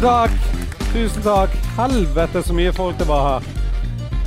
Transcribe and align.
Tusen 0.00 0.08
takk. 0.08 0.36
Tusen 0.92 1.22
takk. 1.22 1.54
Helvete 1.76 2.40
så 2.42 2.54
mye 2.56 2.70
folk 2.72 2.96
det 2.96 3.04
var 3.04 3.26
her. 3.26 3.48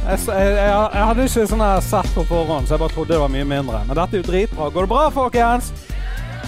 Jeg, 0.04 0.20
jeg, 0.28 0.52
jeg, 0.60 1.06
hadde 1.10 1.24
ikke 1.26 1.46
sånn 1.50 1.64
her 1.66 1.80
sett 1.82 2.12
på 2.14 2.26
forhånd, 2.30 2.68
så 2.70 2.76
jeg 2.76 2.82
bare 2.84 2.94
trodde 2.94 3.16
det 3.16 3.22
var 3.24 3.32
mye 3.34 3.48
mindre. 3.50 3.80
Men 3.88 3.98
dette 3.98 4.20
er 4.20 4.22
jo 4.22 4.28
dritbra. 4.28 4.68
Går 4.76 4.86
det 4.86 4.92
bra, 4.92 5.08
folkens? 5.16 5.72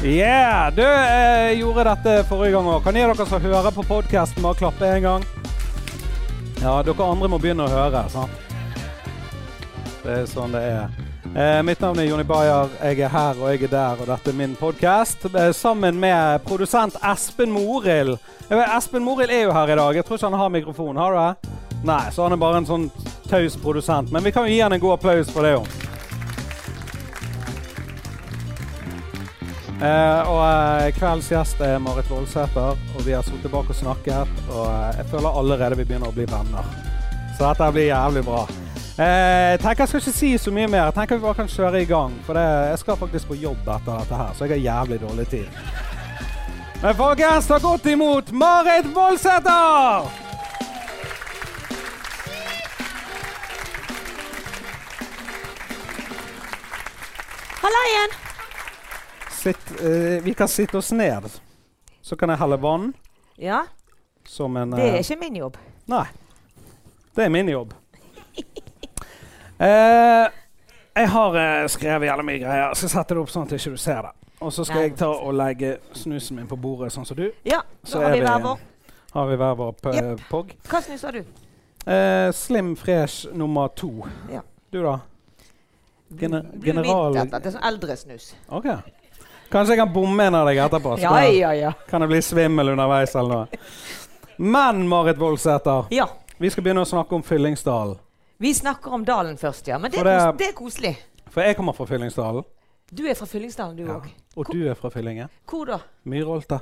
Yeah! 0.03 0.69
Du 0.77 0.83
jeg 0.83 1.57
gjorde 1.63 1.87
dette 1.89 2.13
forrige 2.29 2.53
gang 2.53 2.69
òg. 2.69 2.83
Kan 2.85 2.99
gi 2.99 3.07
dere 3.07 3.25
som 3.31 3.47
hører 3.47 3.73
på 3.73 3.87
podkasten, 3.89 4.45
bare 4.45 4.59
klappe 4.61 4.91
en 4.91 5.07
gang? 5.07 5.25
Ja, 6.61 6.75
dere 6.85 7.09
andre 7.09 7.31
må 7.33 7.41
begynne 7.41 7.65
å 7.65 7.73
høre. 7.73 8.05
sant? 8.13 8.53
Det 10.03 10.19
er 10.19 10.29
sånn 10.29 10.53
det 10.53 10.61
er. 10.69 11.04
Eh, 11.35 11.63
mitt 11.63 11.81
navn 11.81 11.99
er 11.99 12.03
Jonny 12.03 12.23
Bayer. 12.23 12.69
Jeg 12.79 12.99
er 13.03 13.09
her 13.11 13.39
og 13.41 13.49
jeg 13.51 13.65
er 13.67 13.71
der, 13.73 13.99
og 13.99 14.07
dette 14.07 14.31
er 14.31 14.35
min 14.37 14.53
podkast. 14.55 15.25
Eh, 15.27 15.49
sammen 15.51 15.99
med 15.99 16.39
produsent 16.47 16.95
Espen 17.03 17.51
Morild. 17.51 18.15
Vet, 18.47 18.69
Espen 18.77 19.03
Morild 19.03 19.33
er 19.35 19.41
jo 19.43 19.51
her 19.51 19.73
i 19.73 19.75
dag. 19.75 19.95
Jeg 19.95 20.05
tror 20.05 20.15
ikke 20.15 20.29
han 20.29 20.39
har 20.39 20.53
mikrofon. 20.53 20.95
Har 20.95 21.11
du 21.11 21.19
det? 21.19 21.51
Nei, 21.83 22.05
så 22.15 22.23
han 22.23 22.31
er 22.31 22.39
bare 22.39 22.63
en 22.63 22.69
sånn 22.69 22.87
taus 23.27 23.59
produsent. 23.59 24.15
Men 24.15 24.23
vi 24.23 24.31
kan 24.31 24.47
jo 24.47 24.53
gi 24.53 24.61
han 24.63 24.77
en 24.77 24.79
god 24.79 24.95
applaus 24.95 25.27
for 25.35 25.43
det 25.43 25.57
jo. 25.57 25.65
Eh, 29.75 30.21
og 30.31 30.39
eh, 30.39 30.91
kveldens 30.95 31.33
gjest 31.35 31.59
er 31.59 31.83
Marit 31.83 32.07
Voldsæter, 32.15 32.79
og 32.95 33.03
vi 33.03 33.11
har 33.11 33.27
sittet 33.27 33.51
bak 33.51 33.67
og 33.67 33.75
snakket. 33.75 34.37
Og 34.53 34.69
eh, 34.71 35.01
jeg 35.01 35.11
føler 35.11 35.41
allerede 35.43 35.83
vi 35.83 35.83
begynner 35.83 36.13
å 36.13 36.15
bli 36.15 36.31
venner. 36.31 36.77
Så 37.35 37.43
dette 37.43 37.75
blir 37.75 37.91
jævlig 37.91 38.23
bra. 38.23 38.45
Eh, 38.95 39.59
tenker 39.59 39.81
jeg 39.83 39.87
skal 39.89 39.99
ikke 39.99 40.11
si 40.15 40.27
så 40.39 40.51
mye 40.55 40.69
mer. 40.71 40.91
Tenker 40.95 41.17
vi 41.17 41.25
bare 41.25 41.35
kan 41.35 41.49
kjøre 41.51 41.81
i 41.83 41.87
gang. 41.89 42.13
For 42.23 42.37
det, 42.37 42.43
jeg 42.69 42.79
skal 42.79 42.95
faktisk 43.01 43.27
på 43.27 43.35
jobb 43.35 43.67
etter 43.67 43.97
dette 43.99 44.19
her, 44.21 44.29
så 44.33 44.45
jeg 44.47 44.53
har 44.55 44.61
jævlig 44.63 45.01
dårlig 45.01 45.25
tid. 45.27 45.47
Men 46.79 46.95
folkens, 46.95 47.47
ta 47.47 47.57
godt 47.59 47.89
imot 47.91 48.31
Marit 48.31 48.87
Voldsæter! 48.95 50.07
Halla 57.65 57.81
igjen! 57.89 58.15
Sitt, 59.31 59.71
eh, 59.81 60.23
vi 60.23 60.33
kan 60.33 60.47
sitte 60.47 60.77
oss 60.77 60.91
ned. 60.91 61.27
Så 62.01 62.15
kan 62.15 62.29
jeg 62.29 62.39
helle 62.39 62.61
vann 62.61 62.93
Ja, 63.37 63.65
en 64.39 64.71
det 64.71 64.79
er 64.79 64.93
eh, 64.93 65.01
ikke 65.03 65.19
min 65.19 65.35
jobb. 65.35 65.57
Nei. 65.87 66.05
Det 67.15 67.25
er 67.25 67.29
min 67.29 67.49
jobb. 67.49 67.73
Eh, 69.59 70.27
jeg 70.95 71.09
har 71.11 71.37
eh, 71.39 71.67
skrevet 71.71 72.09
jævla 72.09 72.23
mye 72.27 72.39
greier. 72.39 72.67
Jeg 72.67 72.79
skal 72.81 72.93
sette 72.97 73.15
det 73.15 73.23
opp 73.23 73.31
sånn 73.31 73.47
at 73.47 73.55
ikke 73.57 73.75
du 73.75 73.81
ser 73.81 74.01
det. 74.07 74.13
Og 74.43 74.51
så 74.53 74.65
skal 74.67 74.81
Nei, 74.81 74.89
jeg 74.89 74.97
ta 74.99 75.09
og 75.15 75.33
legge 75.35 75.77
snusen 75.95 76.39
min 76.39 76.47
på 76.49 76.57
bordet, 76.59 76.91
sånn 76.93 77.07
som 77.07 77.17
du. 77.17 77.29
Ja, 77.47 77.61
Så 77.83 77.99
da 78.01 78.09
har 78.09 78.15
vi 78.17 78.23
hver 78.25 78.43
vår. 78.43 78.63
Har 79.15 79.27
vi 79.29 79.37
hver 79.39 79.55
vår 79.55 79.73
yep. 79.95 80.23
pog. 80.29 80.51
Hva 80.67 80.81
snus 80.83 81.05
har 81.07 81.15
du? 81.15 81.23
Eh, 81.85 82.29
Slim 82.35 82.75
Fresh 82.75 83.31
nummer 83.33 83.67
to. 83.67 83.91
Ja. 84.31 84.41
Du, 84.71 84.81
da? 84.83 84.99
Gener 86.19 86.43
er 86.43 86.65
general 86.65 87.15
midt 87.15 87.23
etter. 87.23 87.39
Det 87.39 87.49
er 87.49 87.55
sånn 87.55 87.67
eldre 87.71 87.95
snus. 87.97 88.27
OK. 88.51 88.67
Kanskje 89.53 89.75
jeg 89.75 89.81
kan 89.83 89.93
bomme 89.93 90.27
en 90.27 90.35
av 90.35 90.49
deg 90.49 90.59
etterpå? 90.65 90.97
Ja, 90.99 91.15
ja, 91.29 91.53
ja. 91.55 91.71
Kan 91.89 92.03
det 92.03 92.09
bli 92.11 92.19
svimmel 92.25 92.73
underveis 92.73 93.15
eller 93.15 93.45
noe? 93.45 93.59
Men 94.55 94.83
Marit 94.91 95.17
Voldsæter, 95.17 95.87
Ja. 95.95 96.09
vi 96.37 96.49
skal 96.51 96.65
begynne 96.65 96.83
å 96.83 96.89
snakke 96.89 97.15
om 97.15 97.23
Fyllingsdalen. 97.23 97.95
Vi 98.39 98.53
snakker 98.53 98.91
om 98.93 99.05
dalen 99.05 99.37
først, 99.37 99.67
ja. 99.67 99.77
Men 99.77 99.91
det 99.91 99.99
er, 99.99 100.03
det- 100.31 100.39
det 100.39 100.47
er 100.49 100.53
koselig. 100.53 100.97
For 101.29 101.41
jeg 101.41 101.55
kommer 101.55 101.73
fra 101.73 101.85
Fyllingsdalen, 101.85 102.43
Du 102.95 103.03
er 103.05 103.13
fra 103.15 103.25
Fyllingsdalen, 103.25 103.75
du 103.77 103.83
Ja. 103.83 103.89
òg. 103.97 104.05
og 104.37 104.45
du 104.51 104.67
er 104.69 104.73
fra 104.75 104.89
Fyllingen. 104.89 105.27
Hvor 105.49 105.65
da? 105.65 105.77
Myrholta. 106.05 106.57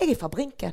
Jeg 0.00 0.10
er 0.10 0.14
fra 0.20 0.28
Brinken. 0.28 0.72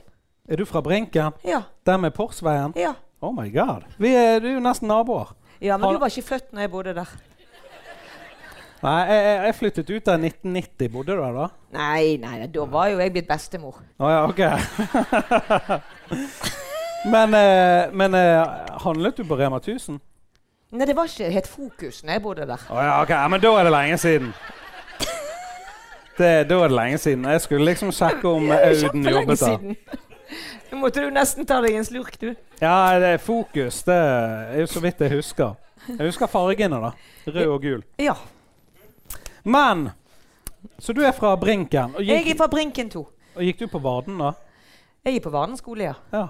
Er 0.49 0.55
du 0.55 0.65
fra 0.65 0.81
Brinken? 0.81 1.31
Ja. 1.43 1.61
Der 1.85 1.97
med 1.97 2.11
Porsveien? 2.13 2.73
ja. 2.75 2.93
Oh 3.21 3.33
my 3.33 3.49
god. 3.57 3.81
Vi 3.97 4.07
er, 4.13 4.39
du 4.39 4.47
er 4.47 4.53
jo 4.53 4.59
nesten 4.59 4.87
naboer. 4.87 5.33
Ja, 5.61 5.77
Men 5.77 5.83
Har- 5.85 5.93
du 5.93 5.99
var 5.99 6.07
ikke 6.07 6.21
født 6.21 6.53
når 6.53 6.61
jeg 6.61 6.71
bodde 6.71 6.93
der. 6.93 7.05
Nei, 8.83 9.05
jeg, 9.07 9.45
jeg- 9.45 9.55
flyttet 9.55 9.89
ut 9.89 10.05
der 10.05 10.17
i 10.17 10.29
1990. 10.29 10.89
Bodde 10.91 11.11
du 11.15 11.21
der 11.21 11.31
da? 11.33 11.47
Nei, 11.73 12.17
nei, 12.17 12.47
da 12.47 12.65
var 12.65 12.87
jo 12.87 12.97
jeg 12.99 13.11
blitt 13.11 13.27
bestemor. 13.27 13.75
Å 13.99 14.09
ja, 14.09 14.27
OK. 14.27 14.39
men 17.11 17.33
eh, 17.33 17.91
men 17.93 18.13
eh, 18.13 18.43
handlet 18.83 19.17
du 19.17 19.23
på 19.27 19.37
Rema 19.39 19.57
1000? 19.61 19.99
Nei, 20.75 20.85
det 20.89 20.95
var 20.97 21.07
ikke 21.07 21.29
helt 21.31 21.47
fokus 21.47 22.01
når 22.03 22.13
jeg 22.17 22.21
bodde 22.25 22.45
der. 22.49 22.63
Å 22.69 22.81
ja, 22.83 22.95
ok, 23.03 23.09
ja, 23.13 23.27
men 23.31 23.41
da 23.43 23.51
er 23.59 23.67
det 23.67 23.73
lenge 23.75 23.97
siden. 24.01 24.31
Det, 26.17 26.29
da 26.47 26.57
er 26.63 26.69
det 26.71 26.75
lenge 26.75 26.97
siden. 26.97 27.25
Jeg 27.27 27.41
skulle 27.43 27.65
liksom 27.67 27.91
sjekke 27.95 28.27
om 28.29 28.49
Auden 28.55 29.07
jobbet 29.09 29.39
der. 29.43 29.75
Nå 30.71 30.79
måtte 30.81 31.03
du 31.03 31.11
nesten 31.13 31.45
ta 31.47 31.59
deg 31.63 31.75
en 31.77 31.85
slurk, 31.85 32.15
du. 32.21 32.31
Ja, 32.61 32.95
det 32.99 33.11
er 33.17 33.21
fokus. 33.21 33.81
Det 33.85 33.95
er 33.95 34.61
jo 34.63 34.67
så 34.71 34.81
vidt 34.83 35.03
jeg 35.05 35.13
husker. 35.17 35.53
Jeg 35.87 36.07
husker 36.07 36.31
fargene, 36.31 36.79
da. 36.81 36.93
Rød 37.27 37.51
og 37.51 37.59
gul. 37.61 37.83
Ja. 38.01 38.15
Men 39.45 39.89
Så 40.81 40.95
du 40.97 41.03
er 41.05 41.11
fra 41.13 41.35
Brinken. 41.37 41.93
Og 41.95 42.01
Jeg 42.07 42.25
er 42.31 42.37
fra 42.39 42.47
Brinken 42.49 42.89
2. 42.89 43.03
og 43.35 43.43
gikk 43.45 43.59
du 43.59 43.67
på 43.69 43.79
Varden, 43.83 44.17
da? 44.17 44.31
Jeg 45.05 45.19
er 45.19 45.21
på 45.21 45.29
Varden 45.29 45.57
skole, 45.59 45.91
ja. 45.91 45.93
Ja. 46.11 46.25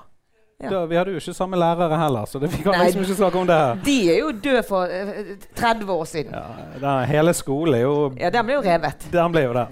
Ja. 0.63 0.69
Da, 0.71 0.85
vi 0.87 0.95
hadde 0.95 1.11
jo 1.11 1.19
ikke 1.19 1.33
samme 1.35 1.57
lærere 1.59 1.97
heller, 1.99 2.25
så 2.31 2.39
det, 2.39 2.47
vi 2.53 2.61
kan 2.63 2.77
Nei. 2.77 2.85
liksom 2.87 3.01
ikke 3.03 3.17
snakke 3.17 3.39
om 3.41 3.47
det 3.49 3.55
her. 3.59 3.81
De 3.83 3.95
er 4.13 4.19
jo 4.21 4.29
døde 4.31 4.61
for 4.63 4.87
uh, 4.87 5.33
30 5.59 5.91
år 5.91 6.05
siden. 6.07 6.31
Ja, 6.31 6.69
den, 6.79 7.09
hele 7.09 7.33
skolen 7.35 7.75
er 7.75 7.83
jo 7.83 7.97
Ja, 8.19 8.29
den 8.31 8.47
ble 8.47 8.55
jo 8.55 8.61
revet. 8.63 9.09
Den 9.11 9.35
ble 9.35 9.43
jo 9.49 9.57
det. 9.57 9.65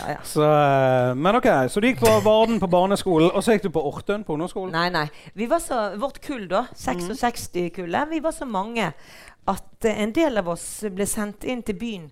Ja, 0.00 0.10
ja. 0.10 0.16
Så, 0.24 0.42
eh, 0.42 1.14
men 1.14 1.36
OK, 1.38 1.46
så 1.70 1.80
du 1.80 1.86
gikk 1.86 2.00
på 2.00 2.10
Varden 2.24 2.58
på 2.60 2.66
barneskolen, 2.72 3.30
og 3.30 3.44
så 3.44 3.54
gikk 3.54 3.68
du 3.68 3.70
på 3.76 3.84
Ortun 3.86 4.24
på 4.24 4.34
ungdomsskolen? 4.34 4.74
Nei, 4.74 4.88
nei. 4.90 5.06
Vi 5.38 5.46
var 5.50 5.62
så, 5.62 5.84
vårt 6.00 6.18
kull, 6.24 6.48
da, 6.50 6.64
66-kullet, 6.72 8.10
vi 8.10 8.22
var 8.24 8.34
så 8.34 8.48
mange 8.48 8.90
at 8.90 9.86
eh, 9.86 10.02
en 10.02 10.12
del 10.16 10.40
av 10.40 10.50
oss 10.56 10.66
ble 10.90 11.06
sendt 11.08 11.46
inn 11.46 11.62
til 11.62 11.78
byen. 11.78 12.10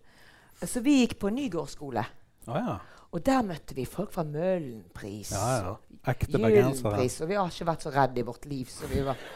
Så 0.63 0.85
vi 0.85 1.01
gikk 1.01 1.19
på 1.19 1.33
Nygård 1.35 1.73
skole. 1.73 2.05
Å 2.47 2.61
ja. 2.61 2.79
Og 3.13 3.21
der 3.27 3.43
møtte 3.45 3.75
vi 3.77 3.85
folk 3.89 4.13
fra 4.15 4.25
Møhlenpris. 4.25 5.35
Ja, 5.35 5.49
ja. 5.59 5.75
Ekte 6.03 6.35
bergensere. 6.39 6.99
Og 7.23 7.29
vi 7.31 7.37
har 7.39 7.47
ikke 7.53 7.67
vært 7.69 7.85
så 7.87 7.91
redde 7.95 8.19
i 8.19 8.25
vårt 8.27 8.47
liv 8.51 8.67
som 8.71 8.91
vi 8.91 9.05
var. 9.07 9.15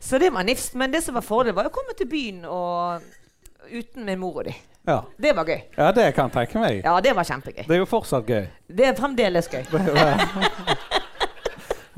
Så 0.00 0.18
det 0.18 0.30
var 0.34 0.42
nifst. 0.42 0.74
Men 0.74 0.90
det 0.90 1.04
som 1.04 1.14
var 1.14 1.22
fordelen, 1.22 1.54
var 1.54 1.68
å 1.68 1.70
komme 1.74 1.92
til 1.94 2.08
byen 2.10 2.42
og 2.48 3.02
uten 3.70 4.04
min 4.08 4.18
mor 4.18 4.40
og 4.40 4.44
de. 4.48 4.54
Ja. 4.88 5.02
Det 5.20 5.34
var 5.36 5.44
gøy. 5.46 5.60
ja, 5.76 5.90
det 5.92 6.06
kan 6.16 6.30
jeg 6.30 6.34
tenke 6.34 6.58
meg. 6.62 6.80
Ja, 6.82 6.96
det 7.04 7.12
var 7.14 7.24
kjempegøy. 7.28 7.66
Det 7.68 7.74
er 7.76 7.80
jo 7.82 7.86
fortsatt 7.86 8.24
gøy. 8.26 8.46
Det 8.66 8.86
er 8.88 8.94
fremdeles 8.98 9.46
gøy. 9.52 9.62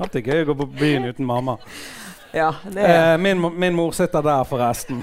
Alltid 0.03 0.27
gøy 0.27 0.43
å 0.43 0.45
gå 0.51 0.55
på 0.59 0.67
byen 0.75 1.07
uten 1.07 1.25
mamma. 1.25 1.55
Ja, 2.35 2.51
det 2.67 2.83
er. 2.83 3.13
Eh, 3.13 3.17
min, 3.23 3.39
min 3.61 3.73
mor 3.77 3.91
sitter 3.95 4.21
der, 4.25 4.43
forresten. 4.49 4.99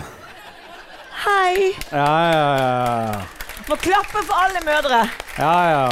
Hei! 1.24 1.72
Ja, 1.90 2.12
ja, 2.30 2.48
ja. 2.60 3.20
Må 3.66 3.74
klappe 3.80 4.22
for 4.22 4.34
alle 4.44 4.60
mødre. 4.66 5.02
ja, 5.40 5.56
ja. 5.72 5.84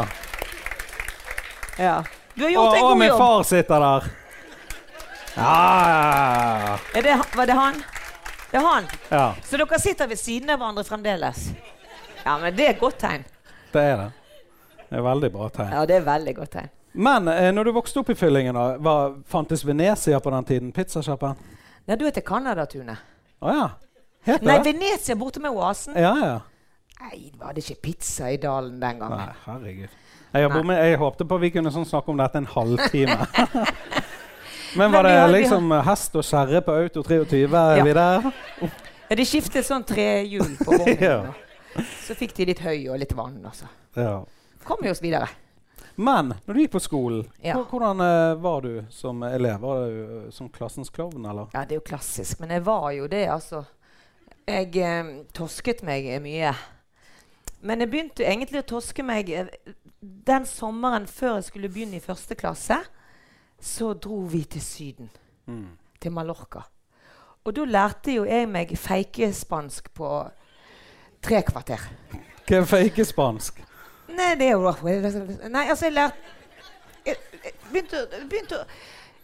Ja. 1.79 2.05
Du 2.35 2.43
har 2.45 2.51
Og, 2.51 2.55
gjort 2.55 2.77
en 2.79 2.85
og 2.85 2.91
Å, 2.93 2.99
min 2.99 3.15
far 3.19 3.43
sitter 3.47 3.83
der. 3.85 4.09
Ja, 5.39 5.55
ja, 5.89 6.79
Er 6.99 7.03
det, 7.03 7.15
var 7.37 7.47
det 7.47 7.55
han? 7.55 7.75
Det 8.51 8.59
er 8.59 8.65
han. 8.67 8.87
ja. 9.11 9.35
Så 9.45 9.57
dere 9.61 9.79
sitter 9.79 10.09
ved 10.11 10.19
siden 10.19 10.51
av 10.51 10.59
hverandre 10.59 10.85
fremdeles? 10.85 11.51
Ja, 12.25 12.39
men 12.43 12.57
det 12.57 12.67
er 12.67 12.71
et 12.75 12.81
godt 12.81 12.99
tegn. 12.99 13.25
Det 13.73 13.83
er 13.93 13.97
det. 14.01 14.09
Det 14.89 14.97
er 14.99 15.05
veldig 15.05 15.31
bra 15.35 15.49
tegn. 15.53 15.71
Ja, 15.77 15.85
det 15.87 15.99
er 16.01 16.07
veldig 16.07 16.35
godt 16.41 16.53
tegn. 16.57 16.71
Men 16.99 17.29
eh, 17.29 17.51
når 17.55 17.69
du 17.69 17.73
vokste 17.77 18.01
opp 18.01 18.11
i 18.11 18.17
Fyllingen, 18.19 18.57
da, 18.57 18.65
var, 18.83 19.15
fantes 19.29 19.63
Venezia 19.69 20.19
på 20.25 20.33
den 20.35 20.45
tiden? 20.49 20.73
Pizzasjappen? 20.75 21.37
Nei, 21.87 21.97
du 22.01 22.07
heter 22.09 22.25
Canadatunet. 22.27 23.05
Å 23.45 23.55
ja. 23.55 23.67
Het 24.27 24.43
Nei, 24.43 24.57
det? 24.59 24.73
Venezia 24.73 25.15
borte 25.17 25.41
med 25.45 25.55
oasen. 25.55 25.95
Ja, 26.01 26.15
ja. 26.19 26.39
Nei, 27.05 27.29
var 27.39 27.55
det 27.55 27.63
ikke 27.63 27.79
pizza 27.93 28.33
i 28.35 28.41
dalen 28.43 28.81
den 28.83 28.99
gangen? 29.05 29.21
Nei, 29.21 29.37
herregud. 29.45 29.95
Jeg, 30.35 30.49
Nei. 30.53 30.77
jeg 30.77 30.99
håpte 31.01 31.25
på 31.25 31.39
vi 31.41 31.51
kunne 31.55 31.71
sånn 31.73 31.87
snakke 31.89 32.13
om 32.13 32.19
dette 32.21 32.41
en 32.43 32.49
halvtime. 32.53 33.17
Men 34.79 34.93
var 34.93 35.07
det 35.09 35.15
liksom 35.33 35.73
hest 35.87 36.17
og 36.21 36.25
kjerre 36.29 36.61
på 36.65 36.75
Auto 36.77 37.03
23? 37.03 37.45
Er 37.49 37.77
Ja. 37.81 37.85
vi 37.85 37.93
der? 37.97 38.31
Ja, 39.09 39.17
de 39.17 39.25
skiftet 39.25 39.65
sånn 39.65 39.85
trehjul 39.89 40.57
på 40.61 40.73
vognen. 40.77 41.05
Ja. 41.09 41.85
Så 42.03 42.17
fikk 42.19 42.33
de 42.35 42.47
litt 42.49 42.61
høy 42.65 42.89
og 42.91 42.99
litt 42.99 43.13
vann. 43.15 43.39
Altså. 43.47 43.69
Ja. 43.95 44.25
Kom 44.67 44.81
vi 44.83 44.91
oss 44.91 45.01
videre. 45.05 45.29
Men 45.97 46.33
når 46.47 46.55
du 46.55 46.61
gikk 46.61 46.73
på 46.77 46.81
skolen, 46.83 47.25
Ja. 47.45 47.55
hvordan 47.71 48.01
uh, 48.03 48.35
var 48.43 48.63
du 48.63 48.85
som 48.91 49.23
elev? 49.23 49.61
Var 49.63 49.81
du 49.85 49.99
uh, 50.27 50.31
som 50.35 50.49
klassens 50.49 50.91
klovn, 50.91 51.25
eller? 51.27 51.49
Ja, 51.55 51.65
det 51.65 51.77
er 51.77 51.81
jo 51.81 51.87
klassisk. 51.89 52.41
Men 52.41 52.51
jeg 52.57 52.65
var 52.67 52.91
jo 52.97 53.07
det, 53.07 53.25
altså. 53.31 53.65
Jeg 54.49 54.75
uh, 54.83 55.13
torsket 55.35 55.83
meg 55.87 56.11
mye. 56.25 56.53
Men 57.61 57.81
jeg 57.83 57.91
begynte 57.91 58.25
egentlig 58.25 58.61
å 58.63 58.69
toske 58.77 59.03
meg 59.03 59.31
eh, 59.35 59.49
den 60.01 60.47
sommeren 60.47 61.07
før 61.11 61.35
jeg 61.41 61.49
skulle 61.49 61.69
begynne 61.73 61.99
i 61.99 62.05
første 62.05 62.35
klasse. 62.39 62.77
Så 63.61 63.93
dro 63.99 64.21
vi 64.31 64.45
til 64.45 64.63
Syden, 64.63 65.11
Mm. 65.49 65.79
til 66.01 66.13
Mallorca. 66.13 66.61
Og 67.45 67.55
da 67.57 67.65
lærte 67.65 68.13
jo 68.15 68.25
jeg 68.29 68.49
meg 68.49 68.75
feikespansk 68.79 69.89
på 69.95 70.09
tre 71.23 71.41
kvarter. 71.43 71.81
Hva 72.47 72.57
er 72.61 72.65
feikespansk? 72.69 73.63
Nei, 74.09 74.35
det 74.37 74.47
er 74.49 74.53
jo 74.53 74.71
Nei, 75.49 75.65
altså, 75.69 75.85
jeg 75.89 75.93
lærte 75.93 76.17
jeg, 77.07 77.17
jeg 77.45 77.53
begynte, 77.73 78.03
begynte 78.29 78.61
å 78.61 78.67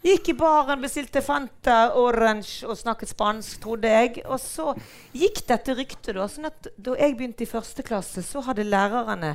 Gikk 0.05 0.27
i 0.29 0.33
baren, 0.37 0.81
bestilte 0.83 1.21
Fanta 1.25 1.91
Orange 1.97 2.67
og 2.69 2.77
snakket 2.77 3.09
spansk, 3.09 3.55
trodde 3.63 3.89
jeg. 3.89 4.19
Og 4.29 4.37
så 4.39 4.75
gikk 5.17 5.39
dette 5.49 5.73
ryktet, 5.73 6.11
da. 6.13 6.27
sånn 6.29 6.45
at 6.45 6.67
da 6.77 6.93
jeg 6.99 7.15
begynte 7.17 7.41
i 7.41 7.47
første 7.49 7.81
klasse, 7.83 8.21
så 8.21 8.43
hadde 8.45 8.63
lærerne 8.69 9.31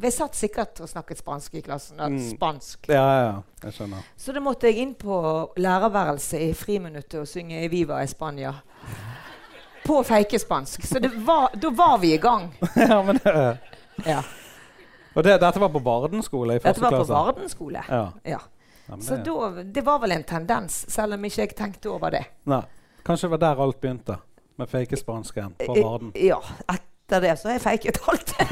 Vi 0.00 0.10
satt 0.14 0.34
sikkert 0.34 0.80
og 0.80 0.88
snakket 0.88 1.18
spansk 1.20 1.54
i 1.54 1.60
klassen. 1.66 1.98
da, 1.98 2.08
Mm. 2.08 2.30
Spansk. 2.30 2.88
Ja, 2.88 3.04
ja. 3.26 3.42
Jeg 3.62 3.72
skjønner. 3.72 4.02
Så 4.16 4.32
da 4.32 4.40
måtte 4.40 4.70
jeg 4.70 4.78
inn 4.86 4.94
på 4.94 5.52
lærerværelset 5.56 6.40
i 6.40 6.52
friminuttet 6.54 7.20
og 7.20 7.28
synge 7.28 7.68
'Viva 7.68 8.00
Spania'. 8.06 8.54
På 9.84 10.02
feikespansk. 10.02 10.82
Så 10.82 10.98
det 10.98 11.12
var, 11.26 11.50
da 11.54 11.68
var 11.70 11.98
vi 11.98 12.14
i 12.14 12.18
gang. 12.18 12.54
ja, 12.76 13.02
men 13.02 13.16
det, 13.24 13.58
Ja. 14.06 14.22
og 15.14 15.24
det, 15.24 15.40
dette 15.40 15.60
var 15.60 15.68
på 15.68 15.78
Varden 15.84 16.22
skole 16.22 16.56
i 16.56 16.58
første 16.58 16.80
klasse? 16.80 16.80
Dette 16.80 16.82
var 16.82 16.90
på 16.90 16.96
klasse? 16.96 17.12
Varden 17.12 17.48
skole. 17.48 17.82
Ja. 17.88 18.12
Ja. 18.24 18.38
Ja, 18.88 18.96
Så 19.02 19.16
det, 19.16 19.24
da, 19.26 19.62
det 19.62 19.82
var 19.86 19.98
vel 19.98 20.12
en 20.12 20.24
tendens, 20.24 20.84
selv 20.92 21.14
om 21.14 21.24
ikke 21.24 21.40
jeg 21.42 21.56
tenkte 21.58 21.90
over 21.90 22.10
det. 22.14 22.24
nei. 22.44 22.62
Kanskje 23.06 23.28
det 23.28 23.30
var 23.30 23.38
der 23.38 23.60
alt 23.62 23.76
begynte? 23.80 24.16
Med 24.58 24.68
fakespansken 24.68 25.52
på 25.60 25.76
Eh, 25.76 25.84
Varden? 25.84 26.08
Ja. 26.18 26.40
Etter 26.72 27.20
det 27.22 27.36
så 27.38 27.48
har 27.48 27.54
jeg 27.54 27.62
feiket 27.62 27.98
alt. 28.08 28.34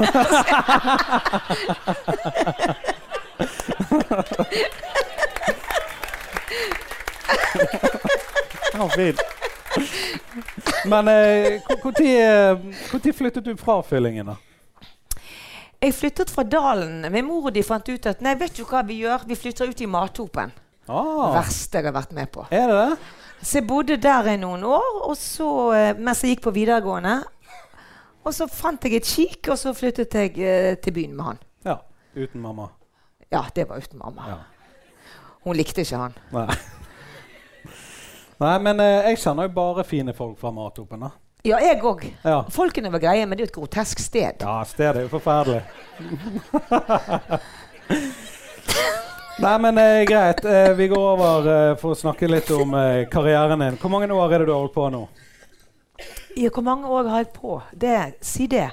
Ja, 8.72 8.88
fint. 8.96 9.18
Men 10.86 11.08
eh, 11.08 11.60
når 12.92 13.12
flyttet 13.12 13.44
du 13.44 13.56
fra 13.56 13.82
Fyllingen, 13.82 14.26
da? 14.26 14.36
Jeg 15.84 15.92
flyttet 15.92 16.30
fra 16.32 16.42
Dalen. 16.48 17.02
Min 17.12 17.26
mor 17.28 17.50
og 17.50 17.54
de 17.54 17.62
fant 17.66 17.88
ut 17.92 18.06
at 18.08 18.22
nei, 18.24 18.32
vet 18.40 18.54
du 18.56 18.62
hva 18.64 18.80
vi 18.88 19.02
gjør? 19.02 19.26
Vi 19.28 19.36
flytter 19.36 19.68
ut 19.68 19.82
i 19.84 19.88
Mathopen. 19.90 20.52
Ah, 20.88 21.34
Verste 21.36 21.80
jeg 21.80 21.88
har 21.88 21.94
vært 21.96 22.14
med 22.16 22.30
på. 22.32 22.46
er 22.52 22.68
det 22.70 22.76
det? 22.78 22.96
Så 23.44 23.58
jeg 23.58 23.66
bodde 23.68 23.96
der 24.00 24.30
i 24.32 24.36
noen 24.40 24.64
år 24.64 25.02
og 25.04 25.16
så, 25.20 25.48
eh, 25.76 25.96
mens 26.00 26.22
jeg 26.24 26.34
gikk 26.34 26.44
på 26.46 26.52
videregående. 26.56 27.18
Og 28.24 28.32
så 28.32 28.46
fant 28.48 28.84
jeg 28.84 28.96
et 28.96 29.04
kik, 29.04 29.50
og 29.52 29.58
så 29.60 29.74
flyttet 29.76 30.14
jeg 30.16 30.38
eh, 30.40 30.76
til 30.80 30.94
byen 30.96 31.16
med 31.16 31.24
han. 31.24 31.42
Ja. 31.68 31.76
Uten 32.16 32.40
mamma. 32.40 32.70
Ja, 33.32 33.42
det 33.56 33.68
var 33.68 33.82
uten 33.84 34.00
mamma. 34.00 34.28
Ja. 34.30 34.38
Hun 35.44 35.56
likte 35.58 35.84
ikke 35.84 36.00
han. 36.00 36.16
Nei. 36.32 36.46
Nei, 38.44 38.54
men 38.64 38.80
eh, 38.80 39.10
jeg 39.10 39.20
kjenner 39.26 39.50
jo 39.50 39.54
bare 39.60 39.84
fine 39.84 40.14
folk 40.16 40.38
fra 40.40 40.50
Mathopen. 40.54 41.04
da. 41.04 41.12
Ja, 41.44 41.58
jeg 41.60 41.82
òg. 41.84 42.06
Ja. 42.24 42.38
Folkene 42.48 42.88
var 42.88 43.02
greie, 43.02 43.26
men 43.28 43.36
det 43.36 43.42
er 43.44 43.46
jo 43.46 43.50
et 43.50 43.56
grotesk 43.58 43.98
sted. 44.00 44.40
ja, 44.40 44.54
stedet 44.64 44.96
er 44.96 45.04
jo 45.04 45.10
forferdelig. 45.12 45.62
Nei, 49.44 49.58
men 49.60 49.78
eh, 49.82 50.04
greit. 50.08 50.40
Eh, 50.44 50.70
vi 50.78 50.86
går 50.88 51.04
over 51.10 51.48
eh, 51.52 51.72
for 51.76 51.92
å 51.92 51.98
snakke 51.98 52.28
litt 52.30 52.48
om 52.54 52.72
eh, 52.78 53.02
karrieren 53.12 53.60
din. 53.60 53.76
Hvor 53.82 53.92
mange 53.92 54.08
år 54.14 54.32
er 54.32 54.38
det 54.44 54.46
du 54.48 54.54
har 54.54 54.62
holdt 54.62 54.76
på 54.76 54.86
nå? 54.94 55.02
Ja, 56.38 56.48
hvor 56.54 56.64
mange 56.66 56.88
år 56.88 57.10
har 57.12 57.24
jeg 57.26 57.32
på? 57.36 57.58
Det, 57.76 57.98
si 58.24 58.46
det. 58.50 58.70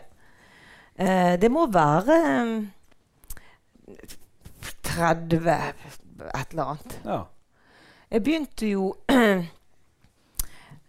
Eh, 0.95 1.33
det 1.41 1.49
må 1.51 1.65
være 1.73 2.19
eh, 2.29 4.15
30 4.93 5.51
et 5.51 6.53
eller 6.53 6.63
annet. 6.69 6.95
Ja. 7.03 7.19
Jeg 8.11 8.23
begynte 8.29 8.69
jo 8.71 8.93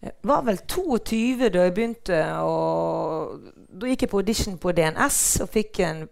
Jeg 0.02 0.14
var 0.26 0.43
vel 0.43 0.58
22 0.66 1.49
da 1.54 1.62
jeg 1.62 1.75
begynte 1.76 2.16
Og 2.43 3.37
Da 3.78 3.87
gikk 3.87 4.02
jeg 4.02 4.10
på 4.10 4.19
audition 4.19 4.56
på 4.58 4.72
DNS 4.75 5.19
og 5.44 5.52
fikk 5.54 5.78
en 5.87 6.02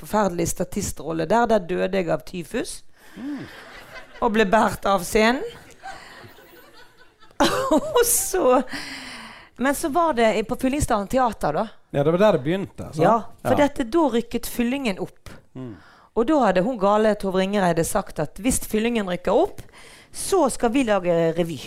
forferdelig 0.00 0.46
statistrolle 0.52 1.26
der. 1.28 1.48
Der 1.50 1.66
døde 1.66 1.98
jeg 1.98 2.08
av 2.08 2.22
tyfus. 2.24 2.78
Og 4.20 4.30
ble 4.32 4.46
båret 4.48 4.86
av 4.88 5.02
scenen. 5.04 5.42
og 7.74 8.00
så 8.06 8.62
Men 9.56 9.74
så 9.76 9.90
var 9.92 10.14
det 10.16 10.30
på 10.48 10.56
Fyllingsdalen 10.60 11.08
teater, 11.08 11.52
da. 11.52 11.66
ja, 11.90 12.04
det 12.04 12.12
var 12.12 12.18
der 12.18 12.38
det 12.38 12.44
begynte? 12.44 12.88
Så. 12.92 13.02
Ja, 13.02 13.16
for 13.42 13.58
Ja. 13.58 13.66
Dette, 13.66 13.84
da 13.84 14.06
rykket 14.14 14.46
Fyllingen 14.46 14.98
opp. 14.98 15.28
Mm. 15.52 15.74
Og 16.16 16.26
da 16.26 16.38
hadde 16.46 16.62
hun 16.64 16.78
gale 16.80 17.12
Tove 17.20 17.42
Ringereide 17.42 17.84
sagt 17.84 18.18
at 18.20 18.40
hvis 18.40 18.60
Fyllingen 18.64 19.08
rykker 19.10 19.36
opp, 19.36 19.60
så 20.12 20.48
skal 20.50 20.72
vi 20.72 20.86
lage 20.88 21.34
revy. 21.36 21.60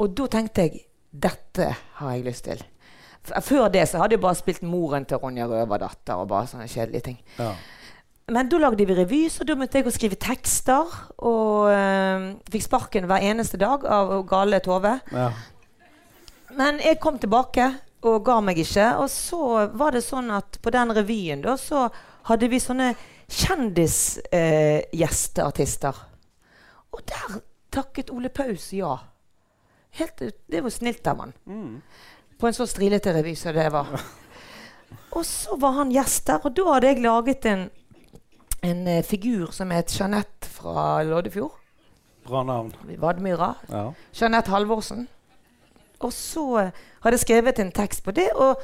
Og 0.00 0.06
da 0.16 0.24
tenkte 0.32 0.60
jeg 0.66 0.72
dette 1.12 1.66
har 1.98 2.10
jeg 2.14 2.24
lyst 2.24 2.44
til. 2.48 2.60
Før 3.44 3.68
det 3.70 3.84
så 3.88 3.98
hadde 4.00 4.14
jeg 4.16 4.22
bare 4.24 4.34
spilt 4.38 4.62
moren 4.66 5.04
til 5.06 5.16
Ronja 5.22 5.44
Røverdatter 5.46 6.14
og 6.18 6.28
bare 6.32 6.46
sånne 6.50 6.68
kjedelige 6.70 7.04
ting. 7.10 7.18
Ja. 7.38 7.52
Men 8.32 8.48
da 8.48 8.56
lagde 8.62 8.86
vi 8.86 8.94
revy, 8.96 9.28
så 9.30 9.44
da 9.44 9.54
begynte 9.58 9.78
jeg 9.78 9.86
å 9.86 9.92
skrive 9.94 10.16
tekster. 10.18 10.84
Og 11.26 11.70
øh, 11.70 12.20
fikk 12.50 12.64
sparken 12.64 13.06
hver 13.10 13.20
eneste 13.28 13.56
dag 13.60 13.84
av 13.84 14.26
gale 14.30 14.58
Tove. 14.64 14.94
ja. 15.12 15.30
Men 16.52 16.76
jeg 16.84 17.00
kom 17.00 17.16
tilbake 17.16 17.64
og 18.04 18.26
ga 18.26 18.34
meg 18.44 18.58
ikke. 18.60 18.84
Og 19.00 19.08
så 19.10 19.72
var 19.72 19.90
det 19.96 20.02
sånn 20.04 20.30
at 20.34 20.58
på 20.60 20.70
den 20.74 20.92
revyen 20.92 21.40
da, 21.44 21.56
så 21.56 21.88
hadde 22.28 22.48
vi 22.52 22.58
sånne 22.60 22.94
kjendisgjesteartister. 23.32 25.94
og 26.92 27.00
der 27.08 27.40
takket 27.72 28.10
Ole 28.12 28.28
Paus 28.28 28.72
ja. 28.76 28.98
Helt, 29.98 30.22
det 30.50 30.62
var 30.64 30.70
snilt 30.70 31.06
av 31.06 31.20
han. 31.20 31.32
Mm. 31.46 31.80
På 32.40 32.46
en 32.48 32.54
så 32.56 32.66
strilete 32.66 33.12
revy 33.14 33.34
som 33.36 33.54
det 33.54 33.68
var. 33.72 33.90
Og 35.16 35.24
så 35.26 35.56
var 35.60 35.76
han 35.76 35.92
gjest 35.92 36.26
der, 36.26 36.40
og 36.40 36.54
da 36.56 36.64
hadde 36.72 36.88
jeg 36.88 37.02
laget 37.04 37.46
en, 37.48 37.66
en 38.64 38.86
uh, 38.88 39.02
figur 39.04 39.50
som 39.52 39.70
het 39.72 39.92
Jeanette 39.92 40.48
fra 40.48 41.02
Loddefjord. 41.04 41.58
Bra 42.24 42.40
navn. 42.48 42.72
Vadmyra. 43.00 43.50
Ja. 43.68 43.82
Jeanette 44.16 44.50
Halvorsen. 44.50 45.04
Og 46.00 46.12
så 46.16 46.46
uh, 46.48 46.80
hadde 47.04 47.18
jeg 47.18 47.24
skrevet 47.26 47.60
en 47.60 47.72
tekst 47.76 48.04
på 48.04 48.14
det, 48.16 48.30
og 48.32 48.60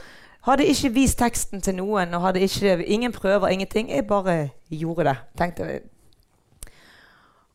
hadde 0.48 0.68
ikke 0.72 0.92
vist 0.96 1.18
teksten 1.20 1.60
til 1.60 1.76
noen. 1.76 2.14
og 2.14 2.24
hadde 2.24 2.40
ikke, 2.40 2.84
Ingen 2.84 3.12
prøver, 3.12 3.48
ingenting. 3.48 3.90
Jeg 3.90 4.06
bare 4.06 4.50
gjorde 4.70 5.04
det. 5.04 5.16
tenkte 5.38 5.64
jeg. 5.64 5.82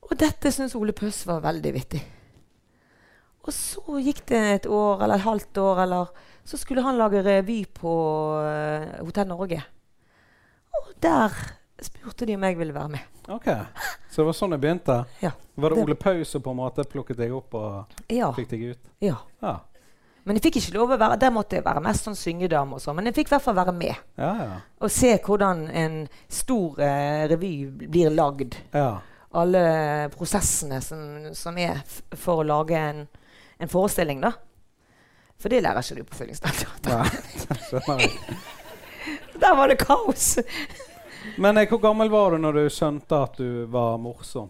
Og 0.01 0.19
dette 0.19 0.51
syns 0.51 0.75
Ole 0.75 0.93
Pøss 0.93 1.25
var 1.27 1.41
veldig 1.41 1.74
vittig. 1.74 2.03
Og 3.43 3.51
så 3.53 3.97
gikk 4.00 4.21
det 4.29 4.41
et 4.53 4.65
år 4.71 5.01
eller 5.03 5.15
et 5.19 5.25
halvt 5.27 5.57
år, 5.57 5.81
eller 5.83 6.05
så 6.45 6.57
skulle 6.59 6.83
han 6.83 6.97
lage 7.00 7.23
revy 7.25 7.65
på 7.75 7.91
uh, 8.39 9.03
Hotell 9.03 9.27
Norge. 9.27 9.59
Og 10.79 10.93
der 11.03 11.35
spurte 11.83 12.25
de 12.25 12.35
om 12.38 12.43
jeg 12.47 12.57
ville 12.57 12.73
være 12.75 12.89
med. 12.89 13.00
Ok, 13.31 13.45
Så 14.12 14.21
det 14.21 14.25
var 14.27 14.35
sånn 14.35 14.51
det 14.55 14.59
begynte? 14.63 14.95
Ja. 15.23 15.31
Var 15.55 15.69
det 15.69 15.77
Det- 15.77 15.83
Ole 15.83 15.95
Paus 15.95 16.29
som 16.29 16.41
på 16.41 16.51
en 16.51 16.57
måte 16.57 16.83
plukket 16.88 17.17
deg 17.17 17.31
opp 17.33 17.53
og 17.55 17.85
Ja. 18.09 18.31
fikk 18.33 18.50
deg 18.50 18.62
ut? 18.71 18.79
ja. 19.01 19.15
Ja. 19.41 19.59
Men 20.25 20.35
jeg 20.38 20.43
fikk 20.43 20.55
ikke 20.62 20.73
lov 20.77 20.89
å 20.91 20.97
være 20.97 21.19
Der 21.19 21.31
måtte 21.31 21.55
jeg 21.57 21.65
være 21.65 21.81
mest 21.83 22.05
sånn 22.05 22.15
syngedame 22.15 22.73
og 22.75 22.79
sånn. 22.79 22.95
Men 22.95 23.05
jeg 23.05 23.13
fikk 23.15 23.27
i 23.27 23.35
hvert 23.35 23.41
fall 23.41 23.55
være 23.55 23.73
med. 23.73 23.95
Ja, 24.17 24.33
ja. 24.39 24.59
Og 24.79 24.89
se 24.91 25.17
hvordan 25.17 25.69
en 25.69 26.07
stor 26.29 26.79
eh, 26.79 27.27
revy 27.27 27.65
blir 27.89 28.09
lagd. 28.09 28.55
ja. 28.73 29.00
Alle 29.35 30.09
prosessene 30.15 30.79
som, 30.81 31.33
som 31.33 31.57
er 31.57 31.81
for 32.15 32.43
å 32.43 32.45
lage 32.45 32.75
en, 32.77 33.07
en 33.63 33.72
forestilling, 33.72 34.22
da. 34.24 34.32
For 35.39 35.50
det 35.51 35.62
lærer 35.63 35.82
ikke 35.84 36.00
du 36.00 36.03
på 36.08 36.15
Fyllingsdal. 36.15 36.55
Der 39.43 39.55
var 39.58 39.67
det 39.67 39.77
kaos! 39.82 40.38
Men 41.38 41.58
eh, 41.58 41.70
hvor 41.70 41.79
gammel 41.84 42.10
var 42.12 42.32
du 42.32 42.38
når 42.43 42.53
du 42.60 42.70
skjønte 42.72 43.15
at 43.25 43.38
du 43.39 43.65
var 43.72 43.98
morsom? 44.00 44.50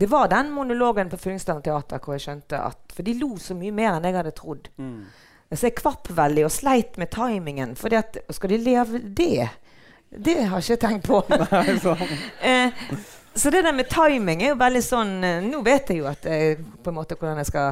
Det 0.00 0.08
var 0.08 0.28
den 0.32 0.50
monologen 0.52 1.10
på 1.12 1.16
Fyllingsdalen 1.20 1.62
teater 1.64 1.98
hvor 2.00 2.12
jeg 2.16 2.22
skjønte 2.24 2.56
at 2.70 2.78
For 2.96 3.02
de 3.04 3.12
lo 3.20 3.36
så 3.40 3.54
mye 3.56 3.72
mer 3.76 3.92
enn 3.94 4.04
jeg 4.08 4.16
hadde 4.16 4.36
trodd. 4.36 4.64
Mm. 4.80 5.04
Så 5.50 5.66
jeg 5.66 5.76
kvapp 5.80 6.08
veldig 6.16 6.44
og 6.46 6.52
sleit 6.54 6.96
med 7.00 7.08
timingen. 7.12 7.76
For 7.76 7.88
skal 8.32 8.50
de 8.52 8.58
leve 8.64 8.98
det? 9.04 9.48
Det 10.10 10.42
har 10.42 10.60
jeg 10.60 10.76
ikke 10.76 10.86
tenkt 10.86 11.08
på. 11.10 11.22
Nei, 11.52 11.76
sånn. 11.82 12.00
Eh, 12.42 12.70
så 13.34 13.50
det 13.50 13.62
der 13.62 13.74
med 13.76 13.88
timing 13.90 14.42
er 14.42 14.52
jo 14.52 14.60
veldig 14.60 14.80
sånn 14.82 15.10
eh, 15.24 15.44
Nå 15.46 15.60
vet 15.62 15.92
jeg 15.92 16.00
jo 16.00 16.08
at 16.10 16.24
jeg, 16.26 16.56
på 16.82 16.90
en 16.90 16.96
måte 16.96 17.14
hvordan 17.14 17.38
jeg 17.38 17.46
skal 17.46 17.68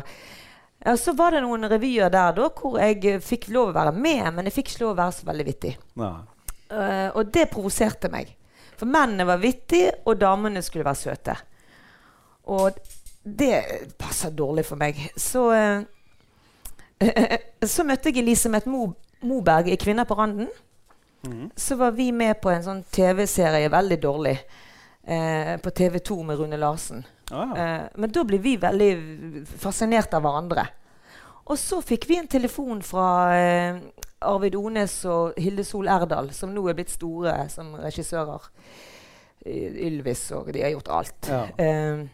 ja, 0.84 0.94
Så 0.94 1.16
var 1.18 1.34
det 1.34 1.42
noen 1.42 1.66
revyer 1.66 2.12
der 2.14 2.36
da 2.36 2.46
hvor 2.54 2.78
jeg 2.78 3.02
eh, 3.10 3.18
fikk 3.24 3.48
lov 3.54 3.72
å 3.72 3.76
være 3.76 3.94
med, 3.96 4.22
men 4.36 4.46
jeg 4.46 4.54
fikk 4.60 4.72
ikke 4.72 4.84
lov 4.84 4.94
å 4.94 5.00
være 5.02 5.16
så 5.18 5.28
veldig 5.28 5.46
vittig. 5.48 5.74
Eh, 5.98 7.08
og 7.10 7.32
det 7.34 7.48
provoserte 7.50 8.10
meg. 8.12 8.30
For 8.78 8.86
mennene 8.86 9.26
var 9.26 9.42
vittige, 9.42 9.96
og 10.06 10.20
damene 10.20 10.62
skulle 10.62 10.86
være 10.86 11.00
søte. 11.00 11.34
Og 12.54 12.78
det 13.22 13.90
passer 13.98 14.30
dårlig 14.30 14.64
for 14.68 14.80
meg. 14.80 15.00
Så 15.18 15.48
uh, 15.50 15.82
Så 17.74 17.84
møtte 17.86 18.10
jeg 18.10 18.22
Elisabeth 18.22 18.70
Mo 18.70 18.92
Moberg 19.20 19.68
i 19.68 19.76
'Kvinner 19.76 20.06
på 20.06 20.14
randen'. 20.14 20.48
Mm. 21.26 21.50
Så 21.56 21.76
var 21.76 21.90
vi 21.90 22.12
med 22.12 22.40
på 22.40 22.50
en 22.50 22.62
sånn 22.62 22.84
TV-serie, 22.94 23.68
veldig 23.68 23.98
dårlig, 24.02 24.36
eh, 25.08 25.56
på 25.60 25.70
TV2 25.70 26.22
med 26.22 26.38
Rune 26.38 26.56
Larsen. 26.56 27.06
Ah. 27.30 27.56
Eh, 27.56 27.86
men 27.94 28.12
da 28.12 28.24
ble 28.24 28.40
vi 28.42 28.56
veldig 28.60 29.46
fascinert 29.58 30.14
av 30.16 30.24
hverandre. 30.24 30.66
Og 31.48 31.56
så 31.60 31.80
fikk 31.84 32.08
vi 32.10 32.18
en 32.20 32.28
telefon 32.28 32.82
fra 32.84 33.08
eh, 33.36 33.80
Arvid 34.28 34.58
Ones 34.58 35.00
og 35.08 35.38
Hilde 35.40 35.64
Sol 35.64 35.88
Erdal, 35.88 36.32
som 36.36 36.52
nå 36.52 36.66
er 36.68 36.76
blitt 36.76 36.92
store 36.92 37.40
som 37.52 37.72
regissører. 37.80 38.50
Ylvis, 39.48 40.26
og 40.36 40.50
de 40.52 40.64
har 40.64 40.74
gjort 40.74 40.90
alt. 40.92 41.28
Ja. 41.30 41.44
Eh, 41.62 42.06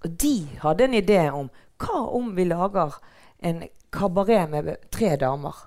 og 0.00 0.14
de 0.22 0.34
hadde 0.62 0.86
en 0.88 0.96
idé 0.96 1.22
om 1.28 1.50
hva 1.80 2.00
om 2.16 2.32
vi 2.36 2.46
lager 2.48 2.96
en 3.44 3.62
kabaret 3.92 4.50
med 4.50 4.72
tre 4.92 5.14
damer? 5.20 5.66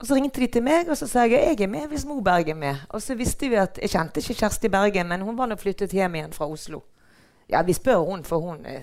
Og 0.00 0.06
Så 0.06 0.14
ringte 0.16 0.40
de 0.40 0.46
til 0.46 0.62
meg 0.64 0.88
og 0.88 0.96
så 0.96 1.06
sa 1.06 1.26
jeg 1.28 1.42
jeg 1.58 1.60
er 1.66 1.68
med 1.68 1.88
hvis 1.88 2.06
Moberg 2.08 2.48
er 2.48 2.54
med. 2.56 2.76
Og 2.88 3.02
så 3.02 3.14
visste 3.14 3.48
vi 3.48 3.54
at 3.60 3.78
Jeg 3.82 3.90
kjente 3.90 4.20
ikke 4.20 4.34
Kjersti 4.34 4.68
Bergen, 4.68 5.08
men 5.08 5.20
hun 5.20 5.36
var 5.38 5.46
nå 5.50 5.56
flyttet 5.60 5.92
hjem 5.92 6.14
igjen 6.14 6.32
fra 6.32 6.46
Oslo. 6.48 6.80
Ja, 7.50 7.62
vi 7.62 7.72
spør 7.72 8.04
hun, 8.06 8.24
for 8.24 8.38
hun, 8.40 8.64
eh, 8.66 8.82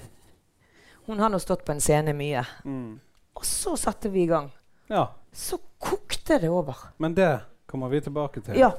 hun 1.08 1.20
har 1.20 1.30
nå 1.30 1.40
stått 1.40 1.66
på 1.66 1.72
en 1.72 1.82
scene 1.82 2.14
mye. 2.14 2.44
Mm. 2.66 3.00
Og 3.36 3.46
så 3.46 3.76
satte 3.78 4.10
vi 4.10 4.24
i 4.24 4.28
gang. 4.28 4.52
ja. 4.90 5.08
Så 5.34 5.58
kokte 5.80 6.40
det 6.42 6.50
over. 6.50 6.76
Men 6.98 7.14
det 7.14 7.40
kommer 7.70 7.88
vi 7.90 8.00
tilbake 8.02 8.42
til. 8.42 8.56
Ja. 8.58 8.72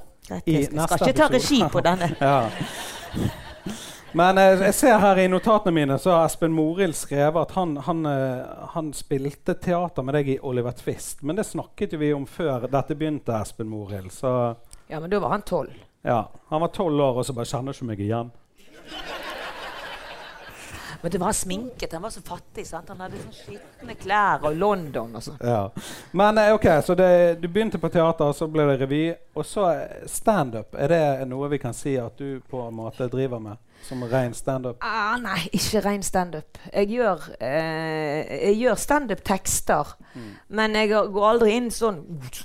I 0.47 0.52
Jeg 0.52 0.64
skal, 0.64 0.88
skal 0.88 1.09
ikke 1.09 1.18
ta 1.18 1.28
regi 1.28 1.62
på 1.73 1.80
denne. 1.80 2.16
Ja. 2.21 2.50
Men 4.12 4.38
eh, 4.38 4.62
jeg 4.68 4.74
ser 4.74 4.98
her 5.02 5.18
i 5.20 5.26
notatene 5.28 5.74
mine 5.76 5.98
så 6.00 6.14
har 6.14 6.26
Espen 6.26 6.54
Morild 6.56 6.96
skrevet 6.96 7.42
at 7.42 7.52
han, 7.58 7.76
han, 7.84 8.06
eh, 8.08 8.64
han 8.72 8.92
spilte 8.96 9.54
teater 9.60 10.06
med 10.06 10.16
deg 10.16 10.30
i 10.32 10.38
Oliver 10.40 10.72
Twist. 10.78 11.20
Men 11.22 11.36
det 11.36 11.44
snakket 11.44 11.92
jo 11.92 12.00
vi 12.00 12.14
om 12.16 12.24
før 12.26 12.64
dette 12.72 12.96
begynte, 12.96 13.36
Espen 13.36 13.68
Morild. 13.68 14.14
Ja, 14.88 15.00
men 15.00 15.10
da 15.12 15.20
var 15.20 15.36
han 15.36 15.44
tolv. 15.44 15.76
ja, 16.02 16.22
han 16.48 16.60
var 16.64 16.72
tolv 16.72 17.00
år, 17.04 17.20
og 17.20 17.26
så 17.28 17.36
bare 17.36 17.50
kjenner 17.50 17.76
ikke 17.76 17.90
meg 17.90 18.00
igjen. 18.06 18.32
Men 21.00 21.10
det 21.10 21.18
var 21.22 21.32
sminket. 21.32 21.92
Han 21.92 22.02
var 22.02 22.10
så 22.10 22.22
fattig. 22.22 22.66
sant? 22.66 22.88
Han 22.88 23.00
hadde 23.04 23.20
sånn 23.22 23.36
skitne 23.36 23.94
klær 24.00 24.42
og 24.48 24.56
London 24.58 25.14
og 25.14 25.22
sånn. 25.22 25.38
Ja. 25.44 25.68
Men 26.18 26.38
eh, 26.42 26.50
ok, 26.56 26.66
så 26.84 26.96
det, 26.98 27.10
du 27.42 27.46
begynte 27.48 27.78
på 27.78 27.90
teater, 27.92 28.32
så 28.34 28.48
ble 28.50 28.66
det 28.72 28.80
revy. 28.82 29.04
Og 29.38 29.46
så 29.46 29.68
eh, 29.76 30.04
standup. 30.10 30.74
Er 30.74 30.90
det 30.90 31.30
noe 31.30 31.50
vi 31.52 31.62
kan 31.62 31.76
si 31.76 31.94
at 32.02 32.18
du 32.18 32.40
på 32.50 32.66
en 32.66 32.78
måte 32.80 33.06
driver 33.12 33.42
med? 33.42 33.62
Som 33.86 34.02
ren 34.10 34.32
standup? 34.34 34.82
Ah, 34.82 35.14
nei, 35.22 35.44
ikke 35.54 35.84
ren 35.84 36.02
standup. 36.02 36.58
Jeg 36.72 36.88
gjør, 36.96 37.28
eh, 37.38 38.26
jeg 38.48 38.56
gjør 38.64 38.80
standup-tekster. 38.82 39.92
Men 40.50 40.74
jeg 40.74 40.90
går 40.90 41.28
aldri 41.28 41.52
inn 41.54 41.68
sånn 41.70 42.00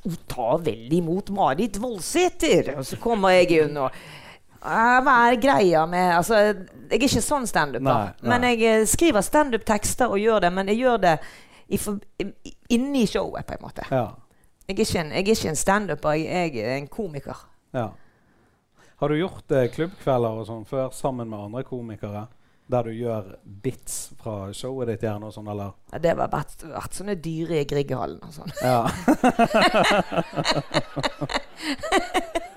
«O, 0.05 0.11
Ta 0.29 0.59
vel 0.61 0.93
imot 0.93 1.33
Marit 1.33 1.79
Voldsæter! 1.81 2.75
Og 2.77 2.85
så 2.85 3.01
kommer 3.01 3.33
jeg 3.33 3.63
inn 3.63 3.81
og 3.81 3.89
«Ah, 3.89 4.22
Hva 4.63 5.13
er 5.27 5.35
greia 5.43 5.81
med 5.89 6.13
Altså, 6.15 6.35
jeg 6.39 6.55
er 6.89 6.95
ikke 7.03 7.21
sånn 7.23 7.47
standup. 7.49 7.83
da. 7.83 7.93
Nei, 7.93 8.11
nei. 8.21 8.29
Men 8.31 8.41
jeg 8.47 8.57
eh, 8.69 8.85
skriver 8.87 9.21
standup-tekster 9.25 10.07
og 10.13 10.19
gjør 10.21 10.39
det, 10.45 10.51
men 10.55 10.65
jeg 10.71 10.77
gjør 10.83 10.97
det 11.03 11.15
i 11.73 11.77
for, 11.81 11.93
inni 12.69 13.05
showet, 13.09 13.45
på 13.47 13.53
en 13.57 13.63
måte. 13.65 13.83
Ja. 13.91 14.05
Jeg 14.67 14.75
er 14.77 14.81
ikke 14.85 14.99
en, 15.01 15.11
jeg 15.11 15.29
er 15.33 15.49
en 15.49 15.55
standuper, 15.59 16.11
jeg, 16.15 16.55
jeg 16.55 16.63
er 16.63 16.77
en 16.77 16.87
komiker. 16.87 17.37
ja. 17.73 17.87
Har 19.03 19.09
du 19.11 19.15
gjort 19.17 19.51
eh, 19.51 19.65
klubbkvelder 19.73 20.33
og 20.39 20.45
sånn 20.47 20.65
før 20.69 20.89
sammen 20.95 21.27
med 21.27 21.39
andre 21.49 21.63
komikere? 21.67 22.21
Der 22.71 22.81
du 22.87 22.91
gjør 22.95 23.33
bits 23.43 24.13
fra 24.21 24.53
showet 24.55 24.87
ditt, 24.93 25.03
gjerne? 25.03 25.27
og 25.27 25.33
sånn, 25.35 25.49
eller? 25.51 25.73
Ja, 25.91 25.97
Det 25.99 26.09
har 26.13 26.31
vært, 26.31 26.63
vært 26.63 26.95
sånne 26.95 27.19
dyre 27.19 27.59
i 27.59 27.67
Grieghallen 27.67 28.23
og 28.23 28.31
sånn. 28.31 28.47
Ja. 28.63 28.87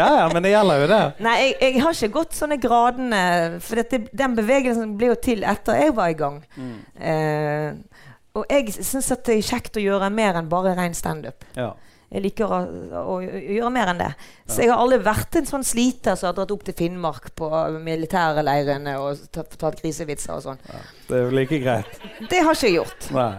ja, 0.00 0.08
ja, 0.20 0.26
men 0.32 0.44
det 0.44 0.52
gjelder 0.52 0.82
jo 0.82 0.88
det. 0.90 1.02
Nei, 1.24 1.36
jeg, 1.42 1.56
jeg 1.62 1.82
har 1.84 1.96
ikke 1.96 2.14
gått 2.18 2.36
sånne 2.36 2.58
gradene. 2.62 3.22
For 3.64 3.80
dette, 3.80 4.02
den 4.12 4.36
bevegelsen 4.38 4.96
ble 5.00 5.12
jo 5.12 5.18
til 5.28 5.46
etter 5.46 5.80
jeg 5.80 5.96
var 5.96 6.12
i 6.12 6.18
gang. 6.18 6.38
Mm. 6.56 6.76
Eh, 7.12 8.04
og 8.36 8.44
jeg 8.52 8.76
syns 8.76 9.10
at 9.14 9.24
det 9.26 9.38
er 9.38 9.50
kjekt 9.50 9.78
å 9.80 9.84
gjøre 9.84 10.12
mer 10.12 10.36
enn 10.36 10.50
bare 10.52 10.76
ren 10.76 10.96
standup. 10.96 11.46
Ja. 11.56 11.72
Jeg 12.12 12.22
liker 12.22 12.52
å, 12.52 12.58
å, 13.00 13.14
gjøre 13.24 13.70
mer 13.74 13.90
enn 13.90 13.98
det. 14.04 14.12
Så 14.46 14.62
jeg 14.62 14.70
har 14.70 14.78
aldri 14.78 15.00
vært 15.02 15.40
en 15.40 15.48
sånn 15.48 15.64
sliter 15.66 16.14
som 16.14 16.30
har 16.30 16.36
dratt 16.36 16.52
opp 16.54 16.62
til 16.68 16.76
Finnmark 16.78 17.32
på 17.38 17.48
militærleirene 17.82 18.94
og 19.02 19.24
tatt, 19.34 19.56
tatt 19.58 19.82
grisevitser 19.82 20.36
og 20.36 20.44
sånn. 20.44 20.62
Det 21.08 21.18
er 21.18 21.24
jo 21.24 21.34
like 21.34 21.58
greit. 21.64 21.98
Det 22.30 22.44
har 22.46 22.54
ikke 22.54 22.70
jeg 22.70 22.78
gjort. 22.78 23.10
Nei. 23.16 23.32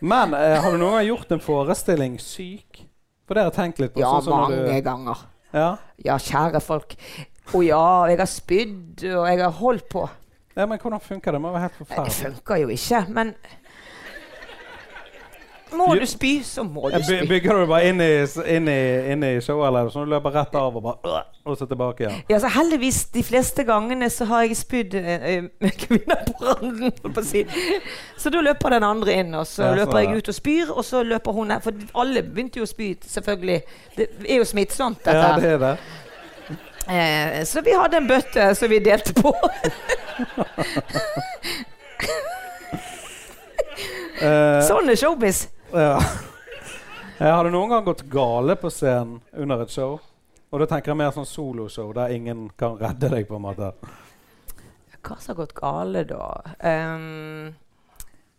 Men 0.00 0.32
eh, 0.32 0.56
har 0.56 0.72
du 0.72 0.80
noen 0.80 0.96
gang 0.96 1.08
gjort 1.10 1.34
en 1.36 1.42
forestilling 1.44 2.16
syk? 2.22 2.69
For 3.30 3.38
det 3.38 3.44
jeg 3.46 3.54
tenkt 3.54 3.78
litt 3.78 3.92
på. 3.94 4.00
Ja, 4.02 4.08
sånn 4.26 4.32
mange 4.34 4.56
du, 4.66 4.70
ganger. 4.82 5.20
ja? 5.54 5.66
Ja, 6.02 6.16
kjære 6.18 6.58
folk. 6.66 6.96
Å 7.54 7.60
ja, 7.62 7.82
jeg 8.10 8.18
har 8.18 8.26
spydd, 8.30 9.04
og 9.06 9.28
jeg 9.30 9.38
har 9.44 9.52
holdt 9.60 9.86
på. 9.92 10.02
ja, 10.56 10.66
men 10.66 10.80
hvordan 10.82 10.98
funker 11.00 11.30
det? 11.30 11.38
Det 11.38 11.42
må 11.44 11.52
være 11.54 11.68
helt 11.68 11.76
forferdelig. 11.78 12.10
Det 12.10 12.26
funker 12.26 12.56
jo 12.64 12.72
ikke, 12.74 13.04
men 13.14 13.30
Må 15.76 15.94
du 15.94 16.06
spy, 16.08 16.30
så 16.44 16.64
må 16.66 16.90
du 16.90 16.96
spy. 17.04 17.20
Bygger 17.28 17.60
du 17.60 17.66
bare 17.70 17.90
inn 17.90 18.00
i, 18.02 18.08
inn 18.56 18.68
i, 18.70 18.80
inn 19.12 19.24
i 19.26 19.30
showet, 19.44 19.68
eller 19.68 19.86
er 19.86 19.92
sånn 19.94 20.08
du 20.08 20.12
løper 20.14 20.34
rett 20.34 20.56
av 20.58 20.76
og 20.76 20.82
bare 20.84 21.12
øh, 21.20 21.28
og 21.50 21.58
så 21.58 21.68
tilbake 21.70 22.04
igjen? 22.04 22.18
Ja, 22.30 22.40
så 22.42 22.50
heldigvis 22.54 23.04
de 23.14 23.22
fleste 23.26 23.64
gangene 23.68 24.10
så 24.12 24.26
har 24.30 24.44
jeg 24.46 24.58
spydd 24.58 24.96
eh, 24.98 25.46
kvinner 25.84 26.24
på 26.26 26.48
randen. 26.48 26.90
holdt 26.90 27.14
på 27.14 27.22
å 27.22 27.26
si. 27.26 27.44
Så 28.18 28.32
da 28.34 28.42
løper 28.44 28.76
den 28.76 28.86
andre 28.86 29.16
inn, 29.22 29.34
og 29.38 29.46
så 29.48 29.70
Ja, 29.70 29.78
løper 29.82 30.00
er 30.00 30.06
jeg 30.08 30.24
ut 30.24 30.32
og 30.32 30.38
spyr, 30.40 30.74
og 30.74 30.84
så 30.86 31.04
løper 31.06 31.38
hun 31.38 31.52
ned. 31.54 31.64
For 31.64 32.02
alle 32.02 32.24
begynte 32.26 32.62
jo 32.62 32.66
å 32.68 32.70
spy, 32.70 32.92
selvfølgelig. 33.06 33.60
Det 33.96 34.10
er 34.26 34.42
jo 34.42 34.48
smittsomt, 34.48 35.02
dette. 35.04 35.18
Ja, 35.18 35.34
det 35.40 35.54
er 35.54 35.64
det. 35.64 35.74
Eh, 36.90 37.44
så 37.46 37.62
vi 37.62 37.76
hadde 37.76 38.00
en 38.00 38.08
bøtte 38.08 38.50
som 38.58 38.70
vi 38.72 38.82
delte 38.82 39.14
på. 39.14 39.34
Eh, 44.20 44.58
sånn 44.68 44.90
er 44.92 44.98
showbiz. 45.00 45.46
Ja. 45.72 45.96
Har 47.20 47.44
det 47.44 47.50
noen 47.52 47.68
gang 47.68 47.84
gått 47.84 48.06
gale 48.08 48.56
på 48.56 48.70
scenen 48.72 49.20
under 49.36 49.62
et 49.62 49.72
show. 49.74 49.98
Og 50.50 50.62
da 50.62 50.66
tenker 50.66 50.90
jeg 50.90 50.98
mer 50.98 51.12
sånn 51.14 51.28
soloshow 51.28 51.92
der 51.94 52.14
ingen 52.14 52.48
kan 52.58 52.78
redde 52.80 53.10
deg. 53.12 53.28
på 53.28 53.38
en 53.38 53.44
måte. 53.44 53.70
Hva 55.00 55.16
som 55.20 55.34
har 55.34 55.38
gått 55.38 55.54
gale, 55.56 56.04
da? 56.08 56.24
Um, 56.58 57.52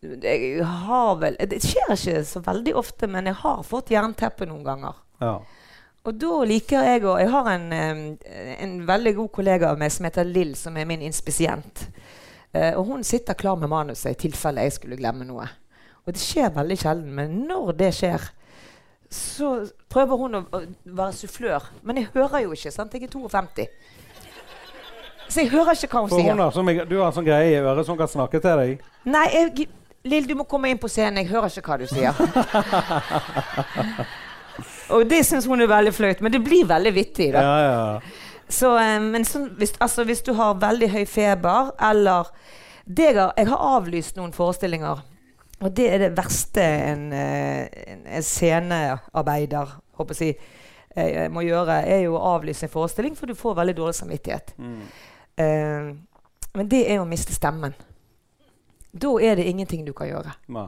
jeg 0.02 0.66
har 0.66 1.16
vel 1.22 1.38
Det 1.50 1.62
skjer 1.62 1.94
ikke 1.94 2.24
så 2.26 2.42
veldig 2.44 2.76
ofte, 2.78 3.08
men 3.08 3.30
jeg 3.30 3.38
har 3.42 3.64
fått 3.64 3.94
jernteppe 3.94 4.50
noen 4.50 4.66
ganger. 4.66 5.00
Ja. 5.22 5.36
Og 6.02 6.18
da 6.18 6.42
liker 6.50 6.82
jeg 6.90 7.06
å 7.06 7.20
Jeg 7.22 7.30
har 7.30 7.50
en, 7.54 7.68
en 8.26 8.76
veldig 8.88 9.16
god 9.22 9.32
kollega 9.32 9.70
av 9.70 9.80
meg 9.80 9.94
som 9.94 10.10
heter 10.10 10.26
Lill, 10.26 10.56
som 10.58 10.78
er 10.78 10.90
min 10.90 11.06
inspisient. 11.06 11.86
Uh, 12.52 12.74
og 12.76 12.86
hun 12.90 13.06
sitter 13.08 13.38
klar 13.40 13.56
med 13.56 13.72
manuset 13.72 14.12
i 14.12 14.22
tilfelle 14.28 14.66
jeg 14.66 14.76
skulle 14.82 15.00
glemme 15.00 15.24
noe. 15.30 15.48
Og 16.06 16.14
det 16.16 16.22
skjer 16.22 16.50
veldig 16.56 16.78
sjelden, 16.82 17.12
men 17.18 17.28
når 17.50 17.74
det 17.78 17.92
skjer, 17.94 18.22
så 19.12 19.50
prøver 19.92 20.16
hun 20.24 20.36
å, 20.40 20.42
å 20.56 20.62
være 20.86 21.14
sufflør. 21.18 21.62
Men 21.84 21.98
jeg 22.02 22.08
hører 22.16 22.40
jo 22.46 22.56
ikke, 22.56 22.72
sant? 22.74 22.94
Jeg 22.96 23.04
er 23.10 23.14
52. 23.14 23.68
Så 25.32 25.40
jeg 25.44 25.52
hører 25.52 25.72
ikke 25.78 25.92
hva 25.94 26.02
hun 26.04 26.10
For 26.12 26.20
sier. 26.20 26.34
hun 26.34 26.42
har, 26.44 26.50
du 26.90 26.96
har 26.98 27.08
en 27.12 27.16
sånn 27.16 27.28
greie 27.28 27.54
i 27.54 27.62
øret 27.62 27.86
som 27.88 27.96
kan 28.00 28.10
snakke 28.12 28.38
til 28.44 28.56
deg. 28.64 28.72
Nei, 29.08 29.28
jeg, 29.36 29.68
Lill, 30.10 30.26
du 30.26 30.34
må 30.40 30.44
komme 30.50 30.68
inn 30.72 30.80
på 30.82 30.90
scenen. 30.90 31.18
Jeg 31.22 31.30
hører 31.30 31.50
ikke 31.54 31.70
hva 31.70 31.78
du 31.78 31.86
sier. 31.92 32.12
Og 34.92 35.06
det 35.08 35.22
syns 35.28 35.46
hun 35.48 35.62
er 35.64 35.70
veldig 35.72 35.94
flaut, 35.96 36.20
men 36.26 36.34
det 36.34 36.42
blir 36.44 36.66
veldig 36.68 36.94
vittig. 36.96 37.30
da. 37.36 37.42
Ja, 37.46 37.58
ja. 37.64 38.00
Så, 38.52 38.74
eh, 38.82 39.00
men 39.00 39.24
så, 39.26 39.46
hvis, 39.58 39.72
altså, 39.80 40.04
hvis 40.04 40.22
du 40.26 40.34
har 40.36 40.58
veldig 40.60 40.90
høy 40.92 41.06
feber, 41.08 41.70
eller 41.92 42.24
det 42.84 43.14
har, 43.16 43.32
jeg 43.38 43.48
har 43.54 43.62
avlyst 43.78 44.16
noen 44.20 44.34
forestillinger. 44.36 44.98
Og 45.62 45.78
det 45.78 45.88
er 45.94 46.02
det 46.02 46.18
verste 46.18 46.64
en, 46.64 47.12
eh, 47.14 47.68
en, 47.88 48.06
en 48.08 48.24
scenearbeider 48.26 49.76
håper 50.00 50.24
jeg, 50.24 50.38
eh, 50.96 51.28
må 51.32 51.44
gjøre, 51.46 51.84
er 51.86 52.06
jo 52.06 52.16
å 52.18 52.24
avlyse 52.36 52.66
en 52.66 52.74
forestilling, 52.74 53.18
for 53.18 53.30
du 53.30 53.38
får 53.38 53.60
veldig 53.60 53.78
dårlig 53.78 53.96
samvittighet. 53.96 54.56
Mm. 54.58 54.82
Uh, 55.42 55.92
men 56.58 56.68
det 56.70 56.82
er 56.92 57.00
å 57.00 57.08
miste 57.08 57.34
stemmen. 57.34 57.74
Da 58.92 59.14
er 59.24 59.38
det 59.40 59.46
ingenting 59.48 59.86
du 59.88 59.94
kan 59.96 60.10
gjøre. 60.10 60.34
Nei. 60.52 60.68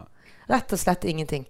Rett 0.50 0.74
og 0.74 0.80
slett 0.80 1.04
ingenting. 1.10 1.44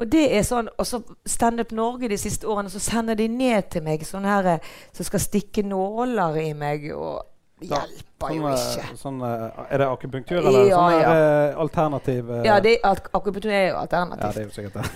Og 0.00 0.08
det 0.10 0.24
er 0.32 0.42
sånn, 0.46 0.70
og 0.80 0.86
så 0.88 1.02
Standup 1.28 1.74
Norge 1.76 2.08
de 2.08 2.18
siste 2.18 2.48
årene, 2.48 2.72
så 2.72 2.80
sender 2.82 3.18
de 3.20 3.28
ned 3.28 3.68
til 3.70 3.84
meg 3.84 4.02
sånne 4.08 4.32
her 4.32 4.70
som 4.96 5.06
skal 5.06 5.22
stikke 5.22 5.62
nåler 5.66 6.40
i 6.40 6.52
meg, 6.56 6.88
og 6.96 7.29
hjelper 7.60 8.34
jo 8.34 8.42
Sånn, 8.42 8.56
ikke. 8.56 8.80
eh, 8.90 8.94
sånn, 9.00 9.20
eh, 9.26 9.50
er 9.70 9.78
det 9.82 9.88
akupunktur, 9.90 10.38
eller 10.40 10.64
Ja, 10.68 10.76
sånn 10.76 10.92
ja. 11.00 11.10
eh, 11.14 11.50
alternativ 11.64 12.30
eh, 12.30 12.44
Ja, 12.48 12.54
det, 12.64 12.72
ak 12.84 13.08
akupunktur 13.14 13.50
er 13.52 13.64
jo 13.70 13.74
ja, 13.76 13.84
det 13.90 13.96
er 14.36 14.42
jo 14.46 14.50
sikkert 14.54 14.74
det. 14.80 14.86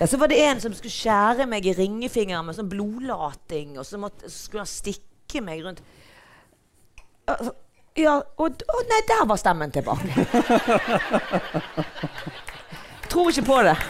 Ja, 0.00 0.06
så 0.10 0.16
var 0.18 0.26
det 0.28 0.38
en 0.42 0.60
som 0.60 0.72
skulle 0.74 0.90
skjære 0.92 1.46
meg 1.46 1.66
i 1.70 1.72
ringefingeren 1.78 2.44
med 2.48 2.54
sånn 2.58 2.68
blodlating, 2.68 3.76
og 3.78 3.84
så, 3.86 3.98
måtte, 4.02 4.22
så 4.26 4.38
skulle 4.48 4.62
han 4.64 4.72
stikke 4.72 5.40
meg 5.46 5.62
rundt 5.64 5.80
Altså, 7.30 7.50
Ja, 7.96 8.18
og 8.36 8.46
Å 8.66 8.68
nei, 8.90 8.98
der 9.08 9.22
var 9.30 9.36
stemmen 9.40 9.70
tilbake. 9.72 10.12
Tror 13.08 13.30
ikke 13.30 13.46
på 13.46 13.62
det. 13.64 13.76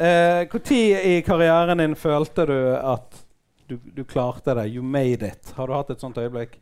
Når 0.00 0.72
i 0.72 1.22
karrieren 1.26 1.78
din 1.78 1.96
følte 1.96 2.46
du 2.48 2.58
at 2.76 3.24
du, 3.68 3.76
du 3.84 4.04
klarte 4.04 4.54
det? 4.54 4.66
You 4.74 4.82
made 4.82 5.26
it. 5.26 5.52
Har 5.56 5.68
du 5.68 5.74
hatt 5.76 5.90
et 5.90 6.00
sånt 6.00 6.18
øyeblikk? 6.18 6.56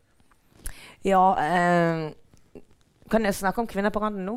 Ja, 1.06 1.22
eh, 1.38 2.10
Kan 3.08 3.24
jeg 3.24 3.34
snakke 3.34 3.62
om 3.62 3.66
kvinner 3.66 3.90
på 3.90 4.02
randen 4.02 4.26
nå? 4.26 4.34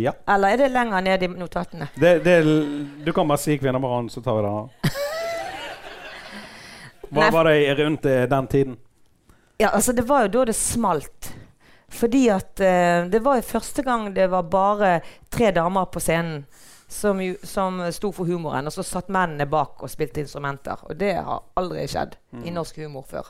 Ja. 0.00 0.14
Eller 0.32 0.54
er 0.54 0.62
det 0.62 0.68
lenger 0.72 1.02
ned 1.04 1.22
i 1.22 1.28
notatene? 1.28 1.90
Det, 2.00 2.14
det, 2.24 2.36
du 3.04 3.12
kan 3.12 3.28
bare 3.28 3.38
si 3.42 3.58
'Kvinner 3.58 3.80
på 3.80 3.90
randen', 3.90 4.08
så 4.08 4.22
tar 4.24 4.38
vi 4.38 4.42
det. 4.46 4.92
Hva 7.12 7.30
var 7.30 7.44
det 7.44 7.74
rundt 7.78 8.06
eh, 8.06 8.22
den 8.22 8.46
tiden? 8.46 8.78
Ja, 9.58 9.68
altså 9.68 9.92
Det 9.92 10.02
var 10.08 10.22
jo 10.22 10.28
da 10.28 10.44
det 10.44 10.56
smalt. 10.56 11.34
Fordi 11.88 12.28
at 12.28 12.60
eh, 12.60 13.04
det 13.12 13.20
var 13.24 13.36
jo 13.36 13.42
første 13.42 13.82
gang 13.82 14.14
det 14.14 14.30
var 14.30 14.42
bare 14.42 15.00
tre 15.30 15.50
damer 15.50 15.84
på 15.84 16.00
scenen 16.00 16.46
som, 16.88 17.20
jo, 17.20 17.34
som 17.44 17.82
sto 17.92 18.10
for 18.16 18.24
humoren, 18.24 18.66
og 18.66 18.72
så 18.72 18.82
satt 18.86 19.10
mennene 19.12 19.46
bak 19.50 19.82
og 19.84 19.92
spilte 19.92 20.22
instrumenter. 20.24 20.80
Og 20.88 20.96
det 20.96 21.14
har 21.20 21.44
aldri 21.60 21.84
skjedd 21.88 22.16
i 22.44 22.52
norsk 22.54 22.80
humor 22.80 23.04
før. 23.08 23.28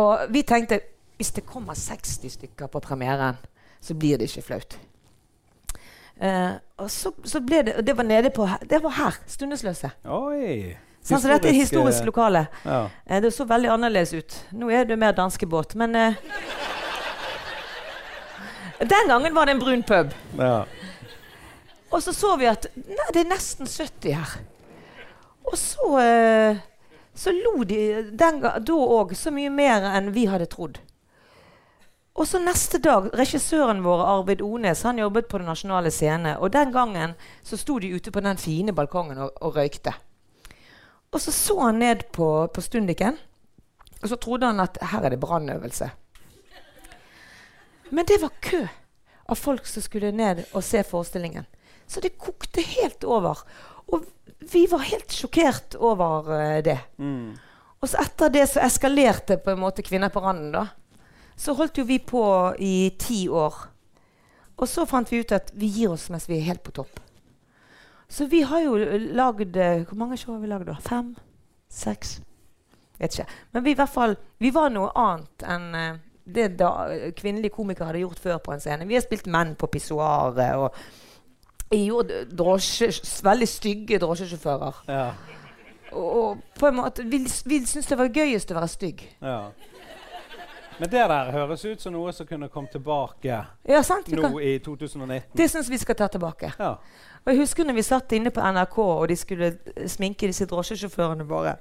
Og 0.00 0.28
vi 0.30 0.44
tenkte 0.46 0.80
hvis 1.20 1.34
det 1.36 1.44
kommer 1.44 1.74
60 1.76 2.32
stykker 2.32 2.66
på 2.72 2.80
premieren, 2.80 3.36
så 3.80 3.94
blir 3.94 4.16
det 4.16 4.30
ikke 4.30 4.42
flaut. 4.42 4.78
Uh, 6.20 6.56
og 6.76 6.90
så, 6.92 7.12
så 7.24 7.40
ble 7.40 7.62
det 7.64 7.74
og 7.80 7.86
Det 7.86 7.94
var 7.96 8.04
nede 8.04 8.30
på 8.30 8.44
Det 8.68 8.82
var 8.82 8.92
her. 8.92 9.14
Stundesløse. 9.26 9.88
Oi! 10.04 10.76
Sånn, 11.00 11.20
så 11.22 11.30
dette 11.30 11.48
er 11.48 11.56
Historisk, 11.56 11.76
historisk 11.76 12.08
lokale. 12.10 12.42
Ja. 12.64 12.82
Uh, 13.08 13.20
det 13.24 13.32
så 13.32 13.46
veldig 13.48 13.70
annerledes 13.72 14.12
ut. 14.12 14.36
Nå 14.52 14.68
er 14.68 14.84
det 14.88 14.98
mer 15.00 15.16
danskebåt, 15.16 15.74
men 15.80 15.96
uh, 15.96 16.14
Den 18.92 19.08
gangen 19.08 19.34
var 19.36 19.48
det 19.48 19.56
en 19.56 19.64
brun 19.64 19.82
pub. 19.84 20.12
ja. 20.36 20.64
Og 21.90 22.02
så 22.02 22.12
så 22.14 22.36
vi 22.38 22.46
at 22.50 22.68
nei, 22.76 23.08
det 23.14 23.24
er 23.24 23.32
nesten 23.32 23.66
70 23.66 24.14
her. 24.14 24.36
Og 25.50 25.56
så, 25.58 25.88
eh, 26.00 26.60
så 27.14 27.32
lo 27.34 27.64
de 27.64 27.80
den 28.12 28.40
da 28.42 28.76
òg 28.76 29.16
så 29.18 29.32
mye 29.34 29.50
mer 29.50 29.88
enn 29.90 30.12
vi 30.14 30.28
hadde 30.30 30.46
trodd. 30.52 30.78
Og 32.14 32.26
så 32.28 32.38
neste 32.42 32.78
dag, 32.82 33.08
Regissøren 33.16 33.82
vår 33.82 34.02
Arvid 34.04 34.42
Ones 34.42 34.82
han 34.82 34.98
jobbet 34.98 35.28
på 35.28 35.38
Den 35.38 35.48
nasjonale 35.48 35.90
scene. 35.90 36.36
Og 36.38 36.52
den 36.52 36.72
gangen 36.72 37.14
så 37.42 37.56
sto 37.56 37.78
de 37.78 37.94
ute 37.94 38.10
på 38.10 38.20
den 38.20 38.36
fine 38.36 38.74
balkongen 38.76 39.18
og, 39.18 39.30
og 39.40 39.56
røykte. 39.56 39.94
Og 41.10 41.20
så 41.20 41.32
så 41.32 41.56
han 41.60 41.78
ned 41.78 42.10
på, 42.12 42.48
på 42.54 42.60
Stundiken, 42.60 43.16
og 44.02 44.08
så 44.08 44.16
trodde 44.16 44.46
han 44.46 44.60
at 44.60 44.78
her 44.92 45.02
er 45.02 45.10
det 45.10 45.20
brannøvelse. 45.20 45.90
Men 47.90 48.06
det 48.06 48.20
var 48.22 48.36
kø 48.40 48.66
av 49.26 49.34
folk 49.34 49.66
som 49.66 49.82
skulle 49.82 50.12
ned 50.12 50.44
og 50.52 50.62
se 50.64 50.82
forestillingen. 50.86 51.46
Så 51.90 52.00
det 52.00 52.18
kokte 52.22 52.62
helt 52.62 53.04
over. 53.04 53.42
Og 53.90 54.04
vi 54.52 54.66
var 54.70 54.86
helt 54.86 55.12
sjokkert 55.12 55.74
over 55.74 56.30
uh, 56.30 56.58
det. 56.62 56.78
Mm. 57.02 57.34
Og 57.80 57.88
så 57.88 57.98
etter 58.04 58.30
det 58.30 58.46
så 58.50 58.62
eskalerte 58.62 59.40
på 59.42 59.54
en 59.54 59.62
måte 59.62 59.82
Kvinner 59.82 60.12
på 60.12 60.22
randen. 60.22 60.52
da. 60.54 60.66
Så 61.36 61.56
holdt 61.58 61.80
jo 61.80 61.84
vi 61.88 61.98
på 61.98 62.22
i 62.58 62.92
ti 63.00 63.26
år. 63.28 63.54
Og 64.60 64.68
så 64.68 64.84
fant 64.86 65.10
vi 65.10 65.22
ut 65.24 65.32
at 65.32 65.50
vi 65.56 65.70
gir 65.72 65.94
oss 65.94 66.10
mens 66.12 66.28
vi 66.28 66.36
er 66.36 66.50
helt 66.50 66.62
på 66.62 66.74
topp. 66.76 67.00
Så 68.10 68.26
vi 68.26 68.42
har 68.42 68.60
jo 68.60 68.74
lagd 69.14 69.56
eh, 69.56 69.84
Hvor 69.86 69.96
mange 69.96 70.16
show 70.18 70.34
har 70.34 70.40
vi 70.42 70.50
lagd, 70.50 70.66
da? 70.66 70.76
Fem? 70.82 71.14
Seks? 71.70 72.18
Vet 72.98 73.14
ikke. 73.14 73.38
Men 73.52 73.64
vi, 73.64 73.72
i 73.72 73.78
hvert 73.78 73.94
fall, 73.94 74.16
vi 74.38 74.50
var 74.52 74.72
noe 74.74 74.90
annet 74.98 75.46
enn 75.48 75.68
uh, 75.74 76.00
det 76.30 76.50
da 76.60 76.70
kvinnelige 77.16 77.54
komikere 77.54 77.88
hadde 77.90 78.02
gjort 78.02 78.20
før 78.22 78.40
på 78.44 78.52
en 78.54 78.62
scene. 78.62 78.86
Vi 78.86 78.98
har 78.98 79.04
spilt 79.04 79.30
menn 79.30 79.54
på 79.58 79.70
pissoaret 79.72 80.58
og 80.60 80.76
jeg 81.70 81.86
gjorde 81.86 82.24
drosje, 82.36 82.88
veldig 83.22 83.48
stygge 83.48 83.98
drosjesjåfører. 84.02 84.72
Ja. 84.88 85.10
Og, 85.92 86.22
og 86.22 86.38
på 86.58 86.66
en 86.70 86.74
måte, 86.78 87.02
vi, 87.06 87.18
vi 87.46 87.60
syntes 87.66 87.86
det 87.90 87.98
var 87.98 88.08
gøyest 88.14 88.50
å 88.50 88.54
være 88.60 88.68
stygg. 88.68 89.04
ja. 89.22 89.50
Men 90.80 90.88
det 90.88 91.02
der 91.10 91.28
høres 91.34 91.60
ut 91.68 91.82
som 91.82 91.92
noe 91.92 92.08
som 92.16 92.24
kunne 92.24 92.46
komme 92.48 92.70
tilbake 92.72 93.36
Ja, 93.68 93.82
sant? 93.84 94.06
Nå 94.16 94.38
i 94.40 94.54
2019. 94.64 95.26
det 95.36 95.50
syns 95.52 95.68
vi 95.68 95.76
skal 95.76 95.92
ta 95.98 96.06
tilbake. 96.08 96.54
Ja. 96.56 96.70
Og 97.20 97.28
jeg 97.34 97.42
husker 97.42 97.68
når 97.68 97.76
vi 97.76 97.82
satt 97.84 98.12
inne 98.16 98.30
på 98.32 98.40
NRK 98.40 98.78
og 98.80 99.02
de 99.10 99.16
skulle 99.20 99.50
eh, 99.76 99.84
sminke 99.92 100.24
disse 100.30 100.46
drosjesjåførene 100.48 101.26
våre. 101.28 101.52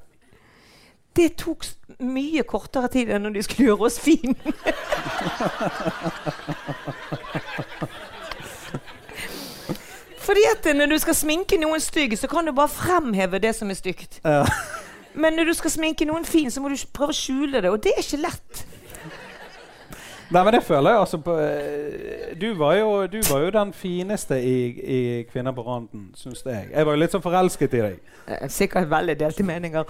Det 1.12 1.34
tok 1.42 1.68
mye 2.00 2.46
kortere 2.48 2.88
tid 2.94 3.12
enn 3.12 3.28
når 3.28 3.36
de 3.36 3.44
skulle 3.44 3.68
gjøre 3.74 3.90
oss 3.90 4.00
fine. 4.00 4.40
Fordi 10.30 10.44
at 10.46 10.68
når 10.78 10.92
du 10.92 10.98
skal 11.02 11.16
sminke 11.18 11.58
noen 11.58 11.82
stygg, 11.82 12.14
så 12.18 12.28
kan 12.30 12.46
du 12.46 12.52
bare 12.54 12.70
fremheve 12.70 13.40
det 13.42 13.56
som 13.58 13.70
er 13.74 13.78
stygt. 13.80 14.20
Ja. 14.22 14.44
Men 15.18 15.34
når 15.34 15.50
du 15.50 15.54
skal 15.58 15.74
sminke 15.74 16.06
noen 16.06 16.26
fin, 16.26 16.52
så 16.54 16.62
må 16.62 16.70
du 16.70 16.76
prøve 16.94 17.16
å 17.16 17.18
skjule 17.18 17.64
det. 17.64 17.72
Og 17.74 17.82
det 17.82 17.96
er 17.98 18.04
ikke 18.04 18.20
lett. 18.22 18.62
Nei, 20.30 20.44
men 20.46 20.54
det 20.54 20.62
føler 20.62 20.94
jeg 20.94 21.02
altså 21.02 21.18
på 21.26 21.34
eh, 21.42 22.36
Du 22.38 22.52
var 22.60 22.76
jo, 22.78 22.90
du 23.10 23.18
var 23.32 23.42
jo 23.42 23.50
den 23.50 23.72
fineste 23.74 24.38
i, 24.38 24.58
i 24.78 25.00
'Kvinner 25.26 25.56
på 25.58 25.66
randen', 25.66 26.12
syns 26.14 26.44
jeg. 26.46 26.68
Jeg 26.70 26.86
var 26.86 26.94
jo 26.94 27.02
litt 27.02 27.16
så 27.18 27.22
forelsket 27.24 27.74
i 27.74 27.82
deg. 27.82 27.98
Eh, 28.28 28.46
Sikkert 28.54 28.92
veldig 28.92 29.18
delte 29.20 29.44
meninger. 29.44 29.90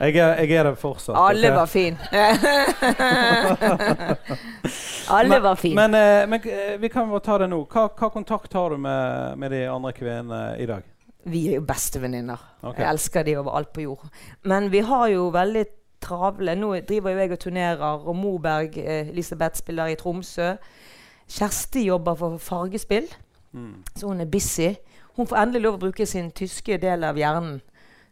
Jeg 0.00 0.16
er, 0.16 0.34
jeg 0.40 0.50
er 0.56 0.62
det 0.70 0.78
fortsatt. 0.80 1.16
Alle 1.18 1.48
okay? 1.50 1.56
var 1.56 1.66
fine. 1.66 1.98
Alle 5.10 5.28
Men- 5.28 5.42
var 5.42 5.54
fine. 5.56 5.74
Men, 5.88 5.94
eh, 5.94 6.26
men 6.28 6.40
eh, 6.44 6.78
vi 6.80 6.88
kan 6.88 7.10
jo 7.10 7.18
ta 7.18 7.38
det 7.38 7.48
nå. 7.50 7.58
Hva, 7.66 7.88
hva 7.98 8.10
kontakt 8.14 8.52
har 8.56 8.70
du 8.70 8.76
med, 8.78 9.36
med 9.38 9.50
de 9.52 9.64
andre 9.68 9.92
kvinnene 9.92 10.56
i 10.62 10.66
dag? 10.66 10.82
Vi 11.28 11.42
er 11.50 11.54
jo 11.58 11.64
bestevenninner. 11.68 12.38
Okay. 12.62 12.80
Jeg 12.84 12.90
elsker 12.94 13.22
de 13.26 13.34
over 13.36 13.52
alt 13.58 13.72
på 13.76 13.80
jord. 13.84 14.06
Men 14.48 14.70
vi 14.72 14.80
har 14.86 15.08
jo 15.12 15.26
veldig 15.34 15.64
travle 16.00 16.54
Nå 16.56 16.70
driver 16.88 17.12
jo 17.12 17.18
jeg 17.20 17.32
og 17.34 17.38
turnerer, 17.42 18.06
og 18.08 18.16
Moberg 18.16 18.78
eh, 18.80 19.10
Elisabeth 19.12 19.58
spiller 19.60 19.86
i 19.92 19.98
Tromsø. 20.00 20.54
Kjersti 21.30 21.82
jobber 21.90 22.14
for 22.18 22.38
Fargespill, 22.38 23.10
Mm. 23.52 23.82
så 23.98 24.06
hun 24.06 24.20
er 24.20 24.24
busy. 24.30 24.68
Hun 25.16 25.26
får 25.26 25.36
endelig 25.40 25.62
lov 25.64 25.74
å 25.74 25.78
bruke 25.82 26.06
sin 26.06 26.28
tyske 26.30 26.76
del 26.78 27.02
av 27.04 27.16
hjernen. 27.18 27.56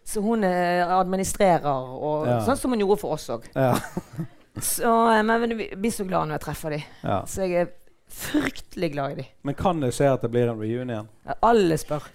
Så 0.09 0.23
hun 0.25 0.45
eh, 0.49 0.83
administrerer, 0.89 1.67
og, 1.69 2.27
Ja. 2.27 2.39
sånn 2.47 2.57
som 2.57 2.73
hun 2.73 2.81
gjorde 2.81 3.01
for 3.03 3.13
oss 3.19 3.27
òg. 3.35 3.45
Ja. 3.55 3.75
Så, 4.65 4.89
eh, 5.13 5.21
men 5.23 5.53
jeg 5.53 5.77
blir 5.79 5.93
så 5.95 6.07
glad 6.09 6.27
når 6.31 6.39
jeg 6.39 6.45
treffer 6.47 6.73
dem. 6.75 6.87
ja. 7.05 7.19
Så 7.31 7.45
jeg 7.47 7.61
er 7.67 7.69
fryktelig 8.09 8.89
glad 8.95 9.13
i 9.13 9.15
dem. 9.21 9.29
Men 9.45 9.55
kan 9.55 9.81
det 9.85 9.93
skje 9.95 10.09
at 10.15 10.23
det 10.25 10.31
blir 10.33 10.49
en 10.51 10.59
reunion? 10.59 11.09
Alle 11.45 11.77
spør. 11.79 12.09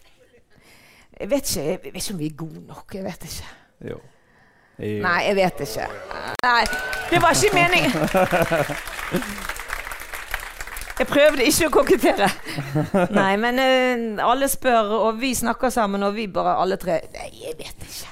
Jeg 1.19 1.29
vet 1.29 1.45
ikke, 1.45 1.63
jeg 1.69 1.79
vet 1.84 2.01
ikke 2.01 2.13
om 2.15 2.19
vi 2.19 2.25
er 2.32 2.36
gode 2.41 2.63
nok. 2.67 2.95
Jeg 2.97 3.03
vet 3.06 3.23
ikke. 3.29 3.51
Jo. 3.93 3.99
Nei, 4.82 5.19
jeg 5.27 5.36
vet 5.38 5.62
ikke. 5.67 5.88
Nei, 6.43 6.63
det 7.12 7.21
var 7.21 7.38
ikke 7.38 7.53
meningen. 7.53 7.93
Jeg 10.99 11.10
prøvde 11.10 11.45
ikke 11.49 11.69
å 11.69 11.73
kokettere. 11.73 12.27
Nei, 13.19 13.32
men 13.41 13.62
uh, 13.62 14.25
alle 14.27 14.49
spør, 14.51 14.91
og 15.08 15.21
vi 15.21 15.34
snakker 15.38 15.73
sammen, 15.73 16.03
og 16.06 16.13
vi 16.17 16.27
bare 16.32 16.58
alle 16.62 16.77
tre 16.82 16.99
Nei, 17.15 17.29
jeg 17.41 17.58
vet 17.58 17.88
ikke. 17.88 18.12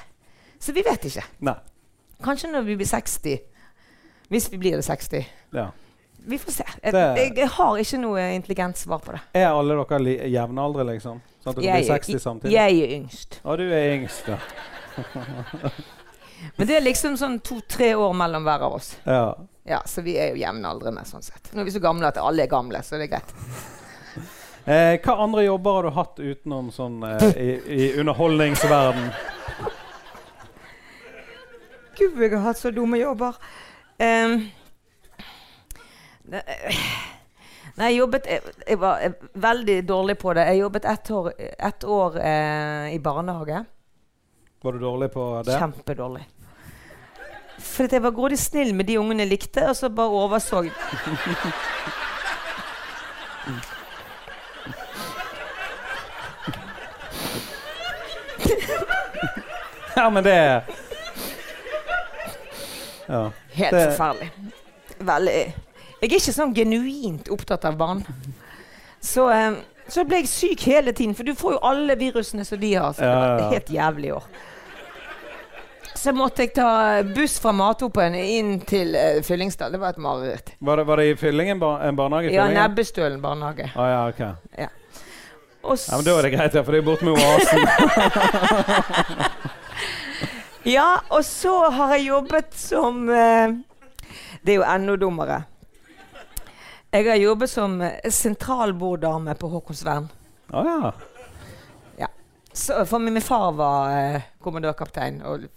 Så 0.62 0.74
vi 0.74 0.82
vet 0.86 1.06
ikke. 1.06 1.24
Nei. 1.46 1.58
Kanskje 2.22 2.50
når 2.52 2.66
vi 2.66 2.76
blir 2.80 2.88
60. 2.90 3.38
Hvis 4.32 4.50
vi 4.52 4.58
blir 4.58 4.78
det 4.78 4.84
60. 4.86 5.24
Ja. 5.54 5.70
Vi 6.26 6.38
får 6.38 6.54
se. 6.54 6.66
Jeg, 6.82 6.94
jeg, 6.94 7.32
jeg 7.36 7.48
har 7.50 7.78
ikke 7.82 7.98
noe 7.98 8.26
intelligent 8.36 8.78
svar 8.78 9.00
på 9.02 9.14
det. 9.16 9.22
Er 9.38 9.48
alle 9.50 9.74
dere 9.78 10.28
jevnaldre, 10.30 10.86
liksom? 10.92 11.18
Sånn 11.42 11.56
at 11.56 11.58
dere 11.58 11.80
blir 11.80 11.88
60 11.90 12.22
samtidig? 12.22 12.54
jeg 12.54 12.82
er 12.84 12.94
yngst. 12.98 13.40
Og 13.42 13.58
du 13.58 13.64
er 13.66 13.96
yngst, 13.96 14.30
ja. 14.30 14.38
Men 16.58 16.68
det 16.68 16.76
er 16.76 16.84
liksom 16.84 17.16
sånn 17.18 17.40
to-tre 17.42 17.92
år 17.98 18.14
mellom 18.18 18.46
hver 18.46 18.66
av 18.68 18.78
oss. 18.78 18.94
ja. 19.06 19.26
Ja, 19.64 19.82
Så 19.86 20.02
vi 20.02 20.16
er 20.18 20.32
jo 20.32 20.40
jevnaldrende 20.42 21.04
sånn 21.06 21.22
sett. 21.22 21.52
Nå 21.54 21.62
er 21.62 21.68
vi 21.68 21.74
så 21.74 21.82
gamle 21.82 22.08
at 22.08 22.18
alle 22.18 22.42
er 22.42 22.50
gamle, 22.50 22.80
så 22.82 22.98
det 22.98 23.08
er 23.10 23.14
greit. 23.18 23.34
Eh, 24.62 24.92
hva 25.02 25.16
andre 25.24 25.42
jobber 25.42 25.74
har 25.74 25.82
du 25.82 25.90
hatt 25.96 26.20
utenom 26.22 26.68
sånn 26.70 27.00
eh, 27.02 27.22
i, 27.34 27.46
i 27.66 27.86
underholdningsverden? 27.98 29.08
Gud, 31.98 32.20
jeg 32.22 32.30
har 32.36 32.44
hatt 32.44 32.60
så 32.60 32.70
dumme 32.70 33.00
jobber. 33.00 33.34
Um, 33.98 34.36
ne- 36.30 36.44
Nei, 37.72 37.88
jeg 37.88 37.98
jobbet 38.04 38.26
jeg, 38.30 38.54
jeg 38.68 38.78
var 38.84 39.02
veldig 39.48 39.76
dårlig 39.88 40.16
på 40.22 40.34
det. 40.38 40.46
Jeg 40.52 40.60
jobbet 40.62 40.86
ett 40.92 41.10
år, 41.18 41.28
ett 41.72 41.84
år 41.98 42.20
eh, 42.22 42.94
i 42.94 42.98
barnehage. 43.02 43.64
Var 44.62 44.72
du 44.72 44.82
dårlig 44.86 45.10
på 45.14 45.26
det? 45.46 45.58
Kjempedårlig. 45.58 46.22
For 47.62 47.84
at 47.88 47.92
jeg 47.96 48.02
var 48.04 48.10
grådig 48.16 48.38
snill 48.38 48.74
med 48.74 48.86
de 48.88 48.98
ungene 49.00 49.22
jeg 49.24 49.30
likte, 49.36 49.62
og 49.70 49.76
så 49.78 49.88
bare 49.88 50.08
overså 50.22 50.64
Ja, 59.96 60.10
men 60.10 60.24
det 60.24 60.62
Ja. 63.08 63.30
Helt 63.52 63.70
Det- 63.70 63.96
forferdelig. 63.96 64.30
Veldig 64.98 65.54
Jeg 66.02 66.10
er 66.10 66.14
ikke 66.18 66.32
sånn 66.34 66.54
genuint 66.54 67.28
opptatt 67.30 67.64
av 67.64 67.76
barn. 67.78 68.00
Så, 69.00 69.28
eh, 69.30 69.52
så 69.88 70.04
ble 70.04 70.16
jeg 70.16 70.28
syk 70.28 70.60
hele 70.66 70.92
tiden, 70.92 71.14
for 71.14 71.22
du 71.22 71.32
får 71.34 71.52
jo 71.52 71.58
alle 71.62 71.94
virusene 71.96 72.44
som 72.44 72.58
de 72.58 72.74
har. 72.74 72.92
Så 72.92 73.00
det 73.00 73.06
Ja, 73.06 73.12
ja, 73.12 73.18
var 73.20 73.38
ja. 73.38 73.48
helt 73.50 73.66
jævlig 73.70 74.12
år. 74.14 74.24
Så 76.02 76.12
måtte 76.16 76.42
jeg 76.42 76.54
ta 76.56 77.02
buss 77.06 77.38
fra 77.42 77.52
Mathopen 77.54 78.14
inn 78.18 78.56
til 78.66 78.96
uh, 78.98 79.22
Fyllingsdal. 79.22 79.72
Det 79.74 79.80
var 79.82 79.94
et 79.94 80.02
mareritt. 80.02 80.54
Var 80.58 80.82
var 80.88 80.96
det 80.98 81.06
i 81.12 81.16
Fyllingen? 81.16 81.60
Bar 81.62 81.84
en 81.86 81.96
barnehage 81.98 82.32
i 82.32 82.34
Ja? 82.34 82.48
Nebbestølen 82.50 83.20
barnehage. 83.22 83.70
Ah, 83.76 83.88
ja, 83.90 84.08
ok. 84.08 84.22
Og 85.62 85.78
Ja, 85.78 85.96
men 85.96 86.04
Da 86.04 86.18
er 86.18 86.22
det 86.26 86.32
greit, 86.34 86.54
ja, 86.54 86.62
for 86.66 86.74
det 86.74 86.82
er 86.82 86.86
borte 86.90 87.04
med 87.06 87.14
oasen. 87.22 87.60
Ja, 90.62 91.00
og 91.10 91.24
så 91.26 91.70
har 91.74 91.96
jeg 91.96 92.06
jobbet 92.06 92.52
som 92.54 93.08
uh, 93.10 93.54
Det 94.42 94.54
er 94.54 94.60
jo 94.60 94.66
enda 94.66 94.94
dummere. 94.96 95.40
Jeg 96.92 97.08
har 97.08 97.16
jobbet 97.16 97.50
som 97.50 97.80
eh, 97.80 98.10
sentralborddame 98.10 99.34
på 99.34 99.48
Håkonsvern. 99.48 100.10
Ah, 100.52 100.66
ja. 100.66 100.92
Så, 102.52 102.84
for 102.86 103.00
min, 103.00 103.20
far 103.24 103.52
var 103.56 103.92
eh, 103.96 104.22
kommandørkaptein 104.44 105.22
og 105.24 105.48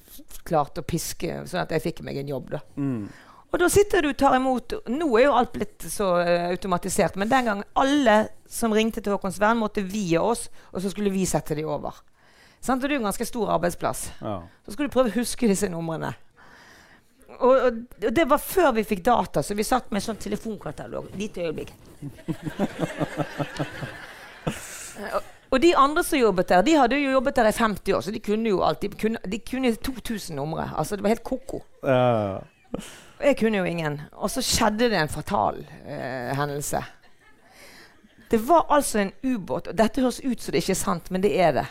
klarte 0.48 0.82
å 0.82 0.88
piske 0.88 1.42
sånn 1.50 1.66
at 1.66 1.74
jeg 1.76 1.84
fikk 1.84 2.02
meg 2.08 2.22
en 2.22 2.32
jobb. 2.32 2.54
da. 2.56 2.62
Mm. 2.80 3.08
Og 3.56 3.60
da 3.62 3.70
sitter 3.72 4.04
du 4.04 4.10
og 4.10 4.18
tar 4.20 4.36
imot 4.36 4.74
Nå 4.92 5.06
er 5.16 5.30
jo 5.30 5.36
alt 5.38 5.54
blitt 5.54 5.86
så 5.88 6.10
uh, 6.20 6.50
automatisert, 6.50 7.16
men 7.16 7.30
den 7.32 7.48
gangen 7.48 7.68
alle 7.80 8.16
som 8.52 8.74
ringte 8.76 9.02
til 9.04 9.16
Håkonsvern, 9.16 9.58
måtte 9.60 9.84
vie 9.84 10.20
oss, 10.20 10.50
og 10.72 10.84
så 10.84 10.92
skulle 10.92 11.12
vi 11.12 11.26
sette 11.28 11.56
de 11.58 11.64
over. 11.68 11.96
Sant? 12.64 12.84
Og 12.84 12.88
det 12.88 12.94
er 12.94 13.00
jo 13.00 13.04
en 13.04 13.10
ganske 13.10 13.28
stor 13.28 13.52
arbeidsplass. 13.56 14.12
ja. 14.22 14.38
Så 14.66 14.76
skulle 14.76 14.90
du 14.90 14.94
prøve 14.96 15.12
å 15.12 15.20
huske 15.20 15.50
disse 15.50 15.70
numrene. 15.72 16.14
Og, 17.36 17.52
og, 17.52 17.80
og 18.00 18.12
det 18.16 18.26
var 18.32 18.40
før 18.40 18.72
vi 18.78 18.86
fikk 18.88 19.04
data, 19.08 19.44
så 19.44 19.56
vi 19.58 19.66
satt 19.68 19.92
med 19.92 20.04
sånn 20.04 20.20
telefonkatalog. 20.22 21.10
Lite 21.20 21.48
øyeblikk. 21.50 21.72
og, 25.56 25.62
de 25.64 25.72
andre 25.80 26.04
som 26.04 26.20
jobbet 26.20 26.50
der, 26.52 26.66
de 26.66 26.76
hadde 26.76 27.00
jo 27.00 27.14
jobbet 27.16 27.38
der 27.40 27.50
i 27.50 27.56
50 27.56 27.94
år, 27.96 28.02
så 28.04 28.12
de 28.12 28.22
kunne 28.24 28.50
jo 28.50 28.62
alltid 28.66 28.98
kunne, 29.00 29.22
De 29.32 29.40
kunne 29.40 29.72
2000 29.76 30.36
numre. 30.36 30.70
Altså, 30.78 30.96
det 30.96 31.04
var 31.04 31.16
helt 31.16 31.24
ko-ko. 31.24 31.64
Og 33.20 33.24
jeg 33.24 33.38
kunne 33.40 33.58
jo 33.58 33.64
ingen. 33.64 34.02
Og 34.12 34.30
så 34.32 34.44
skjedde 34.44 34.90
det 34.92 35.00
en 35.00 35.12
fatal 35.12 35.62
uh, 35.64 36.36
hendelse. 36.36 36.84
Det 38.32 38.42
var 38.48 38.66
altså 38.70 39.00
en 39.00 39.12
ubåt 39.24 39.68
og 39.68 39.78
Dette 39.78 40.02
høres 40.02 40.20
ut 40.26 40.42
som 40.42 40.52
det 40.52 40.64
ikke 40.64 40.74
er 40.74 40.80
sant, 40.82 41.12
men 41.12 41.24
det 41.24 41.32
er 41.40 41.52
det. 41.56 41.66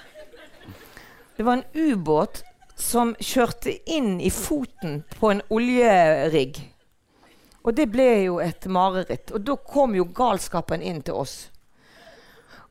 Det 1.37 1.45
var 1.45 1.59
en 1.59 1.65
ubåt 1.75 2.45
som 2.79 3.15
kjørte 3.21 3.75
inn 3.91 4.21
i 4.21 4.31
foten 4.31 5.03
på 5.19 5.31
en 5.31 5.43
oljerigg. 5.51 6.61
Og 7.65 7.75
det 7.75 7.89
ble 7.91 8.07
jo 8.27 8.39
et 8.45 8.67
mareritt. 8.67 9.33
Og 9.35 9.43
da 9.43 9.57
kom 9.57 9.95
jo 9.97 10.07
galskapen 10.15 10.83
inn 10.83 11.01
til 11.03 11.19
oss. 11.25 11.35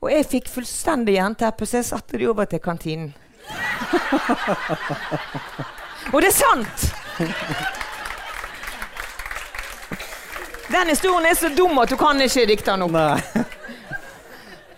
Og 0.03 0.11
jeg 0.11 0.25
fikk 0.27 0.49
fullstendig 0.51 1.15
jernteppe, 1.15 1.65
så 1.65 1.79
jeg 1.79 1.87
satte 1.87 2.19
de 2.19 2.27
over 2.27 2.45
til 2.51 2.59
kantinen. 2.59 3.13
Og 6.13 6.19
det 6.21 6.29
er 6.29 6.35
sant! 6.35 6.93
Den 10.73 10.89
historien 10.89 11.25
er 11.29 11.35
så 11.37 11.51
dum 11.55 11.77
at 11.79 11.91
du 11.91 11.95
kan 11.99 12.19
ikke 12.21 12.47
dikte 12.49 12.71
den 12.73 12.83
opp. 12.87 12.97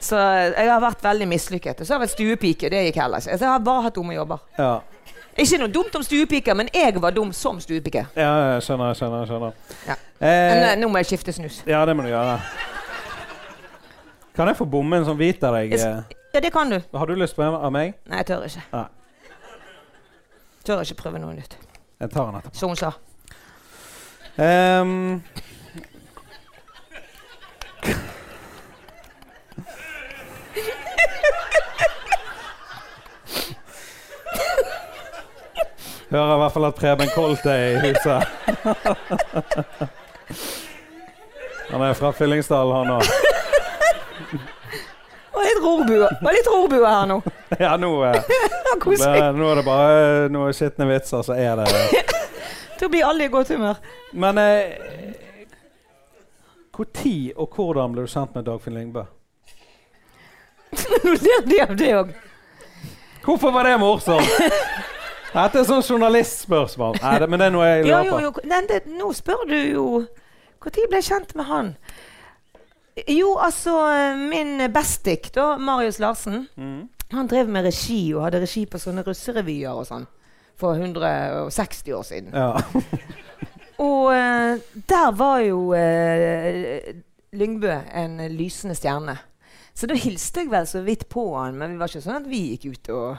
Så 0.05 0.19
jeg 0.19 0.69
har 0.69 0.81
vært 0.83 1.01
veldig 1.01 1.27
mislykket. 1.31 1.79
Og 1.81 1.87
så 1.87 1.95
har 1.95 1.97
jeg 1.97 2.03
vært 2.03 2.13
stuepike. 2.13 2.69
Det 2.69 2.83
gikk 2.89 2.99
heller 3.01 3.23
ikke. 3.23 3.37
Så 3.39 3.45
jeg 3.47 3.49
har 3.49 3.63
bare 3.65 3.87
hatt 3.87 3.95
dumme 3.95 4.13
jobber. 4.13 4.43
Ja. 4.59 4.75
Ikke 5.35 5.57
noe 5.59 5.71
dumt 5.73 5.95
om 5.97 6.03
stuepiker, 6.05 6.53
men 6.55 6.69
jeg 6.73 7.01
var 7.01 7.15
dum 7.15 7.33
som 7.33 7.57
stuepike. 7.59 8.05
ja, 8.15 8.29
jeg 8.53 8.61
skjønner, 8.67 8.93
jeg 8.93 9.01
skjønner. 9.01 9.19
jeg 9.19 9.27
skjønner. 9.31 9.51
Ja. 9.87 9.97
Eh, 10.21 10.71
eh, 10.71 10.77
nå 10.79 10.87
må 10.87 11.01
jeg 11.01 11.09
skifte 11.09 11.33
snus. 11.35 11.63
ja, 11.67 11.81
det 11.85 11.95
må 11.97 12.05
du 12.05 12.13
gjøre. 12.13 12.37
Kan 14.35 14.47
jeg 14.47 14.57
få 14.59 14.65
bomme 14.67 14.97
en 14.99 15.05
sånn 15.07 15.15
hvit 15.19 15.43
av 15.47 15.55
deg? 15.55 15.73
Eh? 15.79 16.15
Ja, 16.35 16.41
det 16.43 16.51
kan 16.51 16.67
du. 16.71 16.81
Har 16.91 17.07
du 17.07 17.15
lyst 17.15 17.37
på 17.37 17.43
en 17.45 17.55
av 17.55 17.71
meg? 17.71 17.93
Nei, 18.11 18.19
jeg 18.19 18.27
tør 18.27 18.43
ikke. 18.43 18.63
Nei. 18.73 18.85
Tør 20.67 20.81
ikke 20.83 20.97
prøve 20.99 21.21
noe 21.23 21.35
nytt. 21.37 21.55
Jeg 22.03 22.11
tar 22.11 22.27
den 22.27 22.41
etterpå. 22.41 22.57
Som 22.59 22.73
hun 22.73 22.79
sa. 22.79 22.91
Um, 24.35 25.23
Hører 36.11 36.33
i 36.35 36.39
hvert 36.41 36.53
fall 36.53 36.67
at 36.67 36.75
Preben 36.75 37.13
Kolt 37.15 37.47
er 37.47 37.63
i 37.69 37.79
huset. 37.85 38.19
Han 41.71 41.81
er 41.87 41.95
fra 41.97 42.11
Fyllingsdal, 42.11 42.75
han 42.75 42.91
òg. 42.99 43.24
Og 45.35 45.41
litt 45.43 45.59
rorbue. 45.63 46.07
Og 46.07 46.29
litt 46.31 46.47
rorbue 46.47 46.87
her 46.87 47.07
nå. 47.11 47.17
Ja, 47.65 47.75
nå, 47.79 47.89
eh, 48.07 48.15
Ja, 48.99 49.31
nå 49.35 49.49
er 49.51 49.59
det 49.59 49.65
bare 49.67 50.29
noen 50.33 50.55
skitne 50.55 50.87
vitser, 50.89 51.21
så 51.27 51.35
er 51.37 51.59
det 51.61 51.67
Da 52.79 52.89
blir 52.91 53.05
alle 53.07 53.27
i 53.27 53.31
godt 53.31 53.51
humør. 53.55 53.77
Men 54.11 54.39
eh, 54.41 54.75
Når 56.75 57.35
og 57.39 57.55
hvordan 57.55 57.93
ble 57.95 58.03
du 58.03 58.11
kjent 58.11 58.33
med 58.35 58.47
Dagfinn 58.49 58.75
Lyngbø? 58.75 59.05
Nå 61.05 61.13
ler 61.23 61.45
de 61.47 61.59
av 61.63 61.75
det 61.79 61.91
òg. 61.95 62.09
Hvorfor 63.23 63.53
var 63.55 63.63
det 63.69 63.77
morsomt? 63.79 64.27
Dette 65.35 65.61
er 65.61 65.67
sånn 65.67 65.83
journalistspørsmål. 65.83 66.99
Nei, 67.03 67.13
det, 67.19 67.29
men 67.31 67.41
det 67.41 67.47
er 67.49 67.53
noe 67.55 67.69
jeg 67.69 67.87
Ja, 67.87 68.01
lurer 68.03 68.25
jo, 68.25 68.31
på. 68.35 68.41
jo. 68.43 68.49
Nei, 68.51 68.59
det, 68.69 68.81
nå 68.91 69.11
spør 69.15 69.41
du 69.49 69.55
jo 69.55 69.85
Når 70.65 70.75
ble 70.89 70.99
jeg 70.99 71.07
kjent 71.09 71.33
med 71.37 71.47
han? 71.49 71.71
Jo, 72.95 73.33
altså 73.43 73.73
Min 74.15 74.71
bestik, 74.73 75.31
da, 75.35 75.57
Marius 75.57 75.99
Larsen, 75.99 76.47
Mm. 76.57 76.89
han 77.11 77.27
drev 77.27 77.47
med 77.51 77.65
regi 77.67 78.13
og 78.15 78.23
hadde 78.23 78.39
regi 78.41 78.65
på 78.65 78.79
sånne 78.79 79.03
russerevyer 79.03 79.75
og 79.75 79.85
sånn 79.87 80.05
for 80.55 80.73
160 80.79 81.91
år 81.93 82.03
siden. 82.07 82.31
Ja. 82.33 82.53
Og 83.83 84.05
uh, 84.07 84.55
der 84.87 85.09
var 85.11 85.39
jo 85.43 85.73
uh, 85.75 86.95
Lyngbø 87.35 87.73
en 87.91 88.17
lysende 88.31 88.75
stjerne. 88.75 89.17
Så 89.75 89.87
da 89.91 89.97
hilste 89.99 90.45
jeg 90.45 90.51
vel 90.53 90.67
så 90.67 90.79
vidt 90.85 91.09
på 91.11 91.25
han, 91.35 91.57
men 91.59 91.73
vi 91.73 91.77
var 91.81 91.91
ikke 91.91 92.01
sånn 92.05 92.21
at 92.21 92.29
vi 92.31 92.39
gikk 92.53 92.69
ut 92.71 92.89
og 92.95 93.17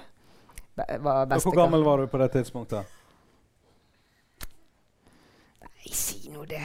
var 1.04 1.26
bestikere. 1.28 1.42
Hvor 1.44 1.58
gammel 1.60 1.84
var 1.84 2.00
du 2.00 2.06
på 2.08 2.20
det 2.22 2.30
tidspunktet? 2.32 2.88
Nei, 5.60 5.92
si 5.92 6.32
nå 6.32 6.48
det. 6.48 6.64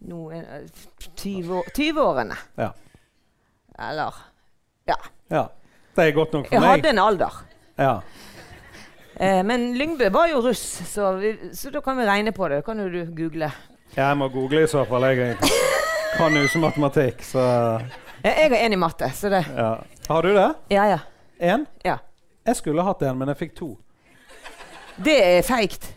Jeg- 0.00 0.08
Nå 0.08 0.30
eh, 0.32 0.68
20 1.16 1.54
år- 1.58 1.70
20-årene. 1.74 2.36
Ja. 2.56 2.70
Eller 3.78 4.14
ja. 4.86 4.94
ja. 5.30 5.46
Det 5.96 6.08
er 6.08 6.12
godt 6.12 6.32
nok 6.32 6.46
for 6.46 6.54
Jeg 6.54 6.60
meg. 6.60 6.70
hadde 6.70 6.88
en 6.90 6.98
alder. 6.98 7.44
Ja. 7.78 8.00
Eh, 9.20 9.42
men 9.44 9.74
Lyngbø 9.78 10.08
var 10.10 10.26
jo 10.28 10.40
russ, 10.40 10.62
så, 10.86 11.12
vi, 11.18 11.32
så 11.52 11.70
da 11.70 11.80
kan 11.80 11.96
vi 11.98 12.04
regne 12.06 12.32
på 12.32 12.48
det. 12.48 12.64
Kan 12.64 12.78
jo 12.78 12.88
du 12.88 13.04
google. 13.22 13.50
Jeg 13.96 14.16
må 14.16 14.28
google 14.28 14.62
i 14.62 14.66
så 14.66 14.84
fall. 14.86 15.02
Jeg 15.02 15.36
kan 16.16 16.32
jo 16.34 16.42
ikke 16.42 16.58
matematikk, 16.62 17.22
så 17.22 17.40
jeg 18.24 18.50
har 18.50 18.56
én 18.56 18.72
i 18.72 18.76
matte, 18.76 19.10
så 19.14 19.28
det 19.30 19.44
ja. 19.56 19.74
Har 20.08 20.22
du 20.22 20.34
det? 20.34 20.54
Ja, 20.70 20.84
ja. 20.84 20.98
Én? 21.40 21.66
Ja. 21.84 21.96
Jeg 22.46 22.56
skulle 22.56 22.82
hatt 22.82 23.02
en, 23.02 23.18
men 23.18 23.28
jeg 23.28 23.36
fikk 23.36 23.54
to. 23.56 23.78
Det 25.04 25.18
er 25.38 25.42
feigt. 25.42 25.92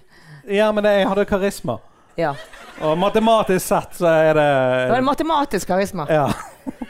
Ja, 0.50 0.72
men 0.72 0.84
jeg 0.86 1.08
hadde 1.08 1.26
karisma. 1.26 1.78
Ja. 2.18 2.34
Og 2.82 2.98
matematisk 2.98 3.62
sett 3.66 3.94
så 4.00 4.08
er 4.10 4.34
Det 4.38 4.90
var 4.90 4.98
en 4.98 5.06
matematisk 5.06 5.68
karisma. 5.70 6.08
Ja. 6.10 6.26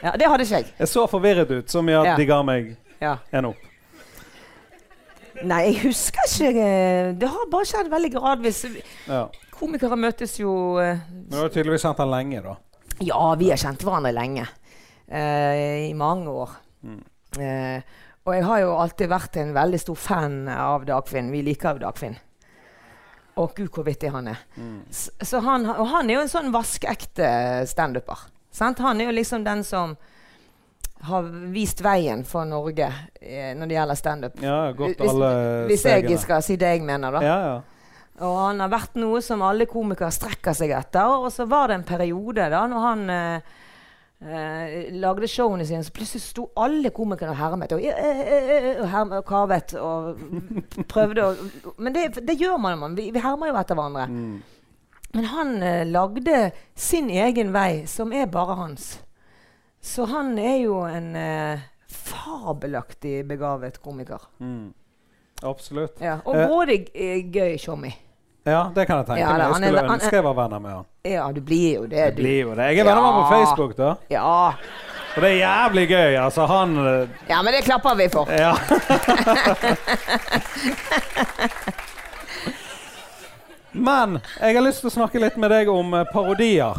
Ja, 0.02 0.12
Det 0.18 0.26
hadde 0.28 0.44
ikke 0.46 0.58
jeg. 0.62 0.72
Jeg 0.78 0.88
så 0.88 1.04
forvirret 1.10 1.50
ut, 1.50 1.68
så 1.70 1.82
mye 1.84 2.00
at 2.00 2.06
Ja. 2.12 2.16
de 2.16 2.24
ga 2.26 2.42
meg 2.42 2.76
Ja. 3.00 3.16
en 3.32 3.44
opp. 3.52 3.56
Nei, 5.44 5.62
jeg 5.72 5.82
husker 5.88 6.26
ikke. 6.28 6.62
eh, 6.62 7.12
Det 7.18 7.28
har 7.28 7.46
bare 7.50 7.64
skjedd 7.66 7.90
veldig 7.90 8.12
gradvis. 8.14 8.64
Ja. 9.08 9.28
Komikere 9.50 9.96
møtes 9.96 10.38
jo 10.38 10.78
uh, 10.78 10.96
Men 11.10 11.26
du 11.30 11.36
har 11.36 11.48
tydeligvis 11.48 11.82
kjent 11.84 11.98
han 11.98 12.10
lenge, 12.10 12.42
da. 12.42 12.56
Ja, 13.00 13.34
vi 13.38 13.50
har 13.50 13.56
kjent 13.56 13.82
hverandre 13.82 14.12
lenge. 14.14 14.46
Uh, 15.10 15.88
I 15.90 15.92
mange 15.94 16.28
år. 16.30 16.50
Mm. 16.84 17.00
Uh, 17.38 17.80
og 18.26 18.34
jeg 18.34 18.44
har 18.44 18.60
jo 18.60 18.74
alltid 18.78 19.08
vært 19.10 19.36
en 19.42 19.52
veldig 19.54 19.80
stor 19.80 19.94
fan 19.98 20.48
av 20.48 20.84
Dagfinn. 20.86 21.30
Vi 21.32 21.42
liker 21.42 21.74
jo 21.74 21.78
Dagfinn. 21.86 22.16
Og 23.40 23.54
gud, 23.56 23.68
hvor 23.72 23.84
vittig 23.86 24.10
han 24.12 24.28
er. 24.28 24.40
Mm. 24.56 24.82
Så 24.92 25.40
han, 25.40 25.64
og 25.70 25.86
han 25.88 26.10
er 26.10 26.18
jo 26.18 26.24
en 26.26 26.28
sånn 26.32 26.50
vaskeekte 26.52 27.66
standuper. 27.70 28.26
sant? 28.52 28.78
Han 28.84 29.00
er 29.00 29.06
jo 29.08 29.14
liksom 29.16 29.44
den 29.44 29.62
som 29.64 29.96
har 31.02 31.22
vist 31.50 31.80
veien 31.82 32.20
for 32.28 32.44
Norge 32.46 32.86
eh, 33.20 33.54
når 33.58 33.66
det 33.70 33.74
gjelder 33.78 33.94
standup. 33.98 34.36
Ja, 34.42 34.72
Hvis- 34.72 34.96
Hvis 35.66 35.82
jeg 35.84 36.18
skal 36.20 36.42
si 36.42 36.56
det 36.56 36.68
jeg 36.76 36.82
mener, 36.86 37.10
da. 37.10 37.20
Ja, 37.22 37.38
ja. 37.46 37.60
Og 38.20 38.36
han 38.38 38.60
har 38.60 38.68
vært 38.68 38.94
noe 39.00 39.20
som 39.24 39.40
alle 39.42 39.64
komikere 39.66 40.12
strekker 40.12 40.54
seg 40.54 40.70
etter. 40.70 41.08
Og 41.24 41.32
så 41.32 41.46
var 41.48 41.68
det 41.68 41.74
en 41.80 41.84
periode 41.88 42.50
da 42.52 42.66
når 42.68 42.80
han 42.86 43.10
eh, 43.10 43.40
eh, 44.22 44.92
lagde 44.94 45.28
showene 45.28 45.66
sine, 45.66 45.82
så 45.84 45.92
plutselig 45.94 46.22
sto 46.24 46.46
alle 46.56 46.90
komikerne 46.94 47.34
og 47.34 47.40
hermet. 47.40 47.74
Og, 47.74 47.82
eh, 47.82 48.22
eh, 48.22 48.50
eh, 48.56 48.80
og, 48.80 48.88
hermet, 48.92 49.18
og 49.18 49.26
kavet 49.28 49.74
og 49.80 50.84
prøvde 50.92 51.26
å 51.26 51.76
Men 51.78 51.94
det, 51.94 52.08
det 52.26 52.38
gjør 52.40 52.58
man. 52.58 52.78
man. 52.78 52.96
Vi, 52.98 53.10
vi 53.14 53.22
hermer 53.22 53.52
jo 53.52 53.58
etter 53.60 53.78
hverandre. 53.78 54.06
Mm. 54.08 54.42
Men 55.12 55.24
han 55.24 55.56
eh, 55.62 55.86
lagde 55.86 56.50
sin 56.74 57.10
egen 57.10 57.52
vei, 57.52 57.86
som 57.86 58.12
er 58.12 58.30
bare 58.32 58.56
hans. 58.56 58.94
Så 59.82 60.06
han 60.08 60.38
er 60.38 60.62
jo 60.62 60.78
en 60.86 61.16
eh, 61.18 61.66
fabelaktig 61.90 63.20
begavet 63.28 63.82
komiker. 63.82 64.30
Mm. 64.40 64.72
Absolutt. 65.42 66.00
Ja. 66.00 66.20
Og 66.24 66.70
eh, 66.70 67.26
gøy 67.28 67.58
tjommi. 67.58 67.92
Ja, 68.44 68.62
det 68.74 68.86
kan 68.88 68.96
jeg 68.98 69.06
tenke 69.06 69.20
Ja, 69.20 69.32
meg. 69.32 69.40
Jeg 69.40 69.54
skulle 69.54 69.80
han 69.86 69.90
ønske 70.00 70.16
jeg 70.18 70.24
var 70.26 70.34
venner 70.34 70.58
med 70.64 70.70
han. 70.74 70.84
Ja, 71.06 71.28
du 71.32 71.40
blir 71.46 71.74
jo 71.76 71.84
det. 71.86 71.96
Jeg 71.98 72.16
Du. 72.16 72.22
blir 72.22 72.40
jo 72.40 72.54
det. 72.58 72.64
Jeg 72.72 72.78
er 72.78 72.84
venner 72.88 73.02
med 73.02 73.12
han 73.12 73.22
på 73.22 73.28
Facebook, 73.36 73.76
da. 73.76 73.94
Ja. 74.10 74.52
Og 75.14 75.22
det 75.22 75.28
er 75.30 75.36
jævlig 75.44 75.88
gøy. 75.88 76.16
Altså, 76.24 76.46
han 76.46 76.76
eh, 76.86 77.08
ja, 77.28 77.42
men 77.42 77.52
det 77.54 77.64
klapper 77.64 77.94
vi 77.94 78.08
for. 78.08 78.26
Ja. 78.32 78.54
Men 83.72 84.18
jeg 84.40 84.54
har 84.56 84.64
lyst 84.66 84.82
til 84.82 84.90
å 84.90 84.94
snakke 84.98 85.20
litt 85.22 85.38
med 85.40 85.50
deg 85.52 85.70
om 85.72 85.94
eh, 85.96 86.04
parodier. 86.12 86.76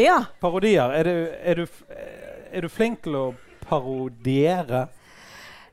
Ja. 0.00 0.22
Parodier. 0.42 0.94
Er 0.96 1.04
du, 1.04 1.16
er 1.52 1.60
du, 1.60 1.64
eh, 1.92 2.56
er 2.56 2.64
du 2.64 2.70
flink 2.72 3.02
til 3.04 3.18
å 3.18 3.24
parodiere? 3.68 4.86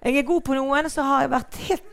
Jeg 0.01 0.17
er 0.17 0.25
god 0.27 0.43
på 0.47 0.57
noen, 0.57 0.89
så 0.91 1.05
har 1.07 1.23
jeg 1.25 1.31
vært 1.35 1.59
helt, 1.69 1.87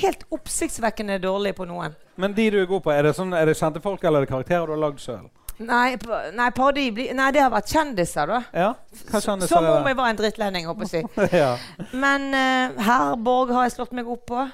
helt 0.00 0.26
oppsiktsvekkende 0.34 1.20
dårlig 1.22 1.54
på 1.58 1.66
noen. 1.68 1.94
Men 2.20 2.34
de 2.36 2.50
du 2.50 2.60
er 2.60 2.68
god 2.70 2.84
på, 2.84 2.92
er 2.94 3.08
det, 3.08 3.14
sånn, 3.16 3.34
er 3.36 3.48
det 3.48 3.56
kjente 3.58 3.82
folk 3.82 4.04
eller 4.04 4.22
er 4.22 4.26
det 4.26 4.32
karakterer 4.32 4.68
du 4.68 4.74
har 4.76 4.82
lagd 4.86 5.02
sjøl? 5.02 5.26
Nei, 5.62 5.94
nei, 6.34 6.48
parodi 6.50 6.88
Nei, 7.14 7.28
det 7.30 7.38
har 7.44 7.52
vært 7.52 7.70
kjendiser, 7.70 8.26
da. 8.26 8.40
Ja? 8.50 8.72
Hva 9.10 9.20
kjendiser 9.22 9.52
Som 9.52 9.68
om 9.70 9.86
jeg 9.86 9.98
var 10.00 10.10
en 10.10 10.18
drittlending, 10.18 10.66
håper 10.66 10.90
jeg 10.90 11.06
å 11.06 11.12
si. 11.14 11.36
ja. 11.42 11.52
Men 11.94 12.26
uh, 12.34 12.82
Herborg 12.82 13.54
har 13.54 13.68
jeg 13.68 13.76
slått 13.76 13.94
meg 13.94 14.10
opp 14.10 14.26
på. 14.30 14.48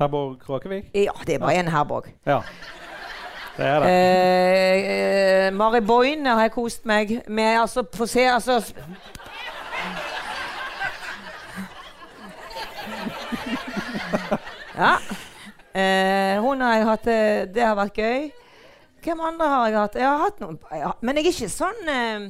Herborg 0.00 0.40
Kråkevik? 0.42 0.90
Ja, 0.96 1.14
det 1.26 1.36
er 1.36 1.42
bare 1.44 1.60
en 1.60 1.70
Herborg. 1.70 2.10
Ja. 2.26 2.42
Det 3.56 3.66
er 3.66 3.78
det. 3.82 3.88
Eh, 3.90 5.46
eh, 5.46 5.52
Mari 5.52 5.80
Boine 5.84 6.32
har 6.32 6.42
jeg 6.48 6.52
kost 6.54 6.86
meg 6.88 7.20
med. 7.28 7.60
Altså, 7.60 7.84
få 7.94 8.06
se 8.08 8.24
altså, 8.30 8.62
Ja. 14.80 14.94
Eh, 15.76 16.40
hun 16.42 16.62
har 16.64 16.78
jeg 16.78 16.86
hatt 16.88 17.08
eh, 17.12 17.40
Det 17.52 17.62
har 17.62 17.76
vært 17.78 17.98
gøy. 18.00 18.30
Hvem 19.04 19.20
andre 19.22 19.48
har 19.52 19.66
jeg 19.68 19.78
hatt? 19.78 19.98
Jeg 20.00 20.08
har 20.08 20.22
hatt 20.24 20.40
noen, 20.42 20.56
ja, 20.76 20.92
men 21.04 21.18
jeg 21.20 21.28
er 21.28 21.34
ikke 21.34 21.52
sånn 21.52 21.90
eh, 21.92 22.24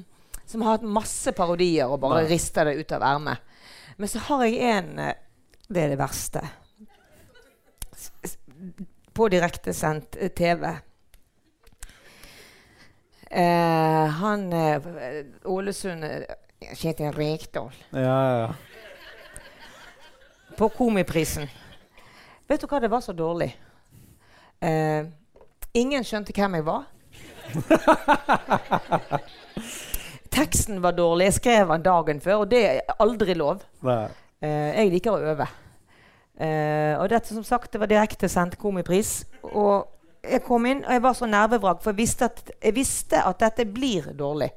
som 0.51 0.65
har 0.67 0.77
hatt 0.77 0.87
masse 0.99 1.33
parodier 1.35 1.91
og 1.91 2.01
bare 2.03 2.25
Nei. 2.25 2.31
rister 2.33 2.67
det 2.67 2.77
ut 2.83 2.93
av 2.97 3.07
ermet. 3.07 3.47
Men 4.01 4.11
så 4.11 4.23
har 4.27 4.45
jeg 4.47 4.59
en 4.67 4.99
eh, 4.99 5.19
Det 5.71 5.83
er 5.85 5.93
det 5.93 5.99
verste. 6.01 6.43
På 9.15 9.29
direktesendt 9.31 10.19
eh, 10.19 10.33
TV. 10.35 10.67
Eh, 13.31 14.21
han 14.21 14.51
Ålesund 15.47 16.05
Kjetil 16.75 17.15
Rekdal. 17.15 17.71
Ja, 17.95 18.19
ja. 18.41 18.51
På 20.59 20.69
Komiprisen. 20.69 21.47
Vet 22.51 22.65
du 22.65 22.67
hva, 22.67 22.81
det 22.83 22.91
var 22.91 23.03
så 23.05 23.13
dårlig. 23.15 23.53
Eh, 24.61 25.05
ingen 25.79 26.03
skjønte 26.05 26.35
hvem 26.35 26.57
jeg 26.59 26.65
var. 26.67 26.89
Teksten 30.35 30.81
var 30.83 30.93
dårlig. 30.99 31.29
Jeg 31.29 31.37
skrev 31.39 31.71
den 31.71 31.85
dagen 31.87 32.21
før, 32.23 32.43
og 32.45 32.51
det 32.51 32.63
er 32.67 32.81
aldri 33.03 33.35
lov. 33.39 33.63
Eh, 33.87 34.71
jeg 34.81 34.91
liker 34.97 35.15
å 35.15 35.31
øve. 35.33 35.47
Eh, 36.41 36.95
og 36.99 37.07
dette 37.13 37.35
som 37.35 37.45
sagt, 37.47 37.73
det 37.73 37.81
var 37.83 37.91
direktesendt 37.91 38.59
komipris. 38.59 39.21
Og 39.43 39.87
jeg 40.27 40.43
kom 40.47 40.67
inn, 40.67 40.83
og 40.87 40.93
jeg 40.97 41.03
var 41.07 41.15
så 41.19 41.29
nervevrak, 41.31 41.83
for 41.85 41.95
jeg 41.95 42.01
visste, 42.03 42.31
at, 42.31 42.51
jeg 42.63 42.75
visste 42.77 43.23
at 43.31 43.41
dette 43.47 43.67
blir 43.71 44.11
dårlig. 44.19 44.51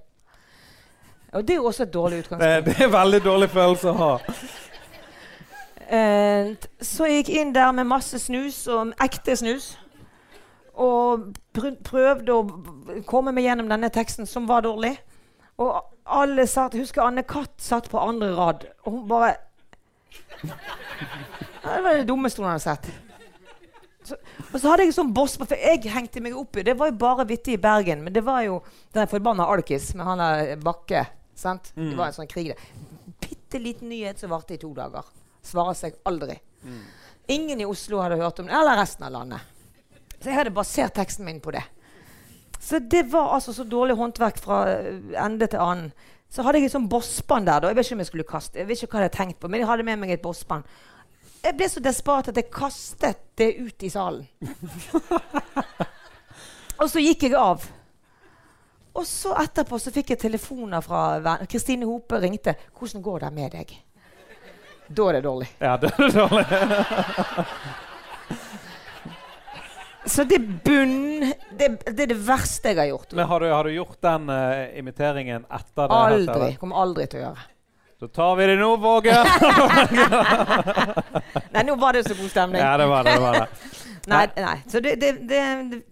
Og 1.34 1.46
det 1.46 1.56
er 1.56 1.62
jo 1.62 1.70
også 1.70 1.84
et 1.88 1.94
dårlig 1.94 2.18
Det, 2.18 2.26
utgangspunkt. 2.26 2.66
det 2.66 2.76
er 2.80 2.86
en 2.86 2.94
veldig 2.94 3.22
dårlig 3.26 3.50
følelse 3.50 3.90
å 3.90 3.94
ha. 4.02 4.12
Eh, 5.90 6.54
så 6.82 7.06
jeg 7.10 7.24
gikk 7.26 7.30
inn 7.42 7.54
der 7.56 7.72
med 7.72 7.86
masse 7.90 8.20
snus, 8.20 8.68
og 8.68 8.94
ekte 9.04 9.36
snus. 9.38 9.78
Og 10.74 11.34
prøvde 11.54 12.34
å 12.34 13.04
komme 13.06 13.32
meg 13.32 13.44
gjennom 13.46 13.70
denne 13.70 13.90
teksten, 13.94 14.26
som 14.26 14.48
var 14.50 14.62
dårlig. 14.66 14.96
Og 15.62 15.84
alle 16.06 16.48
satt, 16.50 16.74
husker 16.74 17.04
Anne 17.06 17.24
Katt 17.24 17.54
satt 17.62 17.90
på 17.92 18.00
andre 18.02 18.32
rad, 18.36 18.66
og 18.86 18.92
hun 18.92 19.08
bare 19.08 19.36
Det 20.44 21.82
var 21.84 21.94
det 21.98 22.08
dummeste 22.08 22.42
hun 22.42 22.50
hadde 22.50 22.64
sett. 22.66 22.90
Så, 24.04 24.18
og 24.52 24.58
så 24.60 24.68
hadde 24.74 24.84
jeg 24.84 24.96
sånn 24.98 25.14
boss 25.16 25.38
på, 25.40 25.46
for 25.48 25.56
jeg 25.56 25.88
hengte 25.94 26.20
meg 26.20 26.36
opp 26.36 26.58
i 26.60 26.64
Det 26.68 26.74
var 26.76 26.90
jo 26.92 26.98
bare 27.00 27.24
vittig 27.30 27.54
i 27.56 27.62
Bergen, 27.64 28.02
men 28.04 28.12
det 28.14 28.24
var 28.28 28.42
jo 28.44 28.58
den 28.94 29.08
forbanna 29.08 29.46
alkis 29.48 29.94
med 29.96 30.06
han 30.10 30.20
der 30.20 30.56
Bakke. 30.60 31.06
Sant? 31.36 31.72
Det 31.76 31.82
Mm. 31.94 31.98
var 31.98 32.08
en 32.08 32.14
sånn 32.14 32.28
krig 32.28 32.48
der. 32.52 32.58
Bitte 33.22 33.60
liten 33.60 33.90
nyhet 33.90 34.20
som 34.20 34.30
varte 34.30 34.54
i 34.54 34.58
to 34.58 34.74
dager. 34.74 35.04
Svarer 35.44 35.76
seg 35.78 36.00
aldri. 36.08 36.38
Ingen 37.28 37.62
i 37.62 37.68
Oslo 37.68 38.02
hadde 38.04 38.20
hørt 38.20 38.40
om 38.40 38.48
det, 38.48 38.56
eller 38.56 38.80
resten 38.80 39.08
av 39.08 39.14
landet. 39.16 39.52
Så 40.20 40.32
jeg 40.32 40.40
hadde 40.40 40.56
basert 40.56 40.96
teksten 40.96 41.28
min 41.28 41.42
på 41.44 41.52
det. 41.52 41.64
Så 42.64 42.80
det 42.80 43.04
var 43.12 43.34
altså 43.36 43.54
så 43.54 43.66
dårlig 43.68 43.98
håndverk 44.00 44.38
fra 44.40 44.62
eh, 44.72 45.02
ende 45.20 45.50
til 45.52 45.60
annen. 45.60 45.92
Så 46.32 46.46
hadde 46.46 46.62
jeg 46.62 46.70
et 46.70 46.76
sånn 46.78 46.88
bossband 46.90 47.50
der. 47.50 47.60
da. 47.60 47.70
Jeg 47.70 47.78
vet 47.78 47.86
ikke 47.86 47.98
om 47.98 48.02
jeg 48.02 48.10
skulle 48.10 48.30
kaste 48.30 48.62
Jeg 48.62 48.70
vet 48.70 48.82
ikke 48.82 48.96
hva 48.96 49.02
jeg 49.02 49.10
hadde 49.10 49.18
tenkt 49.18 49.40
på, 49.42 49.50
men 49.52 49.62
jeg 49.62 49.70
hadde 49.70 49.86
med 49.86 50.00
meg 50.02 50.14
et 50.16 50.24
bossband. 50.24 50.64
Jeg 51.44 51.58
ble 51.60 51.68
så 51.68 51.84
desperat 51.84 52.32
at 52.32 52.40
jeg 52.40 52.54
kastet 52.56 53.20
det 53.38 53.50
ut 53.60 53.84
i 53.84 53.92
salen. 53.92 54.24
Og 56.82 56.88
så 56.90 57.04
gikk 57.04 57.28
jeg 57.28 57.36
av. 57.38 57.68
Og 58.96 59.06
så 59.10 59.36
etterpå 59.44 59.78
så 59.82 59.92
fikk 59.92 60.14
jeg 60.14 60.24
telefoner 60.24 60.82
fra 60.86 61.36
Kristine 61.50 61.86
Hope 61.90 62.22
ringte. 62.22 62.56
'Hvordan 62.72 63.02
går 63.02 63.20
det 63.20 63.34
med 63.34 63.52
deg?' 63.52 63.93
Da 64.88 65.10
er 65.10 65.14
det 65.18 65.24
dårlig. 65.26 65.48
Ja, 65.60 65.78
da 65.78 65.88
er 65.88 66.04
det 66.04 66.14
dårlig. 66.18 66.46
Så 70.06 70.24
det 70.28 70.36
er 70.36 70.48
bunn 70.66 71.34
det, 71.58 71.68
det 71.88 72.02
er 72.04 72.10
det 72.12 72.20
verste 72.28 72.74
jeg 72.74 72.82
har 72.82 72.90
gjort. 72.92 73.14
Men 73.16 73.28
har 73.30 73.40
du, 73.40 73.48
har 73.54 73.64
du 73.64 73.72
gjort 73.72 74.02
den 74.04 74.30
uh, 74.30 74.78
imiteringen 74.80 75.46
etter 75.48 75.88
det? 75.88 75.96
Aldri. 75.96 76.50
Kommer 76.60 76.82
aldri 76.84 77.08
til 77.08 77.22
å 77.22 77.28
gjøre. 77.30 77.50
Så 78.04 78.10
tar 78.12 78.36
vi 78.36 78.46
det 78.50 78.56
nå, 78.60 78.76
Våge! 78.84 79.14
Nei, 81.54 81.62
nå 81.64 81.78
var 81.80 81.96
det 81.96 82.02
så 82.04 82.18
god 82.18 82.32
stemning. 82.34 82.60
ja, 82.60 82.74
det 82.82 82.88
var 82.92 83.08
det. 83.08 83.14
det, 83.14 83.22
var 83.24 83.38
det. 83.38 83.48
Nei, 84.08 84.26
nei. 84.36 84.58
Så 84.68 84.82
det, 84.84 84.98
det, 85.00 85.12
det, 85.30 85.40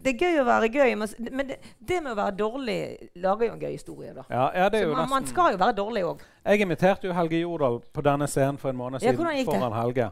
det 0.04 0.12
er 0.12 0.18
gøy 0.26 0.42
å 0.42 0.48
være 0.48 0.68
gøy, 0.74 0.96
men, 1.00 1.48
det, 1.48 1.58
det 1.80 2.00
med 2.04 2.12
å 2.12 2.18
være 2.18 2.34
dårlig 2.36 2.80
lager 3.24 3.48
jo 3.48 3.54
en 3.54 3.62
gøy 3.62 3.72
historie, 3.72 4.12
da. 4.18 4.26
Ja, 4.28 4.50
ja, 4.56 4.66
er 4.68 4.76
Så 4.76 4.82
jo 4.84 4.98
man, 4.98 5.08
man 5.14 5.30
skal 5.30 5.56
jo 5.56 5.62
være 5.62 5.76
dårlig 5.78 6.04
òg. 6.10 6.26
Jeg 6.44 6.66
imiterte 6.66 7.08
jo 7.08 7.16
Helge 7.16 7.40
Jordal 7.40 7.80
på 7.94 8.04
denne 8.04 8.28
scenen 8.28 8.60
for 8.60 8.74
en 8.74 8.80
måned 8.82 9.00
Ja, 9.00 9.06
siden 9.14 9.22
hvordan 9.22 9.40
gikk 9.40 9.48
det? 9.48 9.56
foran 9.62 9.78
Helge. 9.80 10.10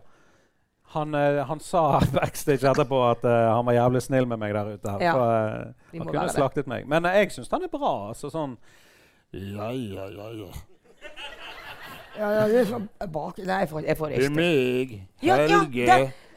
Han, 0.93 1.13
eh, 1.19 1.41
han 1.45 1.59
sa 1.61 1.83
backstage 2.17 2.65
etterpå 2.71 3.01
at 3.11 3.27
uh, 3.27 3.35
han 3.57 3.67
var 3.67 3.75
jævlig 3.77 4.01
snill 4.07 4.25
med 4.31 4.39
meg 4.41 4.55
der 4.55 4.71
ute. 4.77 4.95
Ja, 5.03 5.11
For, 5.13 5.35
uh, 5.35 5.91
han 5.99 6.07
kunne 6.07 6.23
det. 6.23 6.37
slaktet 6.37 6.71
meg. 6.71 6.87
Men 6.89 7.05
uh, 7.05 7.11
jeg 7.19 7.33
syns 7.35 7.51
han 7.51 7.67
er 7.67 7.73
bra. 7.73 7.91
Altså 8.13 8.31
sånn 8.33 8.55
Ja, 9.35 9.69
ja, 9.75 10.07
ja, 10.15 10.31
ja. 10.39 10.49
Ja, 12.19 12.31
ja, 12.33 12.47
det 12.49 12.63
er 12.63 12.65
sånn 12.67 12.87
bak 13.13 13.37
Nei, 13.37 13.59
jeg 13.61 13.69
får, 13.69 13.83
jeg 13.85 13.97
får 13.99 14.09
det 14.09 14.17
Det 14.17 14.25
er 14.25 14.31
ikke. 14.31 14.41
Helge. 14.41 14.97
Ja, 15.21 15.37
ja, 15.45 15.61
det- 15.69 16.28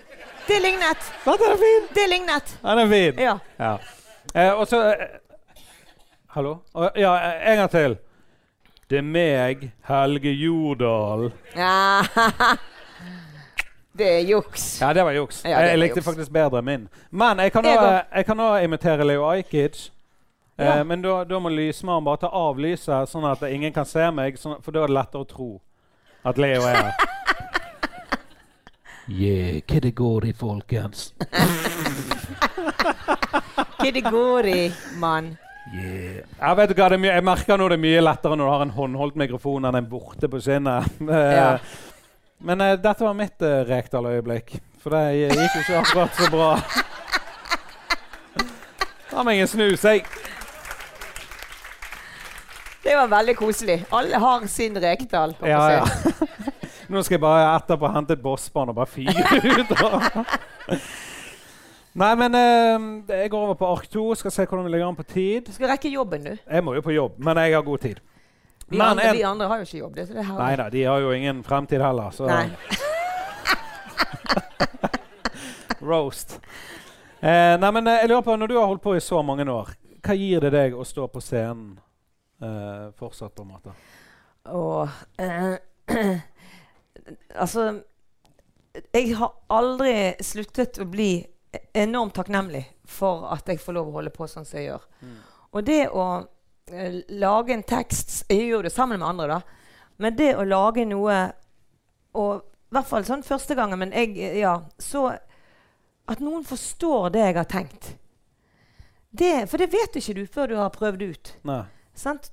Det 0.47 0.59
lignet! 0.63 1.03
Sant, 1.25 1.41
den 1.41 1.53
er 1.53 1.57
fin! 1.61 1.89
Det 1.95 2.07
lignet! 2.11 2.57
Den 2.63 2.79
er 2.79 2.89
fin. 2.91 3.21
Ja. 3.21 3.39
Ja. 3.59 3.77
Eh, 4.35 4.53
og 4.59 4.67
så 4.69 4.81
eh, 4.93 5.07
Hallo? 6.35 6.57
Å, 6.75 6.89
ja, 6.97 7.13
eh, 7.19 7.47
en 7.53 7.61
gang 7.63 7.71
til. 7.73 7.97
Det 8.91 8.99
er 9.01 9.07
meg, 9.07 9.67
Helge 9.89 10.33
Jordal. 10.37 11.31
ja. 11.57 12.03
Det 13.93 14.07
er 14.09 14.23
juks. 14.25 14.63
Ja, 14.81 14.89
det 14.97 15.03
var 15.05 15.13
juks. 15.13 15.43
Ja, 15.45 15.59
det 15.61 15.67
jeg 15.75 15.79
likte 15.83 15.99
juks. 16.01 16.07
faktisk 16.07 16.31
bedre 16.33 16.63
min. 16.65 16.87
Men 17.11 17.39
jeg 17.45 17.53
kan 17.53 18.41
òg. 18.41 18.63
imitere 18.65 19.05
Leo 19.05 19.27
Ajkic. 19.29 19.91
Eh, 20.59 20.65
Ja. 20.65 20.85
men 20.85 21.03
da, 21.03 21.25
da 21.25 21.39
må 21.39 21.49
lysmannen 21.53 22.05
bare 22.05 22.17
ta 22.23 22.31
av 22.33 22.57
lyset, 22.57 23.09
sånn 23.13 23.27
at 23.31 23.43
ingen 23.53 23.73
kan 23.73 23.85
se 23.85 24.07
meg. 24.11 24.39
Sånn, 24.41 24.63
for 24.65 24.73
da 24.73 24.85
er 24.85 24.87
det 24.89 24.95
lettere 24.97 25.21
å 25.21 25.29
tro 25.29 25.61
at 26.25 26.39
Leo 26.41 26.63
er 26.65 26.75
her. 26.75 26.93
Yeah, 29.13 29.61
hva 29.69 29.81
det 29.85 29.93
går 29.99 30.25
i, 30.31 30.33
folkens? 30.33 31.13
Hva 33.79 33.91
det 33.93 34.05
går 34.07 34.49
i, 34.49 34.61
mann? 35.03 35.35
Yeah. 35.73 36.25
Jeg 36.41 36.59
vet 36.59 36.73
hva, 36.79 36.89
jeg 36.97 37.25
merker 37.25 37.61
nå 37.61 37.69
det 37.71 37.77
er 37.79 37.83
mye 37.85 38.03
lettere 38.03 38.37
når 38.37 38.45
du 38.49 38.53
har 38.53 38.65
en 38.67 38.75
håndholdt 38.77 39.19
mikrofon 39.21 39.69
enn 39.69 39.79
en 39.79 39.89
borte 39.91 40.31
på 40.33 40.41
skinnet. 40.43 40.89
Eh, 41.13 41.35
Ja. 41.37 41.59
Men 42.43 42.59
uh, 42.59 42.73
dette 42.75 43.05
var 43.05 43.15
mitt 43.15 43.45
uh, 43.47 43.61
Rekdal-øyeblikk. 43.69 44.57
For 44.83 44.91
det 44.97 45.31
gikk 45.31 45.55
jo 45.55 45.61
ikke 45.63 45.79
akkurat 45.79 46.17
så 46.19 46.27
bra. 46.33 46.49
Ta 49.13 49.23
meg 49.29 49.45
en 49.45 49.51
snus, 49.53 49.85
jeg. 49.87 50.03
Det 52.83 52.97
var 52.99 53.13
veldig 53.13 53.37
koselig. 53.39 53.85
Alle 53.95 54.19
har 54.19 54.49
sin 54.51 54.75
Rekdal. 54.83 55.37
Ja, 55.47 55.63
ja. 55.77 55.87
Nå 56.93 57.01
skal 57.03 57.15
jeg 57.17 57.23
bare 57.25 57.47
etterpå 57.57 57.89
hente 57.95 58.13
et 58.19 58.23
bossbånd 58.23 58.69
og 58.73 58.77
bare 58.77 58.91
fyre 58.93 59.25
ut. 59.59 59.71
Nei, 62.03 62.11
men 62.21 62.35
eh, 62.37 62.79
jeg 63.23 63.31
går 63.33 63.43
over 63.47 63.57
på 63.61 63.69
ark 63.73 63.87
2. 63.93 64.05
Skal 64.21 64.33
se 64.35 64.45
hvordan 64.49 64.65
vi 64.69 64.73
ligger 64.75 64.89
an 64.91 64.97
på 64.99 65.07
tid. 65.09 65.47
Du 65.49 65.53
skal 65.57 65.69
rekke 65.73 65.89
jobben, 65.93 66.25
du. 66.25 66.35
Jeg 66.37 66.65
må 66.65 66.75
jo 66.77 66.83
på 66.85 66.93
jobb, 66.95 67.17
men 67.25 67.41
jeg 67.43 67.55
har 67.57 67.65
god 67.67 67.79
tid. 67.85 68.01
Vi, 68.69 68.77
Men 68.79 68.87
andre, 68.95 69.09
en- 69.11 69.17
vi 69.19 69.25
andre 69.29 69.49
har 69.51 69.57
jo 69.61 69.67
ikke 69.69 69.79
jobb. 69.83 69.95
Det, 69.97 70.07
så 70.09 70.15
det. 70.17 70.25
Nei 70.39 70.53
da, 70.57 70.69
de 70.73 70.85
har 70.89 71.01
jo 71.05 71.11
ingen 71.17 71.43
fremtid 71.45 71.81
heller. 71.85 72.11
Så. 72.17 72.29
Roast. 75.83 76.41
Eh, 77.21 77.57
nei, 77.59 77.71
men 77.75 77.87
eh, 77.87 78.01
jeg 78.03 78.09
lurer 78.13 78.23
på, 78.27 78.37
Når 78.39 78.47
du 78.51 78.57
har 78.59 78.67
holdt 78.71 78.83
på 78.85 78.95
i 78.97 79.01
så 79.03 79.23
mange 79.23 79.45
år, 79.51 79.73
hva 80.03 80.15
gir 80.19 80.41
det 80.43 80.51
deg 80.55 80.75
å 80.79 80.85
stå 80.87 81.07
på 81.13 81.21
scenen 81.23 81.77
eh, 82.43 82.89
fortsatt? 82.99 83.35
på 83.37 83.43
en 83.45 83.53
måte? 83.53 83.75
Åh, 84.51 84.89
eh, 85.23 85.55
Altså 87.35 87.83
Jeg 88.95 89.17
har 89.19 89.33
aldri 89.53 89.95
sluttet 90.25 90.79
å 90.81 90.87
bli 90.89 91.27
enormt 91.77 92.15
takknemlig 92.17 92.65
for 92.89 93.27
at 93.33 93.49
jeg 93.49 93.61
får 93.61 93.77
lov 93.77 93.91
å 93.91 93.99
holde 93.99 94.13
på 94.15 94.29
sånn 94.29 94.47
som 94.49 94.59
jeg 94.59 94.71
gjør. 94.71 94.87
Mm. 95.03 95.19
Og 95.53 95.67
det 95.67 95.83
å 95.93 96.05
eh, 96.73 97.03
lage 97.21 97.53
en 97.53 97.67
tekst 97.67 98.23
Jeg 98.31 98.49
gjør 98.49 98.69
det 98.69 98.73
sammen 98.73 99.03
med 99.03 99.09
andre, 99.09 99.27
da. 99.37 99.91
Men 100.01 100.17
det 100.17 100.31
å 100.37 100.47
lage 100.49 100.87
noe 100.89 101.19
Og 102.17 102.41
i 102.41 102.75
hvert 102.75 102.89
fall 102.89 103.05
sånn 103.05 103.25
første 103.27 103.55
gangen, 103.59 103.79
men 103.79 103.93
jeg 103.93 104.39
Ja, 104.41 104.63
så 104.79 105.11
At 106.09 106.25
noen 106.25 106.45
forstår 106.45 107.13
det 107.13 107.27
jeg 107.27 107.37
har 107.37 107.51
tenkt. 107.51 107.97
Det, 109.13 109.45
for 109.51 109.61
det 109.61 109.69
vet 109.71 109.97
ikke 110.01 110.15
du 110.17 110.23
før 110.27 110.49
du 110.49 110.55
har 110.57 110.73
prøvd 110.73 111.03
ut. 111.05 111.31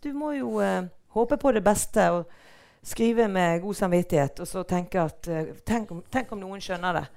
Du 0.01 0.13
må 0.15 0.31
jo 0.37 0.61
eh, 0.63 0.87
håpe 1.11 1.37
på 1.37 1.51
det 1.51 1.61
beste 1.63 2.05
og 2.15 2.29
skrive 2.83 3.27
med 3.27 3.61
god 3.61 3.73
samvittighet. 3.75 4.39
Og 4.39 4.47
så 4.47 4.63
tenke 4.63 5.01
at 5.01 5.27
eh, 5.27 5.55
tenk, 5.65 5.91
om, 5.91 6.03
tenk 6.11 6.31
om 6.33 6.41
noen 6.41 6.61
skjønner 6.63 7.01
det. 7.01 7.07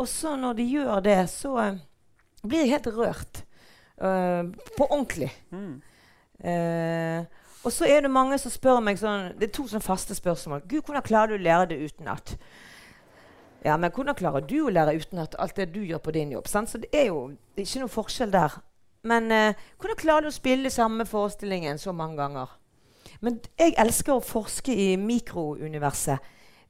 Og 0.00 0.08
så 0.08 0.34
når 0.36 0.56
de 0.58 0.66
gjør 0.70 1.04
det, 1.04 1.20
så 1.30 1.54
eh, 1.62 1.78
blir 2.42 2.64
jeg 2.64 2.74
helt 2.76 2.90
rørt. 2.96 3.44
Uh, 4.00 4.48
på 4.78 4.86
ordentlig. 4.86 5.26
Mm. 5.52 5.82
Og 7.60 7.72
så 7.72 7.84
er 7.84 7.98
det 8.00 8.08
mange 8.08 8.38
som 8.40 8.48
spør 8.48 8.78
meg 8.80 8.96
sånn 8.96 9.34
Det 9.36 9.50
er 9.50 9.52
to 9.52 9.66
sånne 9.68 9.84
faste 9.84 10.16
spørsmål. 10.16 10.62
Gud, 10.64 10.86
hvordan 10.86 11.04
klarer 11.04 11.34
du 11.34 11.36
å 11.36 11.42
lære 11.44 11.66
det 11.74 11.76
utenat? 11.84 12.32
Ja, 13.60 13.74
men 13.76 13.92
hvordan 13.92 14.16
klarer 14.16 14.46
du 14.48 14.54
å 14.62 14.72
lære 14.72 14.94
utenat 14.96 15.36
alt 15.36 15.60
det 15.60 15.68
du 15.74 15.82
gjør 15.84 16.00
på 16.00 16.14
din 16.16 16.32
jobb? 16.32 16.48
Sant? 16.48 16.72
Så 16.72 16.80
det 16.80 16.88
er 16.96 17.10
jo 17.10 17.26
ikke 17.60 17.82
noe 17.82 17.92
forskjell 17.92 18.32
der. 18.32 18.56
Men 19.04 19.28
hvordan 19.28 20.00
klarer 20.00 20.24
du 20.24 20.32
å 20.32 20.38
spille 20.38 20.72
samme 20.72 21.04
forestillingen 21.04 21.76
så 21.76 21.92
mange 21.92 22.16
ganger? 22.22 22.56
Men 23.20 23.40
jeg 23.58 23.74
elsker 23.78 24.14
å 24.16 24.24
forske 24.24 24.72
i 24.74 24.96
mikrouniverset. 24.96 26.18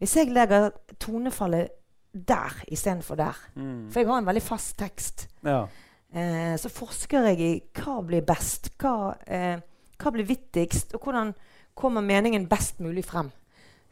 Hvis 0.00 0.16
jeg 0.16 0.32
legger 0.34 0.70
tonefallet 0.98 1.68
der 2.12 2.56
istedenfor 2.68 3.14
der, 3.16 3.36
Mm. 3.56 3.90
for 3.92 4.00
jeg 4.00 4.08
har 4.08 4.18
en 4.18 4.26
veldig 4.26 4.42
fast 4.42 4.76
tekst, 4.78 5.28
Ja. 5.44 5.66
eh, 6.14 6.56
så 6.56 6.68
forsker 6.68 7.26
jeg 7.28 7.40
i 7.40 7.62
hva 7.74 8.00
blir 8.06 8.20
best, 8.22 8.70
hva, 8.78 9.14
eh, 9.26 9.60
hva 9.98 10.10
blir 10.12 10.24
vittigst, 10.26 10.94
og 10.94 11.00
hvordan 11.04 11.34
kommer 11.76 12.00
meningen 12.00 12.48
best 12.48 12.80
mulig 12.80 13.04
frem. 13.04 13.30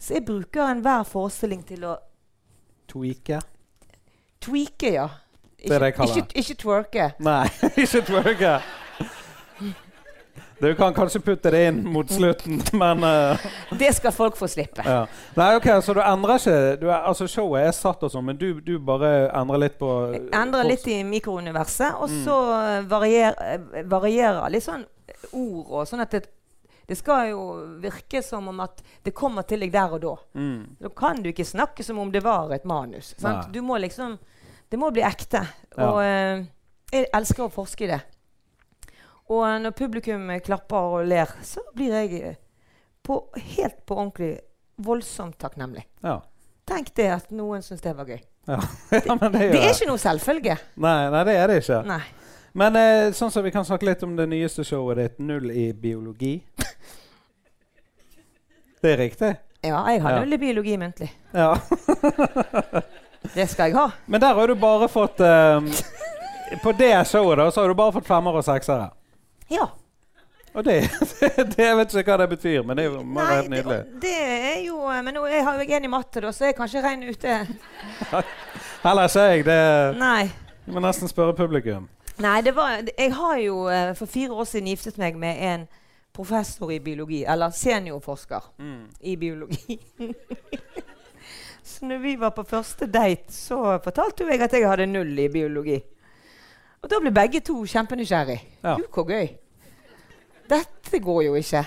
Så 0.00 0.14
jeg 0.14 0.24
bruker 0.26 0.62
enhver 0.70 1.04
forestilling 1.04 1.64
til 1.66 1.84
å 1.84 1.96
Tweake? 2.88 3.40
tweake, 4.40 4.92
ja. 4.92 5.08
Det 5.58 5.70
er 5.72 5.78
det 5.78 5.80
jeg 5.80 5.92
Ikke, 5.94 5.96
kaller 5.96 6.16
ikke, 6.16 6.38
ikke 6.38 6.54
twerke. 6.54 7.12
Nei, 7.20 7.46
ikke 7.84 8.02
twerke. 8.06 8.62
Du 10.58 10.68
kan 10.78 10.94
kanskje 10.94 11.20
putte 11.22 11.50
det 11.54 11.60
inn 11.68 11.80
mot 11.86 12.10
slutten, 12.10 12.60
men 12.82 13.04
uh, 13.04 13.48
Det 13.78 13.92
skal 13.96 14.12
folk 14.12 14.36
få 14.38 14.48
slippe. 14.50 14.82
ja. 14.86 15.04
Nei, 15.38 15.50
ok, 15.56 15.68
Så 15.84 15.94
du 15.94 16.02
endrer 16.02 16.40
ikke 16.40 16.56
du 16.80 16.86
er, 16.90 17.02
altså 17.08 17.28
Showet 17.30 17.68
er 17.68 17.76
satt 17.76 18.02
og 18.02 18.12
sånn, 18.12 18.26
men 18.30 18.38
du, 18.40 18.60
du 18.64 18.78
bare 18.78 19.28
endrer 19.36 19.64
litt 19.66 19.78
på 19.80 19.92
Jeg 20.14 20.24
endrer 20.36 20.66
litt 20.68 20.86
i 20.90 21.00
mikrouniverset, 21.06 21.94
og 21.98 22.10
så 22.24 22.38
varierer, 22.90 23.84
varierer 23.88 24.50
litt 24.52 24.66
sånn 24.66 24.84
ord 25.32 25.70
og 25.70 25.86
sånn 25.88 26.02
at 26.04 26.12
det, 26.14 26.26
det 26.88 26.96
skal 26.96 27.30
jo 27.32 27.42
virke 27.82 28.22
som 28.24 28.48
om 28.48 28.60
at 28.64 28.82
det 29.04 29.12
kommer 29.16 29.44
til 29.48 29.60
deg 29.64 29.72
der 29.74 29.94
og 29.96 30.02
da. 30.04 30.14
mm. 30.40 30.60
Da 30.80 30.90
kan 30.96 31.22
du 31.22 31.30
ikke 31.30 31.44
snakke 31.46 31.84
som 31.84 31.98
om 32.00 32.12
det 32.12 32.22
var 32.24 32.52
et 32.56 32.64
manus. 32.68 33.14
Sant? 33.18 33.48
Nei. 33.48 33.52
Du 33.52 33.60
må 33.62 33.78
liksom 33.78 34.18
Det 34.68 34.76
må 34.76 34.90
bli 34.92 35.00
ekte. 35.00 35.40
Ja. 35.78 35.86
Og 35.86 35.98
eh, 36.04 36.42
jeg 36.92 37.06
elsker 37.16 37.46
å 37.46 37.52
forske 37.52 37.86
i 37.86 37.88
det. 37.88 38.02
Og 39.28 39.44
når 39.60 39.74
publikum 39.76 40.30
klapper 40.44 40.76
og 40.98 41.06
ler, 41.06 41.26
så 41.44 41.60
blir 41.76 41.92
jeg 41.98 42.36
på, 43.04 43.18
helt 43.56 43.82
på 43.86 43.96
ordentlig 43.98 44.38
voldsomt 44.80 45.36
takknemlig. 45.40 45.84
Ja. 46.04 46.20
Tenk 46.68 46.94
det 46.96 47.10
at 47.12 47.30
noen 47.32 47.62
syns 47.64 47.80
det 47.84 47.92
var 47.96 48.08
gøy. 48.08 48.20
ja. 48.48 48.58
men 49.20 49.32
det, 49.32 49.50
Det 49.52 49.60
er 49.60 49.74
ikke 49.74 49.88
noe 49.90 50.00
selvfølge. 50.00 50.56
Nei, 50.80 50.96
nei, 51.12 51.22
det 51.28 51.36
er 51.36 51.52
det 51.52 51.60
ikke. 51.62 51.82
Nei. 51.88 52.00
Men 52.58 52.76
eh, 52.80 53.10
sånn 53.14 53.30
som 53.30 53.44
vi 53.44 53.52
kan 53.54 53.64
snakke 53.68 53.86
litt 53.86 54.02
om 54.02 54.16
det 54.16 54.24
nyeste 54.32 54.64
showet 54.64 54.96
ditt, 55.02 55.18
'Null 55.20 55.50
i 55.52 55.68
biologi'. 55.72 56.40
Det 58.80 58.92
er 58.92 58.96
riktig? 58.96 59.36
Ja, 59.62 59.82
jeg 59.90 60.00
har 60.02 60.10
Ja. 60.12 60.18
null 60.22 60.32
i 60.32 60.38
biologi 60.38 60.76
muntlig. 60.78 61.10
Ja. 61.34 61.58
Det 63.34 63.46
skal 63.50 63.68
jeg 63.68 63.74
ha. 63.76 63.90
Men 64.06 64.20
der 64.20 64.34
har 64.34 64.46
du 64.46 64.54
bare 64.54 64.88
fått 64.88 65.20
eh, 65.20 65.60
På 66.62 66.72
det 66.72 66.92
showet 67.10 67.38
da, 67.38 67.50
så 67.50 67.60
har 67.60 67.68
du 67.68 67.74
bare 67.74 67.92
fått 67.92 68.06
femmer 68.06 68.36
og 68.38 68.44
seksere. 68.46 68.90
Ja. 69.50 69.66
Og 70.54 70.64
det, 70.64 70.90
det 71.56 71.58
Jeg 71.64 71.76
vet 71.76 71.94
ikke 71.94 72.12
hva 72.12 72.22
det 72.22 72.28
betyr, 72.32 72.62
men 72.66 72.76
det 72.76 72.84
er 72.84 72.90
jo 72.90 73.02
være 73.02 73.34
helt 73.34 73.50
det, 73.50 73.50
nydelig. 73.56 74.00
det 74.02 74.14
er 74.52 74.60
jo 74.66 74.78
Men 75.04 75.14
nå 75.14 75.26
jeg 75.28 75.44
har 75.44 75.58
jo 75.58 75.66
jeg 75.68 75.76
en 75.76 75.84
i 75.84 75.92
matte, 75.92 76.22
da, 76.24 76.32
så 76.32 76.48
jeg 76.48 76.56
kan 76.56 76.70
ikke 76.70 76.82
regne 76.82 77.12
ute. 77.12 77.36
Heller 78.86 79.10
ikke 79.10 79.26
jeg. 79.32 79.44
Det 79.46 79.98
Nei. 80.00 80.30
Du 80.66 80.72
må 80.72 80.82
nesten 80.84 81.08
spørre 81.08 81.36
publikum. 81.36 81.88
Nei, 82.18 82.40
det 82.42 82.52
var, 82.56 82.80
jeg 82.98 83.12
har 83.14 83.36
jo 83.38 83.68
eh, 83.70 83.92
for 83.96 84.10
fire 84.10 84.34
år 84.34 84.48
siden 84.50 84.68
giftet 84.68 84.98
meg 84.98 85.16
med 85.16 85.38
en 85.38 85.68
professor 86.12 86.72
i 86.74 86.80
biologi. 86.82 87.22
Eller 87.24 87.54
seniorforsker 87.54 88.50
i 89.00 89.14
biologi. 89.16 89.78
så 91.70 91.86
når 91.86 92.02
vi 92.02 92.16
var 92.20 92.34
på 92.34 92.42
første 92.42 92.86
date, 92.86 93.32
så 93.32 93.78
fortalte 93.84 94.24
jo 94.26 94.32
jeg 94.32 94.42
at 94.42 94.52
jeg 94.58 94.68
hadde 94.68 94.90
null 94.90 95.14
i 95.18 95.28
biologi. 95.32 95.78
Og 96.82 96.90
da 96.90 97.00
ble 97.02 97.10
begge 97.10 97.40
to 97.44 97.64
kjempenysgjerrig. 97.66 98.38
Ja. 98.62 98.76
Jo, 98.78 98.86
hvor 98.94 99.06
gøy. 99.08 99.28
Dette 100.48 101.00
går 101.04 101.22
jo 101.26 101.34
ikke. 101.34 101.64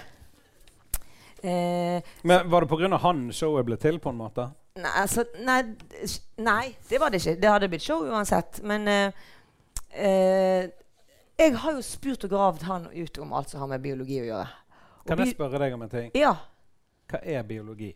Eh, 1.44 2.02
Men 2.24 2.50
Var 2.50 2.62
det 2.62 2.70
pga. 2.70 2.98
han 2.98 3.32
showet 3.34 3.66
ble 3.66 3.78
til, 3.78 4.00
på 4.00 4.10
en 4.10 4.18
måte? 4.18 4.50
Nei, 4.80 4.92
altså, 5.02 5.26
nei, 5.44 5.62
nei, 6.38 6.76
det 6.90 7.00
var 7.02 7.10
det 7.12 7.20
ikke. 7.22 7.36
Det 7.42 7.50
hadde 7.52 7.68
blitt 7.70 7.84
show 7.84 8.06
uansett. 8.08 8.62
Men 8.64 8.88
eh, 8.88 9.12
eh, 9.92 10.70
jeg 11.38 11.56
har 11.58 11.74
jo 11.76 11.82
spurt 11.82 12.24
og 12.24 12.30
gravd 12.32 12.64
han 12.70 12.88
ut 12.94 13.18
om 13.20 13.34
alt 13.34 13.50
som 13.50 13.60
har 13.66 13.68
med 13.74 13.82
biologi 13.84 14.22
å 14.22 14.28
gjøre. 14.30 14.48
Og 15.02 15.08
Kan 15.10 15.18
jeg 15.26 15.34
spørre 15.36 15.60
deg 15.60 15.74
om 15.74 15.82
en 15.82 15.90
ting? 15.92 16.12
Ja. 16.16 16.36
Hva 17.12 17.20
er 17.26 17.44
biologi? 17.44 17.92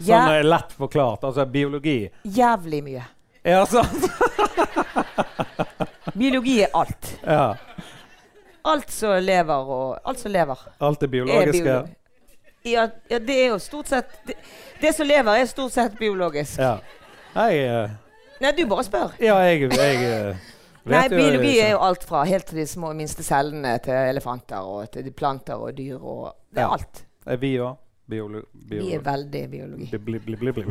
Sånn 0.00 0.08
jæ- 0.08 0.38
eh, 0.40 0.42
lett 0.42 0.72
forklart. 0.74 1.22
Altså 1.28 1.44
biologi. 1.46 2.10
jævlig 2.26 2.82
mye. 2.82 3.04
Ja, 3.44 3.66
sant? 3.66 4.04
Biologi 6.14 6.60
er 6.62 6.68
alt. 6.72 7.10
Ja. 7.26 7.56
Alt 8.64 8.90
som 8.94 9.18
lever 9.20 9.66
og 9.74 9.98
Alt 10.08 10.18
som 10.22 10.32
lever, 10.32 10.58
Alt 10.80 11.00
det 11.02 11.06
er 11.06 11.10
biologiske. 11.12 11.64
biologi. 11.64 11.94
Ja, 12.64 12.86
ja, 13.10 13.18
det 13.20 13.34
er 13.42 13.48
jo 13.52 13.58
stort 13.60 13.90
sett 13.92 14.08
det, 14.24 14.34
det 14.80 14.94
som 14.96 15.04
lever, 15.06 15.36
er 15.36 15.44
stort 15.50 15.72
sett 15.74 15.98
biologisk. 15.98 16.56
Ja. 16.62 16.78
Jeg 17.34 17.66
uh, 17.68 17.90
Nei, 18.40 18.52
du 18.56 18.62
bare 18.70 18.84
spør. 18.86 19.12
Ja, 19.20 19.36
jeg, 19.44 19.66
jeg 19.68 20.06
eh, 20.08 20.36
Nei, 20.88 21.02
biologi 21.12 21.58
er 21.60 21.74
jo 21.74 21.82
alt 21.84 22.04
fra 22.08 22.22
helt 22.28 22.46
til 22.48 22.62
de 22.62 22.66
små 22.68 22.94
minste 22.96 23.22
cellene 23.26 23.76
til 23.84 23.92
elefanter 24.14 24.64
og 24.64 24.88
til 24.94 25.04
de 25.06 25.12
planter 25.12 25.60
og 25.60 25.76
dyr 25.76 25.98
og 26.00 26.32
Det 26.48 26.62
er 26.62 26.68
Ja. 26.68 26.72
alt. 26.78 27.04
Er 27.26 27.36
vi 27.40 27.56
òg? 27.60 27.76
Biolo 28.08 28.42
Vi 28.52 28.92
er 28.92 29.00
veldig 29.00 29.48
biologi. 29.50 29.98
bli, 29.98 30.18
bli, 30.18 30.52
bli. 30.52 30.64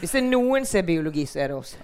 Hvis 0.00 0.12
det 0.12 0.20
er 0.20 0.26
noen 0.28 0.66
som 0.68 0.78
er 0.80 0.86
biologi, 0.88 1.24
så 1.28 1.40
er 1.44 1.52
det 1.52 1.56
oss. 1.56 1.74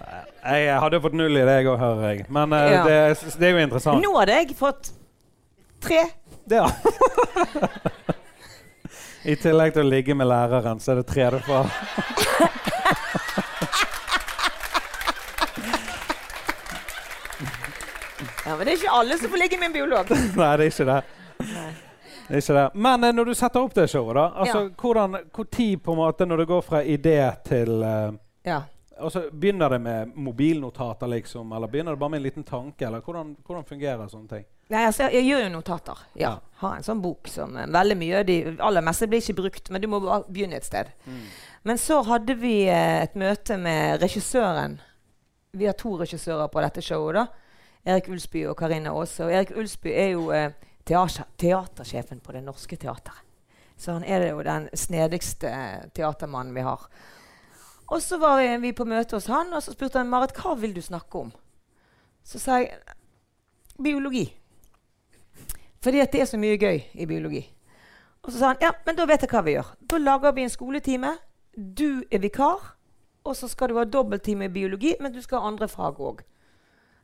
Jeg 0.43 0.79
hadde 0.83 0.99
fått 1.03 1.15
null 1.17 1.37
i 1.37 1.43
det, 1.45 1.55
jeg 1.61 1.69
òg, 1.71 1.77
hører 1.81 2.09
jeg. 2.11 2.25
Men 2.33 2.53
uh, 2.53 2.59
Ja. 2.71 2.83
det, 2.87 2.97
det 3.39 3.47
er 3.49 3.55
jo 3.57 3.63
interessant. 3.63 4.03
Nå 4.03 4.11
hadde 4.19 4.37
jeg 4.41 4.57
fått 4.59 4.91
tre. 5.83 6.03
Ja. 6.51 6.67
I 9.23 9.37
tillegg 9.39 9.71
til 9.75 9.85
å 9.85 9.89
ligge 9.89 10.15
med 10.19 10.27
læreren, 10.27 10.81
så 10.83 10.91
er 10.93 11.01
det 11.01 11.07
tre 11.07 11.29
du 11.31 11.39
får. 11.47 11.69
Ja, 18.45 18.55
Men 18.57 18.65
det 18.67 18.73
er 18.73 18.77
ikke 18.81 18.91
alle 18.99 19.17
som 19.17 19.31
får 19.31 19.39
ligge 19.39 19.57
med 19.59 19.69
en 19.71 19.75
biolog. 19.77 20.09
Nei, 20.11 20.51
det 20.59 20.67
er 20.67 20.71
ikke 20.71 20.87
det. 20.89 20.99
Nei. 21.53 21.69
Ikke 22.41 22.53
det. 22.53 22.69
Men 22.73 23.03
eh, 23.03 23.13
når 23.13 23.25
du 23.25 23.33
setter 23.35 23.61
opp 23.61 23.73
det 23.75 23.87
showet, 23.91 24.15
da 24.15 24.25
altså, 24.41 24.69
hvordan, 24.81 25.17
Hvor 25.33 25.45
tid 25.45 25.81
på 25.83 25.91
en 25.91 25.99
måte 25.99 26.25
når 26.25 26.37
det 26.43 26.45
går 26.49 26.61
fra 26.61 26.83
idé 26.83 27.17
til 27.45 27.83
uh, 27.83 28.13
Ja. 28.45 28.61
altså, 28.97 29.27
Begynner 29.31 29.69
det 29.69 29.79
med 29.81 30.15
mobilnotater, 30.15 31.07
liksom? 31.07 31.51
Eller 31.51 31.67
begynner 31.67 31.91
det 31.91 31.99
bare 31.99 32.09
med 32.09 32.17
en 32.17 32.23
liten 32.23 32.43
tanke? 32.43 32.87
Eller 32.87 33.01
hvordan, 33.01 33.35
hvordan 33.45 33.65
fungerer 33.65 34.07
sånne 34.07 34.27
ting? 34.29 34.45
Nei, 34.69 34.85
altså, 34.87 35.09
jeg 35.11 35.27
gjør 35.27 35.43
jo 35.43 35.53
notater. 35.53 36.03
Ja. 36.15 36.21
Ja. 36.21 36.33
Har 36.63 36.75
en 36.77 36.87
sånn 36.87 37.01
bok 37.03 37.27
som 37.27 37.55
uh, 37.55 37.67
veldig 37.67 37.97
mye 37.99 38.23
De 38.23 38.39
aller 38.59 38.81
meste 38.81 39.07
blir 39.11 39.21
ikke 39.21 39.41
brukt, 39.43 39.69
men 39.69 39.81
du 39.81 39.87
må 39.91 39.99
bare 40.03 40.23
begynne 40.29 40.57
et 40.57 40.65
sted. 40.65 40.89
Men 41.63 41.77
så 41.77 42.01
hadde 42.07 42.35
vi 42.39 42.63
uh, 42.69 43.03
et 43.03 43.15
møte 43.15 43.57
med 43.57 44.01
regissøren. 44.01 44.79
Vi 45.53 45.67
har 45.69 45.77
to 45.77 45.97
regissører 45.99 46.47
på 46.49 46.61
dette 46.65 46.81
showet. 46.81 47.21
da. 47.21 47.27
Erik 47.85 48.07
Ulsby 48.09 48.45
og 48.47 48.55
Karina 48.57 48.93
Aase. 48.95 49.25
Og 49.25 49.33
Erik 49.33 49.51
Ulsby 49.59 49.91
er 49.91 50.13
jo 50.15 50.29
teater, 50.85 51.25
teatersjefen 51.37 52.19
på 52.19 52.35
Det 52.35 52.43
Norske 52.43 52.77
Teatret. 52.77 53.21
Så 53.75 53.91
han 53.91 54.03
er 54.03 54.27
jo 54.29 54.43
den 54.45 54.69
snedigste 54.77 55.49
teatermannen 55.95 56.55
vi 56.55 56.63
har. 56.65 56.85
Og 57.91 58.01
så 58.01 58.17
var 58.17 58.37
vi, 58.39 58.47
vi 58.57 58.73
på 58.73 58.85
møte 58.87 59.17
hos 59.17 59.27
han, 59.27 59.51
og 59.53 59.63
så 59.63 59.73
spurte 59.73 59.99
han 59.99 60.11
Marit 60.11 60.35
hva 60.37 60.55
vil 60.59 60.75
du 60.75 60.81
snakke 60.81 61.25
om. 61.25 61.33
Så 62.23 62.39
sa 62.39 62.61
jeg 62.61 62.77
biologi. 63.81 64.27
Fordi 65.83 65.99
at 65.99 66.13
det 66.13 66.23
er 66.23 66.29
så 66.29 66.39
mye 66.39 66.59
gøy 66.59 66.79
i 66.93 67.07
biologi. 67.09 67.43
Og 68.23 68.31
så 68.31 68.39
sa 68.39 68.53
han 68.53 68.63
ja, 68.63 68.71
men 68.85 68.95
da 68.95 69.07
vet 69.09 69.25
jeg 69.25 69.33
hva 69.33 69.41
vi 69.43 69.57
gjør. 69.57 69.73
Da 69.91 69.99
lager 69.99 70.35
vi 70.35 70.45
en 70.45 70.53
skoletime. 70.53 71.17
Du 71.53 72.03
er 72.09 72.23
vikar. 72.23 72.71
Og 73.23 73.35
så 73.39 73.47
skal 73.47 73.71
du 73.71 73.77
ha 73.79 73.85
dobbelttime 73.87 74.47
i 74.47 74.51
biologi, 74.51 74.95
men 74.99 75.11
du 75.11 75.21
skal 75.23 75.39
ha 75.39 75.51
andre 75.51 75.67
fag 75.71 75.99
òg. 75.99 76.23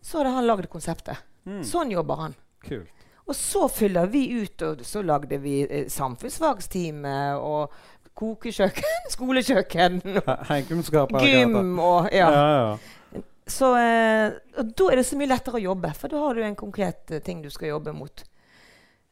Så 0.04 0.20
hadde 0.20 0.34
han 0.36 0.48
lagd 0.48 0.68
konseptet. 0.72 1.20
Mm. 1.48 1.62
Sånn 1.68 1.92
jobber 1.92 2.24
han. 2.24 2.36
Kult. 2.64 2.99
Og 3.30 3.38
så 3.38 3.68
fyller 3.70 4.10
vi 4.10 4.24
ut, 4.42 4.62
og 4.66 4.84
så 4.86 5.04
lagde 5.06 5.38
vi 5.42 5.62
eh, 5.64 5.88
samfunnsfagstime 5.92 7.16
og 7.38 7.76
kokekjøkken, 8.18 9.04
skolekjøkken, 9.16 10.00
og 10.10 11.22
gym 11.22 11.78
og 11.80 12.10
ja. 12.12 12.32
Ja, 12.34 12.48
ja. 12.58 13.22
Så 13.50 13.72
eh, 13.78 14.36
og 14.62 14.74
da 14.78 14.90
er 14.92 15.00
det 15.00 15.06
så 15.10 15.18
mye 15.18 15.30
lettere 15.30 15.58
å 15.58 15.64
jobbe, 15.64 15.94
for 15.98 16.12
da 16.12 16.22
har 16.22 16.38
du 16.38 16.44
en 16.46 16.58
konkret 16.58 17.14
eh, 17.14 17.22
ting 17.26 17.42
du 17.42 17.50
skal 17.54 17.72
jobbe 17.72 17.94
mot. 17.98 18.26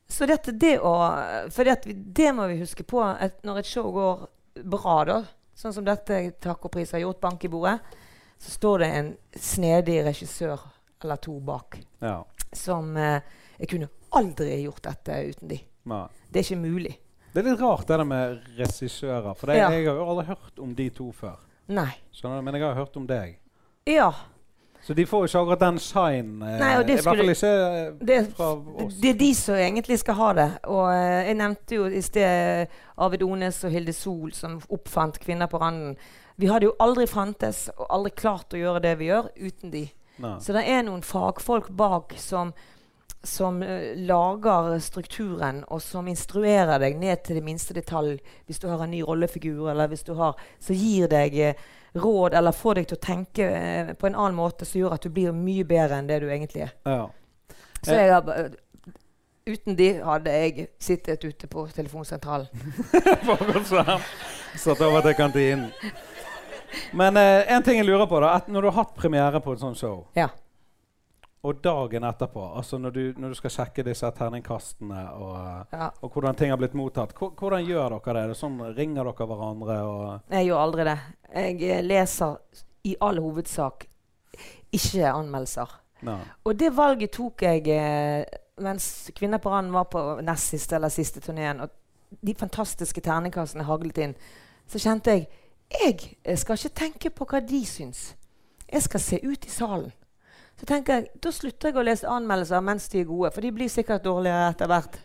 Så 0.08 0.28
dette, 0.30 0.54
det 0.56 0.78
å 0.80 0.94
For 1.52 1.68
det, 1.68 1.82
vi, 1.90 1.94
det 1.94 2.30
må 2.36 2.46
vi 2.48 2.62
huske 2.62 2.86
på 2.88 3.02
at 3.04 3.42
når 3.48 3.60
et 3.60 3.70
show 3.70 3.90
går 3.92 4.28
bra, 4.64 4.98
da, 5.10 5.18
sånn 5.58 5.76
som 5.76 5.86
dette 5.86 6.22
Tacopris 6.42 6.94
har 6.96 7.04
gjort, 7.04 7.20
bank 7.22 7.44
i 7.44 7.52
bordet, 7.52 7.78
så 8.38 8.54
står 8.54 8.86
det 8.86 8.90
en 9.00 9.12
snedig 9.34 10.00
regissør 10.06 10.62
eller 11.04 11.20
to 11.22 11.36
bak 11.46 11.78
ja. 12.02 12.22
som 12.54 12.96
eh, 12.98 13.22
Jeg 13.58 13.70
kunne 13.74 13.90
aldri 14.18 14.62
gjort 14.64 14.84
dette 14.88 15.20
uten 15.32 15.52
de. 15.52 15.60
Nei. 15.88 16.06
Det 16.32 16.42
er 16.42 16.48
ikke 16.48 16.62
mulig. 16.62 16.96
Det 17.34 17.44
er 17.44 17.50
litt 17.52 17.62
rart 17.62 17.86
det 17.88 17.98
der 18.00 18.08
med 18.08 18.40
regissører. 18.58 19.34
For 19.38 19.48
det, 19.48 19.58
Ja. 19.58 19.70
jeg 19.72 19.86
har 19.88 19.96
jo 20.00 20.08
aldri 20.10 20.26
hørt 20.26 20.60
om 20.60 20.74
de 20.76 20.90
to 20.90 21.12
før. 21.12 21.38
Nei. 21.68 21.92
Skjønner 22.16 22.40
du? 22.40 22.42
Men 22.48 22.54
jeg 22.56 22.64
har 22.64 22.76
hørt 22.76 22.98
om 22.98 23.06
deg. 23.08 23.38
Ja. 23.86 24.12
Så 24.88 24.94
de 24.96 25.04
får 25.06 25.26
jo 25.26 25.28
ikke 25.28 25.40
akkurat 25.42 25.60
den 25.60 25.80
signen, 25.80 26.42
eh, 26.44 26.80
I 26.80 26.84
hvert 26.86 27.04
fall 27.04 27.20
ikke 27.30 27.50
eh, 27.50 27.92
Det, 28.00 28.18
fra 28.38 28.52
oss. 28.86 28.94
det 29.02 29.10
er 29.10 29.18
de 29.20 29.34
som 29.36 29.56
egentlig 29.56 29.98
skal 30.00 30.16
ha 30.16 30.34
det. 30.34 30.60
Og 30.64 30.86
eh, 30.94 31.26
jeg 31.28 31.36
nevnte 31.36 31.76
jo 31.76 31.86
i 31.92 32.02
sted 32.02 32.68
Arvid 32.98 33.24
Ones 33.24 33.64
og 33.68 33.72
Hilde 33.72 33.94
Sol 33.94 34.32
som 34.34 34.62
oppfant 34.70 35.20
Kvinner 35.20 35.48
på 35.52 35.60
randen. 35.60 35.98
Vi 36.38 36.48
hadde 36.48 36.70
jo 36.70 36.76
aldri 36.80 37.08
fantes 37.08 37.66
og 37.78 37.88
aldri 37.90 38.12
klart 38.16 38.54
å 38.54 38.58
gjøre 38.62 38.82
det 38.82 38.96
vi 39.00 39.10
gjør, 39.10 39.28
uten 39.42 39.72
de. 39.74 39.90
Nei. 40.20 40.38
Så 40.40 40.54
det 40.54 40.64
er 40.70 40.84
noen 40.84 41.02
fagfolk 41.04 41.68
bak 41.76 42.14
som, 42.18 42.54
som 43.24 43.64
eh, 43.64 43.96
lager 43.96 44.78
strukturen, 44.80 45.64
og 45.68 45.82
som 45.82 46.08
instruerer 46.08 46.80
deg 46.80 47.00
ned 47.00 47.24
til 47.26 47.40
det 47.40 47.44
minste 47.44 47.74
detalj 47.76 48.20
hvis 48.46 48.62
du 48.62 48.68
har 48.70 48.84
en 48.84 48.92
ny 48.92 49.02
rollefigur, 49.04 49.70
eller 49.72 49.90
hvis 49.92 50.06
du 50.08 50.14
har 50.20 50.38
Så 50.60 50.74
gir 50.74 51.08
deg 51.12 51.36
eh, 51.40 51.66
råd 51.98 52.34
eller 52.38 52.52
får 52.52 52.76
deg 52.76 52.88
til 52.88 52.98
å 52.98 53.06
tenke 53.06 53.50
eh, 53.50 53.94
på 53.98 54.08
en 54.08 54.16
annen 54.16 54.38
måte 54.38 54.66
som 54.66 54.80
gjør 54.80 54.98
at 54.98 55.04
du 55.04 55.10
blir 55.10 55.36
mye 55.36 55.66
bedre 55.66 55.98
enn 55.98 56.08
det 56.08 56.22
du 56.22 56.30
egentlig 56.30 56.68
er. 56.68 56.74
Ja. 56.86 57.08
Så 57.82 57.96
jeg 57.96 58.12
har, 58.14 58.52
uten 59.48 59.78
de 59.80 59.88
hadde 60.04 60.34
jeg 60.34 60.68
sittet 60.80 61.24
ute 61.24 61.48
på 61.48 61.68
telefonsentralen. 61.74 62.48
Satt 64.58 64.82
over 64.82 65.02
til 65.06 65.16
kantinen. 65.18 65.72
Men 66.94 67.18
eh, 67.18 67.48
en 67.54 67.64
ting 67.64 67.80
jeg 67.80 67.88
lurer 67.88 68.10
på, 68.10 68.20
da. 68.24 68.36
At 68.42 68.50
når 68.52 68.62
du 68.62 68.72
har 68.72 68.82
hatt 68.82 68.96
premiere 68.98 69.42
på 69.42 69.56
et 69.56 69.64
sånt 69.64 69.80
show, 69.80 70.06
Ja. 70.18 70.30
Og 71.46 71.60
dagen 71.64 72.04
etterpå, 72.04 72.42
altså 72.58 72.80
når 72.82 72.92
du, 72.96 73.02
når 73.22 73.34
du 73.34 73.38
skal 73.38 73.54
sjekke 73.54 73.84
disse 73.86 74.10
terningkastene 74.18 75.04
og, 75.14 75.36
ja. 75.72 75.90
og 76.02 76.12
hvordan 76.12 76.36
ting 76.36 76.50
har 76.52 76.58
blitt 76.60 76.76
mottatt, 76.78 77.14
hvordan 77.18 77.66
gjør 77.66 77.98
dere 78.00 78.16
det? 78.18 78.24
Det 78.32 78.40
sånn, 78.40 78.58
ringer 78.78 79.06
dere 79.06 79.28
hverandre? 79.30 79.78
Jeg 80.34 80.50
gjør 80.50 80.64
aldri 80.64 80.88
det. 80.90 80.98
Jeg 81.36 81.62
eh, 81.70 81.84
leser 81.86 82.64
i 82.90 82.96
all 83.06 83.22
hovedsak 83.22 83.86
ikke 84.74 85.12
anmeldelser. 85.12 85.78
Ja. 86.08 86.18
Og 86.46 86.58
det 86.58 86.74
valget 86.78 87.14
tok 87.16 87.46
jeg 87.46 87.70
eh, 87.74 88.26
mens 88.62 89.12
Kvinner 89.16 89.42
på 89.42 89.54
randen 89.54 89.74
var 89.74 89.88
på 89.92 90.02
nest 90.26 90.54
siste 90.54 90.76
eller 90.76 90.90
siste 90.90 91.22
turneen, 91.22 91.62
og 91.62 91.70
de 92.26 92.34
fantastiske 92.36 93.02
terningkastene 93.04 93.68
haglet 93.68 94.02
inn, 94.02 94.16
så 94.68 94.82
kjente 94.82 95.14
jeg 95.14 95.28
jeg 95.68 96.40
skal 96.40 96.56
ikke 96.56 96.80
tenke 96.80 97.10
på 97.12 97.26
hva 97.28 97.42
de 97.44 97.60
syns. 97.68 98.14
Jeg 98.72 98.86
skal 98.86 99.02
se 99.04 99.18
ut 99.24 99.46
i 99.46 99.50
salen. 99.52 99.92
Så 100.58 100.66
tenker 100.66 101.00
jeg, 101.00 101.12
Da 101.22 101.32
slutter 101.32 101.70
jeg 101.70 101.78
å 101.78 101.86
lese 101.86 102.10
anmeldelser 102.10 102.64
mens 102.66 102.88
de 102.90 103.04
er 103.04 103.10
gode, 103.10 103.32
for 103.36 103.46
de 103.46 103.54
blir 103.54 103.70
sikkert 103.70 104.06
dårligere 104.08 104.50
etter 104.54 104.72
hvert. 104.72 104.98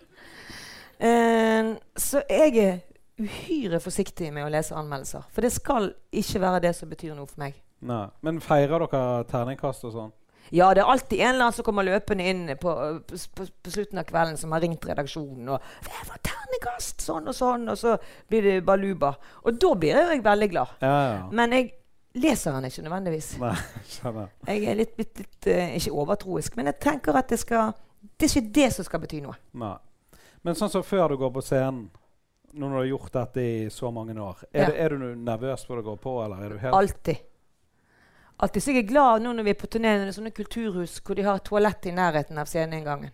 Uh, 1.03 1.75
så 1.99 2.23
jeg 2.31 2.57
er 2.63 2.81
uhyre 3.23 3.81
forsiktig 3.83 4.31
med 4.33 4.47
å 4.47 4.53
lese 4.53 4.77
anmeldelser. 4.79 5.29
For 5.35 5.45
det 5.45 5.53
skal 5.55 5.93
ikke 6.15 6.41
være 6.43 6.65
det 6.69 6.73
som 6.79 6.91
betyr 6.91 7.15
noe 7.17 7.29
for 7.29 7.43
meg. 7.45 7.61
nei. 7.81 8.07
Men 8.23 8.41
feirer 8.41 8.87
dere 8.87 9.25
terningkast 9.31 9.85
og 9.89 9.97
sånn? 9.97 10.13
Ja, 10.53 10.73
det 10.75 10.83
er 10.83 10.91
alltid 10.91 11.21
en 11.21 11.29
eller 11.31 11.47
annen 11.47 11.57
som 11.57 11.65
kommer 11.65 11.87
løpende 11.87 12.25
inn 12.29 12.43
på, 12.61 12.73
på, 13.09 13.21
på, 13.37 13.47
på 13.65 13.73
slutten 13.73 14.01
av 14.03 14.09
kvelden, 14.09 14.37
som 14.37 14.53
har 14.53 14.61
ringt 14.61 14.85
redaksjonen 14.85 15.49
og 15.49 15.61
'Det 15.85 16.09
var 16.09 16.19
terningkast!' 16.29 17.05
Sånn 17.07 17.29
og 17.29 17.35
sånn, 17.35 17.69
og 17.69 17.79
så 17.79 17.97
blir 18.29 18.43
det 18.43 18.65
baluba. 18.67 19.15
Og 19.45 19.61
da 19.61 19.75
blir 19.75 19.97
jeg 19.97 20.25
veldig 20.25 20.51
glad. 20.51 20.75
Ja, 20.83 20.99
ja. 21.15 21.23
Men 21.33 21.53
jeg 21.53 21.73
leser 22.15 22.53
den 22.53 22.69
ikke 22.69 22.83
nødvendigvis. 22.85 23.31
Nei, 23.41 23.55
skjønner. 23.89 24.29
Jeg 24.49 24.67
er 24.69 24.79
litt, 24.79 24.93
litt, 25.01 25.23
litt 25.23 25.49
uh, 25.49 25.75
ikke 25.79 25.95
overtroisk, 26.05 26.57
men 26.59 26.71
jeg 26.73 26.79
tenker 26.83 27.17
at 27.19 27.33
det 27.33 27.41
skal 27.41 27.73
Det 28.03 28.27
er 28.27 28.31
ikke 28.33 28.55
det 28.55 28.69
som 28.75 28.85
skal 28.85 29.01
bety 29.03 29.21
noe. 29.23 29.35
Nei. 29.59 29.75
Men 30.43 30.57
sånn 30.59 30.71
som 30.73 30.83
før 30.83 31.13
du 31.13 31.21
går 31.21 31.31
på 31.37 31.43
scenen, 31.47 31.85
når 32.53 32.73
du 32.73 32.77
har 32.77 32.89
gjort 32.91 33.13
dette 33.15 33.43
i 33.43 33.71
så 33.71 33.91
mange 33.95 34.17
år, 34.21 34.43
er, 34.51 34.61
Ja. 34.61 34.67
det, 34.71 34.81
er 34.81 34.89
du 34.91 35.15
nervøs 35.15 35.65
før 35.65 35.77
du 35.81 35.83
går 35.87 35.97
på, 36.03 36.17
eller 36.25 36.43
er 36.43 36.49
du 36.51 36.59
helt 36.59 36.75
Alltid. 36.75 37.17
Alltid. 38.37 38.63
Så 38.63 38.73
jeg 38.73 38.83
er 38.83 38.89
glad 38.89 39.23
nå 39.23 39.33
når 39.33 39.47
vi 39.47 39.51
er 39.55 39.61
på 39.61 39.71
turné 39.71 39.95
i 40.03 40.13
sånne 40.13 40.35
kulturhus 40.35 40.99
hvor 41.01 41.15
de 41.15 41.23
har 41.23 41.39
toalett 41.39 41.87
i 41.87 41.95
nærheten 41.95 42.39
av 42.39 42.51
sceneinngangen. 42.51 43.13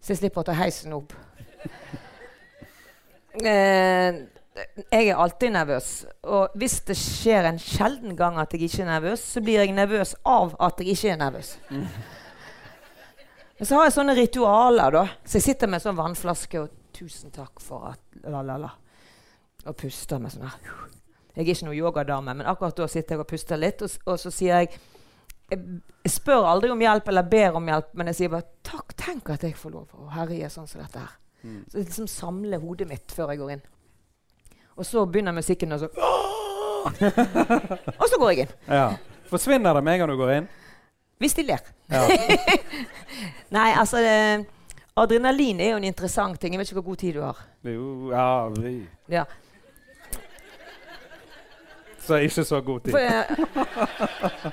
Så 0.00 0.12
jeg 0.12 0.18
slipper 0.24 0.42
å 0.42 0.48
ta 0.50 0.56
heisen 0.58 0.92
opp. 0.98 1.14
Eh, 3.36 4.14
jeg 4.56 5.08
er 5.08 5.18
alltid 5.20 5.52
nervøs. 5.52 5.88
Og 6.22 6.54
hvis 6.58 6.80
det 6.88 6.96
skjer 6.98 7.48
en 7.48 7.58
sjelden 7.60 8.16
gang 8.16 8.38
at 8.40 8.54
jeg 8.54 8.66
ikke 8.66 8.84
er 8.84 8.92
nervøs, 8.94 9.24
så 9.34 9.42
blir 9.44 9.60
jeg 9.62 9.74
nervøs 9.76 10.14
av 10.24 10.56
at 10.62 10.80
jeg 10.80 10.96
ikke 10.96 11.12
er 11.12 11.20
nervøs. 11.20 11.56
Men 13.58 13.68
så 13.68 13.78
har 13.78 13.86
jeg 13.86 13.96
sånne 13.96 14.16
ritualer, 14.16 14.92
da. 14.92 15.04
Så 15.24 15.38
jeg 15.38 15.46
sitter 15.50 15.70
med 15.72 15.84
sånn 15.84 15.96
vannflaske 15.98 16.60
og 16.60 16.82
'Tusen 16.96 17.28
takk 17.28 17.60
for 17.60 17.90
at 17.90 18.00
la, 18.24 18.40
la, 18.40 18.56
la.' 18.56 18.72
Og 19.68 19.76
puster 19.76 20.18
med 20.18 20.32
sånn 20.32 20.46
her. 20.48 20.60
Jeg 21.34 21.42
er 21.42 21.50
ikke 21.52 21.66
noen 21.66 21.76
yogadame, 21.76 22.34
men 22.34 22.46
akkurat 22.48 22.76
da 22.76 22.86
sitter 22.88 23.16
jeg 23.16 23.20
og 23.20 23.28
puster 23.28 23.60
litt, 23.60 23.82
og, 23.84 23.90
og 24.06 24.16
så 24.20 24.30
sier 24.32 24.62
jeg, 24.62 24.78
jeg 25.50 26.12
spør 26.14 26.48
aldri 26.48 26.70
om 26.72 26.80
hjelp 26.80 27.08
eller 27.12 27.28
ber 27.28 27.58
om 27.60 27.68
hjelp, 27.68 27.90
men 27.92 28.08
jeg 28.08 28.16
sier 28.16 28.32
bare 28.32 28.48
'takk, 28.64 28.96
tenk 28.96 29.30
at 29.30 29.44
jeg 29.44 29.56
får 29.56 29.70
lov 29.76 29.92
å 29.92 30.08
herje 30.16 30.48
sånn 30.50 30.66
som 30.66 30.80
dette 30.80 31.04
her'. 31.04 31.16
Mm. 31.42 31.64
Så 31.68 31.78
jeg 31.78 31.84
liksom 31.84 32.06
samler 32.08 32.58
hodet 32.58 32.88
mitt 32.88 33.12
før 33.12 33.30
jeg 33.30 33.38
går 33.38 33.52
inn. 33.52 33.66
Og 34.76 34.86
så 34.86 35.06
begynner 35.06 35.32
musikken, 35.32 35.72
og 35.72 35.80
så 35.80 35.88
Og 38.00 38.08
så 38.08 38.18
går 38.18 38.30
jeg 38.30 38.38
inn. 38.46 38.52
Ja. 38.68 38.88
Forsvinner 39.30 39.74
det 39.74 39.82
med 39.84 39.96
en 39.96 39.98
gang 40.02 40.10
du 40.12 40.16
går 40.20 40.34
inn? 40.36 40.48
Hvis 41.18 41.34
de 41.34 41.42
ler. 41.48 41.64
Ja. 41.90 42.02
Nei, 43.56 43.70
altså 43.72 44.02
det, 44.04 44.46
Adrenalin 44.96 45.60
er 45.60 45.70
jo 45.72 45.80
en 45.80 45.88
interessant 45.88 46.40
ting. 46.40 46.54
Jeg 46.54 46.60
vet 46.60 46.70
ikke 46.70 46.80
hvor 46.80 46.90
god 46.90 46.96
tid 47.02 47.16
du 47.16 47.22
har. 47.24 47.40
Jo, 47.64 48.10
ja 48.12 48.28
vi. 48.54 48.74
Ja. 49.12 49.24
Så 52.06 52.20
ikke 52.22 52.44
så 52.44 52.60
god 52.60 52.80
tid. 52.84 52.92
For, 52.92 52.98
uh, 53.00 53.02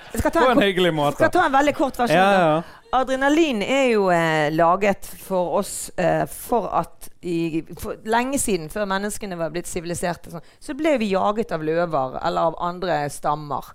jeg 0.13 0.24
skal 0.24 0.32
ta 0.32 0.39
På 0.39 0.51
en, 0.51 0.57
en 0.57 0.63
hyggelig 0.63 0.93
måte. 0.93 1.19
skal 1.19 1.32
ta 1.36 1.45
en 1.45 1.53
veldig 1.53 1.76
kort 1.78 1.99
versjon. 1.99 2.17
Ja, 2.17 2.55
ja. 2.55 2.82
Adrenalin 2.93 3.63
er 3.65 3.87
jo 3.89 4.09
eh, 4.13 4.53
laget 4.53 5.07
for 5.17 5.55
oss 5.57 5.89
eh, 5.97 6.25
for 6.29 6.67
at 6.77 7.07
i, 7.25 7.63
for 7.79 7.97
lenge 8.05 8.37
siden, 8.37 8.69
før 8.69 8.85
menneskene 8.89 9.37
var 9.39 9.53
blitt 9.53 9.69
siviliserte, 9.69 10.29
sånn, 10.29 10.45
så 10.61 10.75
ble 10.77 10.97
vi 11.01 11.09
jaget 11.13 11.55
av 11.55 11.63
løver 11.65 12.19
eller 12.21 12.51
av 12.51 12.57
andre 12.61 12.99
stammer. 13.09 13.71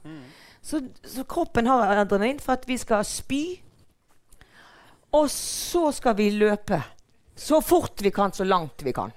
Så, 0.62 0.82
så 1.02 1.24
kroppen 1.26 1.66
har 1.66 1.96
adrenalin 1.96 2.38
for 2.42 2.58
at 2.58 2.68
vi 2.68 2.76
skal 2.78 3.02
spy, 3.08 3.42
og 5.16 5.26
så 5.32 5.88
skal 5.96 6.14
vi 6.18 6.28
løpe. 6.36 6.78
Så 7.38 7.60
fort 7.62 8.02
vi 8.02 8.10
kan, 8.14 8.32
så 8.32 8.44
langt 8.44 8.82
vi 8.86 8.92
kan. 8.92 9.10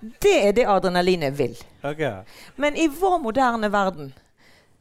Det 0.00 0.34
er 0.48 0.52
det 0.56 0.66
adrenalinet 0.66 1.38
vil. 1.38 1.54
Okay. 1.82 2.22
Men 2.56 2.76
i 2.76 2.88
vår 2.90 3.18
moderne 3.22 3.70
verden 3.70 4.12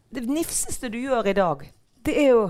Det 0.09 0.25
nifseste 0.25 0.89
du 0.89 0.97
gjør 0.97 1.27
i 1.29 1.33
dag, 1.33 1.61
det 2.05 2.15
er 2.19 2.33
å 2.35 2.49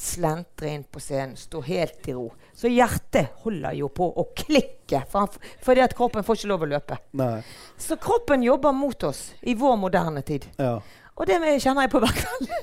slentre 0.00 0.68
inn 0.68 0.84
på 0.84 1.00
scenen, 1.00 1.36
stå 1.36 1.60
helt 1.60 2.08
i 2.08 2.12
ro. 2.16 2.30
Så 2.56 2.70
hjertet 2.72 3.34
holder 3.42 3.74
jo 3.76 3.90
på 3.92 4.06
å 4.08 4.24
klikke, 4.36 5.02
for 5.10 5.26
han, 5.26 5.50
fordi 5.60 5.82
at 5.84 5.94
kroppen 5.96 6.24
får 6.24 6.38
ikke 6.38 6.48
lov 6.48 6.64
å 6.64 6.68
løpe. 6.70 6.96
Nei. 7.20 7.42
Så 7.76 7.98
kroppen 8.00 8.42
jobber 8.46 8.72
mot 8.72 9.04
oss 9.04 9.26
i 9.40 9.54
vår 9.60 9.76
moderne 9.82 10.22
tid. 10.24 10.46
Ja. 10.56 10.78
Og 11.20 11.28
det 11.28 11.36
kjenner 11.60 11.84
jeg 11.84 11.92
på 11.92 12.00
hver 12.00 12.16
kveld. 12.16 12.54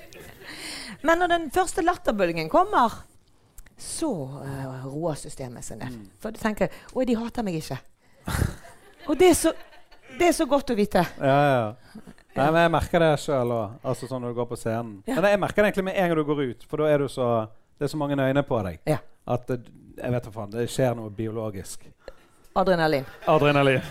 Men 1.05 1.21
når 1.21 1.33
den 1.35 1.47
første 1.53 1.85
latterbølgen 1.85 2.49
kommer, 2.49 3.03
så 3.77 4.09
uh, 4.41 4.87
roer 4.89 5.21
systemet 5.21 5.65
seg 5.67 5.83
ned. 5.83 5.93
For 6.17 6.33
du 6.33 6.41
tenker 6.41 6.71
å, 6.71 6.97
Oi, 6.97 7.05
de 7.05 7.19
hater 7.21 7.45
meg 7.45 7.59
ikke. 7.61 7.77
Og 9.07 9.13
det 9.19 9.29
er 9.29 9.37
så, 9.37 9.53
det 10.17 10.31
er 10.31 10.33
så 10.33 10.49
godt 10.49 10.73
å 10.73 10.79
vite. 10.79 11.05
Ja, 11.21 11.37
ja. 11.53 12.06
Nei, 12.37 12.47
men 12.53 12.61
Jeg 12.61 12.71
merker 12.71 13.03
det 13.03 13.11
sjøl 13.23 13.51
òg, 13.55 13.77
altså 13.83 14.07
sånn 14.09 14.21
når 14.23 14.33
du 14.33 14.39
går 14.41 14.49
på 14.51 14.57
scenen. 14.61 14.97
Ja. 15.09 15.15
Men 15.19 15.31
jeg 15.33 15.39
merker 15.41 15.61
det 15.63 15.69
egentlig 15.71 15.85
med 15.89 15.97
en 15.97 16.09
gang 16.11 16.19
du 16.19 16.27
går 16.27 16.41
ut, 16.51 16.65
for 16.69 16.83
da 16.83 16.89
er 16.93 17.03
du 17.03 17.07
så, 17.11 17.29
det 17.79 17.87
er 17.87 17.93
så 17.93 17.99
mange 17.99 18.17
øyne 18.21 18.43
på 18.45 18.59
deg. 18.67 18.77
Ja. 18.89 18.99
At 19.27 19.47
det, 19.49 19.59
jeg 19.97 20.13
vet 20.13 20.27
hva 20.29 20.35
faen, 20.35 20.51
det 20.53 20.67
skjer 20.71 20.93
noe 20.99 21.09
biologisk. 21.17 21.87
Adrenalin. 22.57 23.05
Adrenalin. 23.29 23.81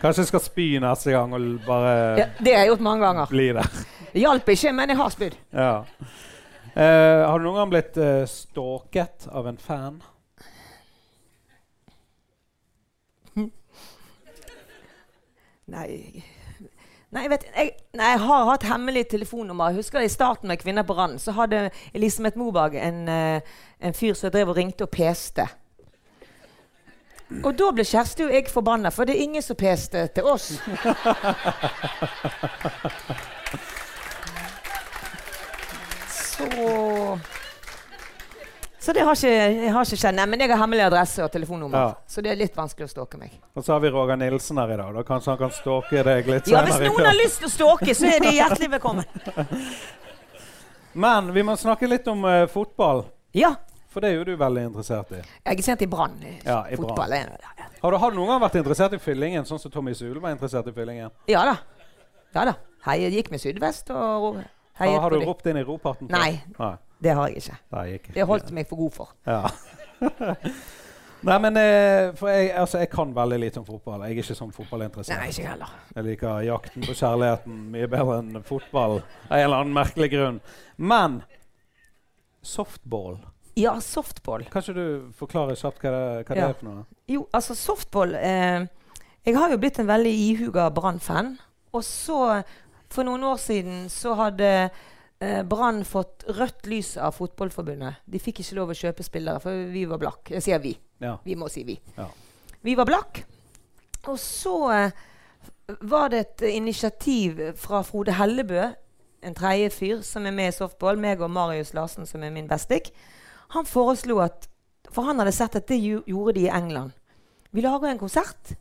Kanskje 0.00 0.22
jeg 0.24 0.28
skal 0.34 0.42
spy 0.44 0.66
neste 0.84 1.12
gang 1.14 1.32
og 1.32 1.44
bare 1.64 1.92
Ja, 2.20 2.26
det 2.38 2.52
har 2.52 2.64
jeg 2.66 2.72
gjort 2.74 2.84
mange 2.84 3.06
ganger. 3.06 3.26
bli 3.32 3.48
der. 3.56 3.68
Det 4.12 4.20
hjalp 4.22 4.48
ikke, 4.52 4.72
men 4.76 4.92
jeg 4.92 4.96
har 5.00 5.10
spydd. 5.14 5.36
Ja. 5.52 5.70
Eh, 6.74 7.22
har 7.24 7.38
du 7.38 7.44
noen 7.46 7.56
gang 7.62 7.70
blitt 7.72 7.96
eh, 7.96 8.24
stalket 8.28 9.28
av 9.32 9.46
en 9.48 9.56
fan? 9.62 10.02
Nei 15.66 16.22
Nei 17.14 17.28
vet, 17.30 17.44
jeg, 17.54 17.70
nei, 17.94 18.08
jeg 18.10 18.20
har 18.26 18.48
hatt 18.48 18.64
hemmelig 18.66 19.04
telefonnummer. 19.12 19.70
Jeg 19.70 19.84
husker 19.84 20.02
I 20.02 20.10
starten 20.10 20.50
med 20.50 20.58
Kvinner 20.58 20.82
på 20.86 20.96
randen 20.98 21.18
så 21.22 21.30
hadde 21.36 21.70
Elisabeth 21.94 22.38
Moberg 22.38 22.74
en, 22.74 23.08
eh, 23.08 23.40
en 23.80 23.94
fyr 23.94 24.14
som 24.18 24.30
drev 24.34 24.48
og 24.50 24.56
ringte 24.58 24.82
og 24.88 24.90
peste. 24.90 25.46
Og 27.44 27.54
da 27.58 27.70
ble 27.74 27.84
Kjersti 27.86 28.24
og 28.26 28.34
jeg 28.34 28.48
forbanna, 28.50 28.90
for 28.90 29.04
det 29.06 29.14
er 29.14 29.22
ingen 29.28 29.42
som 29.42 29.56
peste 29.56 30.06
til 30.14 30.24
oss. 30.28 30.52
Så 36.34 36.46
Så 38.84 38.92
det 38.92 39.00
har 39.00 39.16
ikke, 39.16 39.28
jeg 39.32 39.70
har 39.72 39.86
ikke 39.86 39.96
skjedd. 39.96 40.16
Nei, 40.18 40.24
men 40.28 40.42
jeg 40.44 40.50
har 40.50 40.58
hemmelig 40.60 40.82
adresse 40.84 41.22
og 41.24 41.30
telefonnummer. 41.32 41.86
Ja. 41.86 42.08
Så 42.10 42.20
det 42.20 42.34
er 42.34 42.36
litt 42.36 42.56
vanskelig 42.58 42.84
å 42.84 42.90
stalke 42.90 43.16
meg. 43.16 43.32
Og 43.56 43.64
så 43.64 43.72
har 43.72 43.80
vi 43.80 43.88
Roger 43.94 44.18
Nilsen 44.20 44.60
her 44.60 44.74
i 44.74 44.76
dag. 44.76 44.90
Da 44.98 45.04
kanskje 45.08 45.30
han 45.32 45.38
kan 45.40 45.54
stalke 45.56 46.02
deg 46.04 46.28
litt 46.28 46.50
senere? 46.50 46.68
Ja, 46.68 46.76
Hvis 46.82 46.92
noen 46.92 47.08
har 47.08 47.16
lyst 47.16 47.40
til 47.40 47.48
å 47.48 47.52
stalke, 47.54 47.96
så 47.96 48.10
er 48.10 48.20
de 48.20 48.34
hjertelig 48.36 48.68
velkommen. 48.74 49.08
Men 51.06 51.32
vi 51.32 51.46
må 51.48 51.56
snakke 51.56 51.88
litt 51.88 52.12
om 52.12 52.28
uh, 52.28 52.44
fotball. 52.52 53.06
Ja. 53.32 53.54
For 53.88 54.04
det 54.04 54.12
er 54.12 54.20
jo 54.20 54.28
du 54.28 54.36
veldig 54.36 54.68
interessert 54.68 55.16
i. 55.16 55.24
Jeg 55.24 55.64
er 55.64 55.66
sent 55.70 55.88
i 55.88 55.88
Brann. 55.88 56.20
Ja, 56.44 56.60
i 56.68 56.76
Fotball 56.76 57.16
er 57.16 57.32
Har 57.80 57.88
du, 57.88 57.96
har 58.04 58.12
du 58.12 58.20
noen 58.20 58.34
gang 58.34 58.44
vært 58.44 58.60
interessert 58.60 58.92
i 58.98 59.00
fyllingen, 59.00 59.48
sånn 59.48 59.64
som 59.64 59.72
Tommy 59.72 59.96
Sule 59.96 60.20
var 60.20 60.36
interessert 60.36 60.68
i 60.68 60.76
fyllingen? 60.76 61.14
Ja 61.30 61.48
da. 61.48 61.56
Ja 62.36 62.50
da. 62.50 62.58
Hei, 62.84 63.00
jeg 63.06 63.16
gikk 63.16 63.32
med 63.32 63.40
Sydvest 63.40 63.94
og 63.94 64.42
heiet 64.76 64.98
Har, 64.98 65.06
har 65.06 65.14
du 65.14 65.24
ropt 65.24 65.46
inn 65.48 65.56
i 65.56 65.64
roparten? 65.64 66.10
Nei. 66.12 66.42
Nei. 66.58 66.74
Det 67.02 67.12
har 67.14 67.28
jeg 67.28 67.42
ikke. 67.42 67.58
Det 67.70 67.84
gikk 67.90 68.08
ikke. 68.08 68.14
Det 68.16 68.26
holdt 68.30 68.50
meg 68.56 68.70
for 68.70 68.76
god 68.84 68.96
for. 68.96 69.14
Ja. 69.26 69.42
Nei, 71.24 71.36
men 71.40 71.56
eh, 71.56 72.10
for 72.18 72.28
jeg, 72.28 72.50
altså, 72.60 72.78
jeg 72.82 72.90
kan 72.92 73.14
veldig 73.16 73.38
lite 73.40 73.60
om 73.62 73.64
fotball. 73.64 74.02
Jeg 74.04 74.12
er 74.12 74.20
ikke 74.20 74.36
sånn 74.36 74.52
fotballinteressert. 74.52 75.22
Nei, 75.22 75.30
ikke 75.32 75.46
heller. 75.48 75.70
Jeg 75.94 76.06
liker 76.10 76.42
jakten 76.44 76.84
på 76.84 76.96
kjærligheten 76.98 77.62
mye 77.72 77.88
bedre 77.94 78.18
enn 78.20 78.42
fotball. 78.44 78.98
Av 79.30 79.38
en 79.38 79.44
eller 79.46 79.62
annen 79.62 79.76
merkelig 79.76 80.10
grunn. 80.12 80.42
Men 80.76 81.22
softball 82.44 83.22
Ja, 83.56 83.78
softball. 83.80 84.44
Kan 84.52 84.64
ikke 84.66 84.76
du 84.76 85.12
forklare 85.16 85.56
kjapt 85.56 85.80
hva, 85.80 85.94
det, 85.94 86.26
hva 86.26 86.36
det 86.36 86.44
er 86.44 86.56
for 86.58 86.68
noe? 86.68 86.84
Jo, 87.08 87.22
altså 87.32 87.54
softball 87.56 88.16
eh, 88.18 88.66
Jeg 89.24 89.38
har 89.38 89.54
jo 89.54 89.60
blitt 89.62 89.78
en 89.80 89.88
veldig 89.88 90.14
ihuga 90.26 90.68
Brann-fan. 90.74 91.38
Og 91.72 91.86
så, 91.86 92.42
for 92.92 93.08
noen 93.08 93.24
år 93.30 93.40
siden, 93.40 93.86
så 93.88 94.12
hadde 94.18 94.50
eh, 95.24 95.40
Brann 95.48 95.82
fått 95.88 96.26
rødt 96.28 96.68
lys 96.70 96.94
av 97.00 97.16
Fotballforbundet. 97.16 98.04
De 98.04 98.20
fikk 98.22 98.42
ikke 98.42 98.58
lov 98.58 98.74
å 98.74 98.78
kjøpe 98.78 99.06
spillere, 99.06 99.40
for 99.42 99.64
vi 99.72 99.86
var 99.88 100.02
blakk. 100.02 100.34
Jeg 100.36 100.44
sier 100.44 100.62
vi. 100.62 100.74
Ja. 101.02 101.16
Vi 101.24 101.36
må 101.38 101.48
si 101.52 101.64
vi. 101.66 101.78
Ja. 101.96 102.08
Vi 102.64 102.76
var 102.78 102.88
blakk. 102.88 103.24
Og 104.10 104.18
så 104.20 104.56
eh, 104.74 105.04
var 105.80 106.12
det 106.12 106.22
et 106.24 106.48
initiativ 106.54 107.40
fra 107.60 107.82
Frode 107.86 108.16
Hellebø, 108.18 108.70
en 109.24 109.36
tredje 109.36 109.70
fyr 109.72 110.02
som 110.04 110.26
er 110.28 110.34
med 110.36 110.52
i 110.52 110.56
softball, 110.56 110.98
meg 111.00 111.22
og 111.24 111.32
Marius 111.32 111.72
Larsen, 111.76 112.06
som 112.06 112.22
er 112.22 112.32
min 112.34 112.48
bestik. 112.50 112.92
Han 113.56 113.68
foreslo 113.68 114.20
at 114.24 114.50
For 114.94 115.02
han 115.08 115.18
hadde 115.18 115.32
sett 115.34 115.56
at 115.58 115.66
det 115.66 115.80
gjorde 115.80 116.34
de 116.36 116.44
i 116.44 116.52
England. 116.52 116.92
Vi 117.50 117.62
lager 117.64 117.88
en 117.88 117.98
konsert 117.98 118.52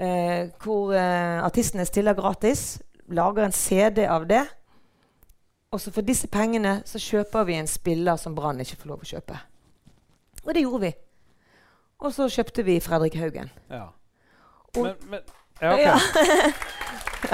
eh, 0.00 0.50
hvor 0.62 0.94
eh, 0.96 1.42
artistene 1.44 1.84
stiller 1.84 2.16
gratis. 2.16 2.78
Lager 3.12 3.44
en 3.44 3.52
CD 3.52 4.06
av 4.08 4.24
det. 4.30 4.46
Og 5.74 5.80
så 5.82 5.90
for 5.90 6.06
disse 6.06 6.28
pengene 6.30 6.76
så 6.86 7.00
kjøper 7.02 7.44
vi 7.48 7.56
en 7.58 7.66
spiller 7.70 8.16
som 8.20 8.34
Brann 8.38 8.60
ikke 8.62 8.76
får 8.78 8.92
lov 8.92 9.00
å 9.02 9.08
kjøpe. 9.10 9.38
Og 10.44 10.52
det 10.54 10.62
gjorde 10.62 10.80
vi. 10.84 10.92
Og 12.04 12.12
så 12.14 12.28
kjøpte 12.30 12.62
vi 12.66 12.76
Fredrik 12.84 13.16
Haugen. 13.18 13.50
ja. 13.70 13.88
Og- 14.76 14.84
Men, 14.84 14.94
men 15.10 15.20
Ja, 15.62 15.72
OK. 15.74 15.80
Ja. 15.80 15.96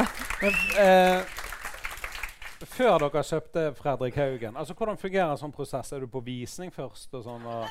Men, 0.42 0.54
eh, 0.78 1.22
før 2.68 2.98
dere 2.98 3.22
kjøpte 3.24 3.62
Fredrik 3.76 4.14
Haugen, 4.16 4.56
altså 4.56 4.74
hvordan 4.76 4.98
fungerer 5.00 5.30
en 5.32 5.38
sånn 5.40 5.52
prosess? 5.52 5.92
Er 5.92 6.00
du 6.00 6.06
på 6.06 6.20
visning 6.24 6.70
først? 6.72 7.08
og 7.14 7.24
sånn? 7.24 7.44
Og, 7.44 7.68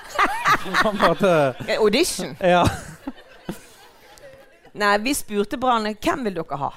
Eh, 1.70 1.78
Audition? 1.80 2.36
ja. 2.42 2.64
Nei, 4.74 4.98
vi 5.02 5.14
spurte 5.18 5.58
Brann 5.58 5.86
hvem 5.96 6.24
vil 6.28 6.34
dere 6.38 6.58
ha. 6.62 6.70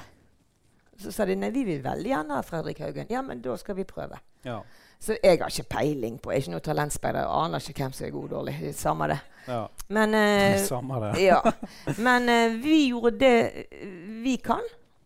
Så 0.98 1.12
sa 1.12 1.24
de 1.26 1.36
nei, 1.36 1.50
vi 1.50 1.64
vil 1.64 1.82
veldig 1.84 2.10
gjerne 2.10 2.36
ha 2.36 2.42
Fredrik 2.46 2.82
Haugen. 2.84 3.06
Ja, 3.10 3.22
men 3.22 3.40
da 3.42 3.56
skal 3.56 3.76
vi 3.76 3.84
prøve. 3.88 4.20
ja. 4.44 4.62
Så 5.02 5.16
jeg 5.18 5.38
har 5.40 5.50
ikke 5.50 5.66
peiling 5.66 6.18
på, 6.22 6.30
jeg 6.30 6.36
er 6.36 6.44
ikke 6.44 6.52
noe 6.52 6.62
talentspeider. 6.62 7.24
Jeg 7.24 7.30
aner 7.34 7.64
ikke 7.68 7.82
hvem 7.82 7.94
som 7.96 8.04
er 8.06 8.10
god 8.14 8.24
og 8.28 8.30
dårlig. 8.30 8.74
Samme 8.78 9.08
det. 9.10 9.16
ja. 9.48 9.64
Men, 9.88 10.14
uh, 10.14 10.58
Samme 10.62 11.00
det. 11.02 11.08
ja. 11.24 11.40
Men 12.06 12.28
uh, 12.30 12.62
vi 12.62 12.76
gjorde 12.86 13.18
det 13.18 13.32
eh, 13.66 13.96
vi 14.22 14.36
kan, 14.36 14.62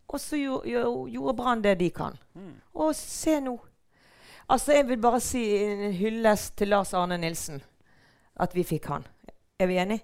og 0.07 0.19
så 0.21 0.37
gjorde, 0.37 1.33
Brann 1.33 1.63
det 1.63 1.79
de 1.79 1.89
kan. 1.89 2.13
Mm. 2.35 2.53
Og 2.73 2.95
se 2.95 3.39
nå. 3.41 3.57
Altså, 4.49 4.73
jeg 4.77 4.87
vil 4.87 5.01
bare 5.01 5.19
si 5.19 5.41
en 5.65 5.93
hyllest 5.93 6.57
til 6.57 6.67
Lars 6.67 6.93
Arne 6.93 7.17
Nilsen. 7.17 7.63
At 8.39 8.53
vi 8.55 8.63
fikk 8.63 8.85
han. 8.85 9.07
Er 9.59 9.65
vi 9.65 9.77
enige? 9.81 10.03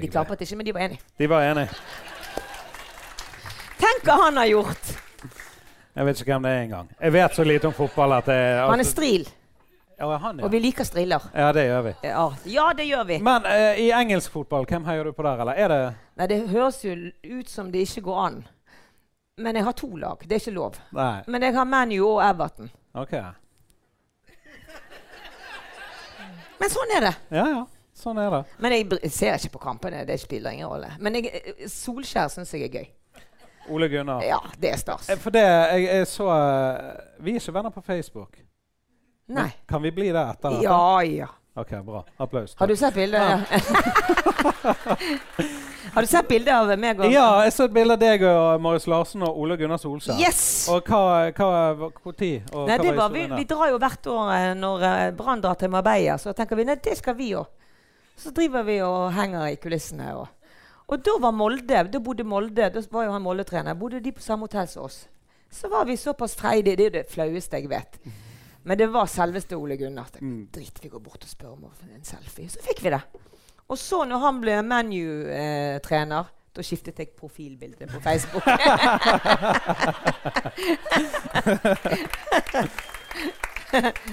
De 0.00 0.08
klappet 0.08 0.40
ikke, 0.40 0.56
men 0.56 0.66
de 0.66 0.74
var 0.74 0.80
enige. 0.80 1.00
De 1.18 1.28
var 1.28 1.48
enige. 1.48 1.70
Tenk 3.80 4.04
hva 4.06 4.16
han 4.26 4.36
har 4.40 4.46
gjort! 4.50 4.92
Jeg 5.94 6.06
vet 6.08 6.20
ikke 6.20 6.32
hvem 6.34 6.46
det 6.46 6.50
er 6.52 6.62
engang. 6.64 6.88
Jeg 7.00 7.12
vet 7.14 7.34
så 7.36 7.44
lite 7.46 7.68
om 7.70 7.74
fotball 7.76 8.12
at 8.16 8.28
jeg, 8.32 8.54
Han 8.66 8.80
er 8.82 8.88
stril, 8.88 9.28
ja, 9.98 10.08
han, 10.18 10.40
ja. 10.40 10.44
og 10.44 10.50
vi 10.50 10.58
liker 10.58 10.84
striler. 10.84 11.22
ja, 11.34 11.52
det 11.54 11.66
gjør 11.68 11.82
vi. 11.86 11.92
Ja, 12.02 12.24
ja 12.50 12.64
det 12.74 12.86
gjør 12.88 13.04
vi. 13.12 13.18
Men 13.22 13.46
eh, 13.46 13.78
i 13.84 13.90
engelsk 13.94 14.32
fotball, 14.34 14.66
hvem 14.66 14.84
heier 14.88 15.06
du 15.06 15.12
på 15.14 15.22
der, 15.22 15.38
eller 15.44 15.54
er 15.54 15.68
det 15.70 15.78
Nei, 16.18 16.26
Det 16.30 16.40
høres 16.50 16.80
jo 16.84 16.96
ut 17.38 17.48
som 17.50 17.70
det 17.70 17.84
ikke 17.86 18.02
går 18.08 18.18
an. 18.24 18.40
Men 19.38 19.56
jeg 19.58 19.64
har 19.66 19.72
to 19.78 19.88
lag. 19.98 20.18
Det 20.22 20.36
er 20.36 20.42
ikke 20.42 20.54
lov. 20.54 20.76
Nei. 20.94 21.22
Men 21.26 21.42
jeg 21.42 21.54
har 21.56 21.64
ManU 21.66 22.02
og 22.06 22.20
Everton. 22.22 22.70
OK. 22.94 23.14
Men 26.60 26.70
sånn 26.70 26.92
er 26.96 27.06
det. 27.08 27.14
Ja, 27.34 27.46
ja. 27.50 27.62
Sånn 27.98 28.18
er 28.22 28.30
det. 28.30 28.42
Men 28.62 28.74
jeg 28.74 28.86
br- 28.90 29.08
ser 29.10 29.34
ikke 29.38 29.56
på 29.56 29.62
kampene. 29.64 30.04
Det 30.06 30.18
spiller 30.22 30.54
ingen 30.54 30.68
rolle. 30.70 30.92
Men 31.02 31.18
jeg, 31.18 31.30
eh, 31.34 31.66
Solskjær 31.70 32.30
syns 32.30 32.52
jeg 32.54 32.66
er 32.68 32.74
gøy. 32.78 32.86
Ole 33.68 33.88
Gunnar. 33.88 34.22
Ja, 34.22 34.40
det 34.58 34.70
er 34.74 34.80
stas. 34.80 35.08
Eh, 35.08 35.18
For 35.20 35.30
det, 35.34 35.42
jeg, 35.44 35.86
jeg 35.88 36.06
så 36.10 36.28
eh, 36.34 37.24
Vi 37.24 37.30
er 37.34 37.40
ikke 37.40 37.54
venner 37.56 37.70
på 37.74 37.82
Facebook. 37.84 38.32
Nei. 39.34 39.50
Kan 39.68 39.82
vi 39.82 39.90
bli 39.94 40.08
det 40.12 40.20
etter 40.20 40.50
dette? 40.50 40.64
Ja, 40.66 41.02
ja. 41.08 41.26
OK, 41.54 41.70
bra. 41.86 42.02
Applaus. 42.18 42.54
Har 42.58 42.66
du 42.66 42.76
sett 42.76 42.94
bildet? 42.94 43.20
har 45.94 46.02
du 46.02 46.06
sett 46.10 46.28
bilde 46.28 46.56
av 46.56 46.72
meg 46.78 46.98
og 46.98 47.12
Ja, 47.12 47.44
jeg 47.46 47.52
så 47.54 47.64
et 47.68 47.74
bilde 47.76 47.94
av 47.94 48.00
deg 48.02 48.24
og 48.26 48.60
Marius 48.64 48.88
Larsen 48.90 49.22
og 49.22 49.38
Ole 49.38 49.56
Gunnar 49.60 49.78
Solskjær. 49.78 50.18
Yes! 50.18 50.66
Og 50.72 50.82
hva, 50.90 51.30
hva, 51.30 51.90
hva 51.94 52.14
tid? 52.18 52.42
Og 52.50 52.66
Nei, 52.66 52.78
hva 52.80 52.82
det 52.82 52.96
var, 52.98 53.12
vi, 53.14 53.22
vi 53.36 53.44
drar 53.48 53.70
jo 53.70 53.78
hvert 53.78 54.06
år 54.16 54.32
eh, 54.34 54.50
når 54.58 54.76
Brann 55.18 55.44
drar 55.44 55.56
til 55.60 55.70
Marbella. 55.72 56.18
Så 56.18 56.34
tenker 56.34 56.58
vi 56.58 56.66
nei, 56.66 56.76
det 56.82 56.96
skal 56.98 57.14
vi 57.18 57.30
òg. 57.38 57.46
Så 58.18 58.34
driver 58.34 58.62
vi 58.66 58.80
og 58.82 59.12
henger 59.14 59.54
i 59.54 59.60
kulissene. 59.62 60.10
Og, 60.18 60.26
og 60.86 61.00
da 61.04 61.10
var 61.20 61.32
Molde, 61.32 61.84
da 61.88 61.98
bodde 62.00 62.24
Molde, 62.28 62.68
da 62.74 62.80
var 62.92 63.04
jo 63.06 63.12
han 63.14 63.22
Molde-trener, 63.24 63.74
bodde 63.74 64.00
de 64.04 64.12
på 64.12 64.20
samme 64.22 64.42
hotell 64.48 64.68
som 64.68 64.84
oss. 64.84 65.06
Så 65.50 65.68
var 65.70 65.84
vi 65.88 65.96
såpass 65.96 66.34
freidige. 66.36 66.76
Det 66.76 66.84
er 66.84 66.90
jo 66.90 66.98
det 66.98 67.06
flaueste 67.12 67.56
jeg 67.60 67.68
vet. 67.70 67.98
Men 68.64 68.78
det 68.78 68.88
var 68.92 69.06
selveste 69.06 69.56
Ole 69.56 69.76
Gunnar. 69.76 70.06
Mm. 70.20 70.48
Drit, 70.52 70.78
vi 70.82 70.88
går 70.88 71.00
bort 71.04 71.22
og 71.22 71.28
spør 71.30 71.52
om 71.54 71.64
en 71.94 72.04
selfie. 72.04 72.48
Så 72.50 72.58
fikk 72.64 72.82
vi 72.84 72.90
det. 72.94 73.00
Og 73.68 73.78
så, 73.78 74.02
når 74.04 74.18
han 74.24 74.40
ble 74.42 74.58
ManU-trener, 74.66 76.24
da 76.54 76.62
skiftet 76.62 76.98
jeg 77.00 77.08
profilbilde 77.18 77.86
på 77.90 78.00
Facebook. 78.04 78.44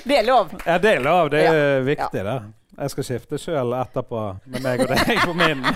det 0.06 0.18
er 0.18 0.24
lov. 0.26 0.50
Ja, 0.66 0.78
det 0.78 0.92
er 0.96 1.00
lov. 1.00 1.30
Det 1.30 1.46
er 1.46 1.78
Ja. 1.78 1.84
viktig, 1.84 2.24
det. 2.26 2.42
Jeg 2.82 2.90
skal 2.90 3.04
skifte 3.04 3.38
sjøl 3.38 3.74
etterpå 3.78 4.22
med 4.46 4.62
meg 4.64 4.80
og 4.82 4.88
deg 4.88 5.20
på 5.26 5.34
min. 5.34 5.66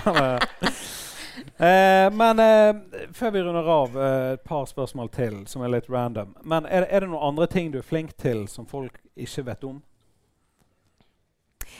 Eh, 1.56 2.06
men 2.12 2.40
eh, 2.42 2.76
før 3.14 3.30
vi 3.34 3.42
runder 3.42 3.68
av, 3.70 3.98
eh, 3.98 4.32
et 4.36 4.44
par 4.44 4.66
spørsmål 4.68 5.10
til 5.14 5.38
som 5.48 5.62
er 5.62 5.72
litt 5.72 5.90
random. 5.92 6.34
Men 6.44 6.66
er, 6.66 6.88
er 6.90 7.04
det 7.04 7.10
noen 7.10 7.28
andre 7.32 7.46
ting 7.50 7.70
du 7.72 7.78
er 7.80 7.86
flink 7.86 8.16
til 8.20 8.46
som 8.50 8.68
folk 8.68 8.98
ikke 9.16 9.46
vet 9.46 9.64
om? 9.68 9.78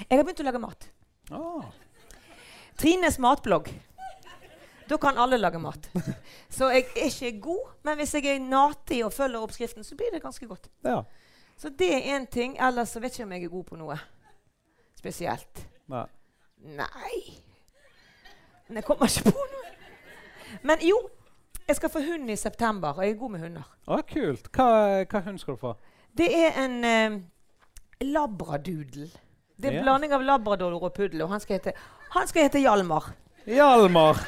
Jeg 0.09 0.19
har 0.19 0.25
begynt 0.25 0.41
å 0.45 0.49
lage 0.49 0.63
mat. 0.63 0.89
Ah, 1.33 1.69
Trines 2.77 3.19
matblogg. 3.19 3.71
Da 4.87 4.99
kan 5.03 5.19
alle 5.19 5.39
lage 5.41 5.59
mat. 5.59 5.89
Så 6.49 6.69
jeg 6.71 6.85
er 6.95 7.09
ikke 7.09 7.41
god, 7.49 7.71
men 7.89 7.97
hvis 7.99 8.15
jeg 8.15 8.29
er 8.31 8.43
natig 8.43 9.01
og 9.05 9.15
følger 9.17 9.43
oppskriften, 9.43 9.85
så 9.85 9.97
blir 9.99 10.13
det 10.15 10.23
ganske 10.23 10.47
godt. 10.47 10.69
Ja. 10.87 11.01
Så 11.59 11.73
det 11.73 11.89
er 11.95 12.13
én 12.15 12.29
ting. 12.31 12.55
Ellers 12.61 12.93
så 12.95 13.01
vet 13.01 13.17
jeg 13.17 13.25
ikke 13.25 13.27
om 13.27 13.35
jeg 13.35 13.49
er 13.49 13.55
god 13.57 13.65
på 13.73 13.81
noe 13.81 13.97
spesielt. 14.97 15.65
Nei. 15.91 16.05
Nei. 16.77 17.19
Men 18.69 18.77
jeg 18.81 18.85
kommer 18.85 19.11
ikke 19.11 19.31
på 19.31 19.45
noe. 19.53 19.75
Men 20.67 20.83
jo, 20.83 20.97
jeg 21.69 21.77
skal 21.77 21.91
få 21.93 22.01
hund 22.07 22.31
i 22.31 22.37
september, 22.39 22.95
og 22.97 23.05
jeg 23.05 23.15
er 23.15 23.19
god 23.21 23.35
med 23.35 23.45
hunder. 23.47 23.69
Å, 23.87 24.01
kult. 24.11 24.49
Hva, 24.55 24.69
hva 25.11 25.23
hund 25.27 25.43
skal 25.43 25.59
du 25.59 25.63
få? 25.63 25.75
Det 26.17 26.29
er 26.35 26.59
en 26.65 26.77
eh, 26.87 27.19
labradoodle. 28.07 29.09
Det 29.57 29.71
er 29.71 29.73
en 29.73 29.79
Ja. 29.79 29.83
blanding 29.87 30.13
av 30.13 30.23
labrador 30.23 30.75
og 30.83 30.93
puddel, 30.95 31.23
og 31.23 31.31
han 31.33 31.41
skal 31.41 31.59
hete, 31.59 31.73
han 32.13 32.27
skal 32.29 32.43
hete 32.49 32.61
Hjalmar. 32.61 33.13
Hjalmar. 33.47 34.21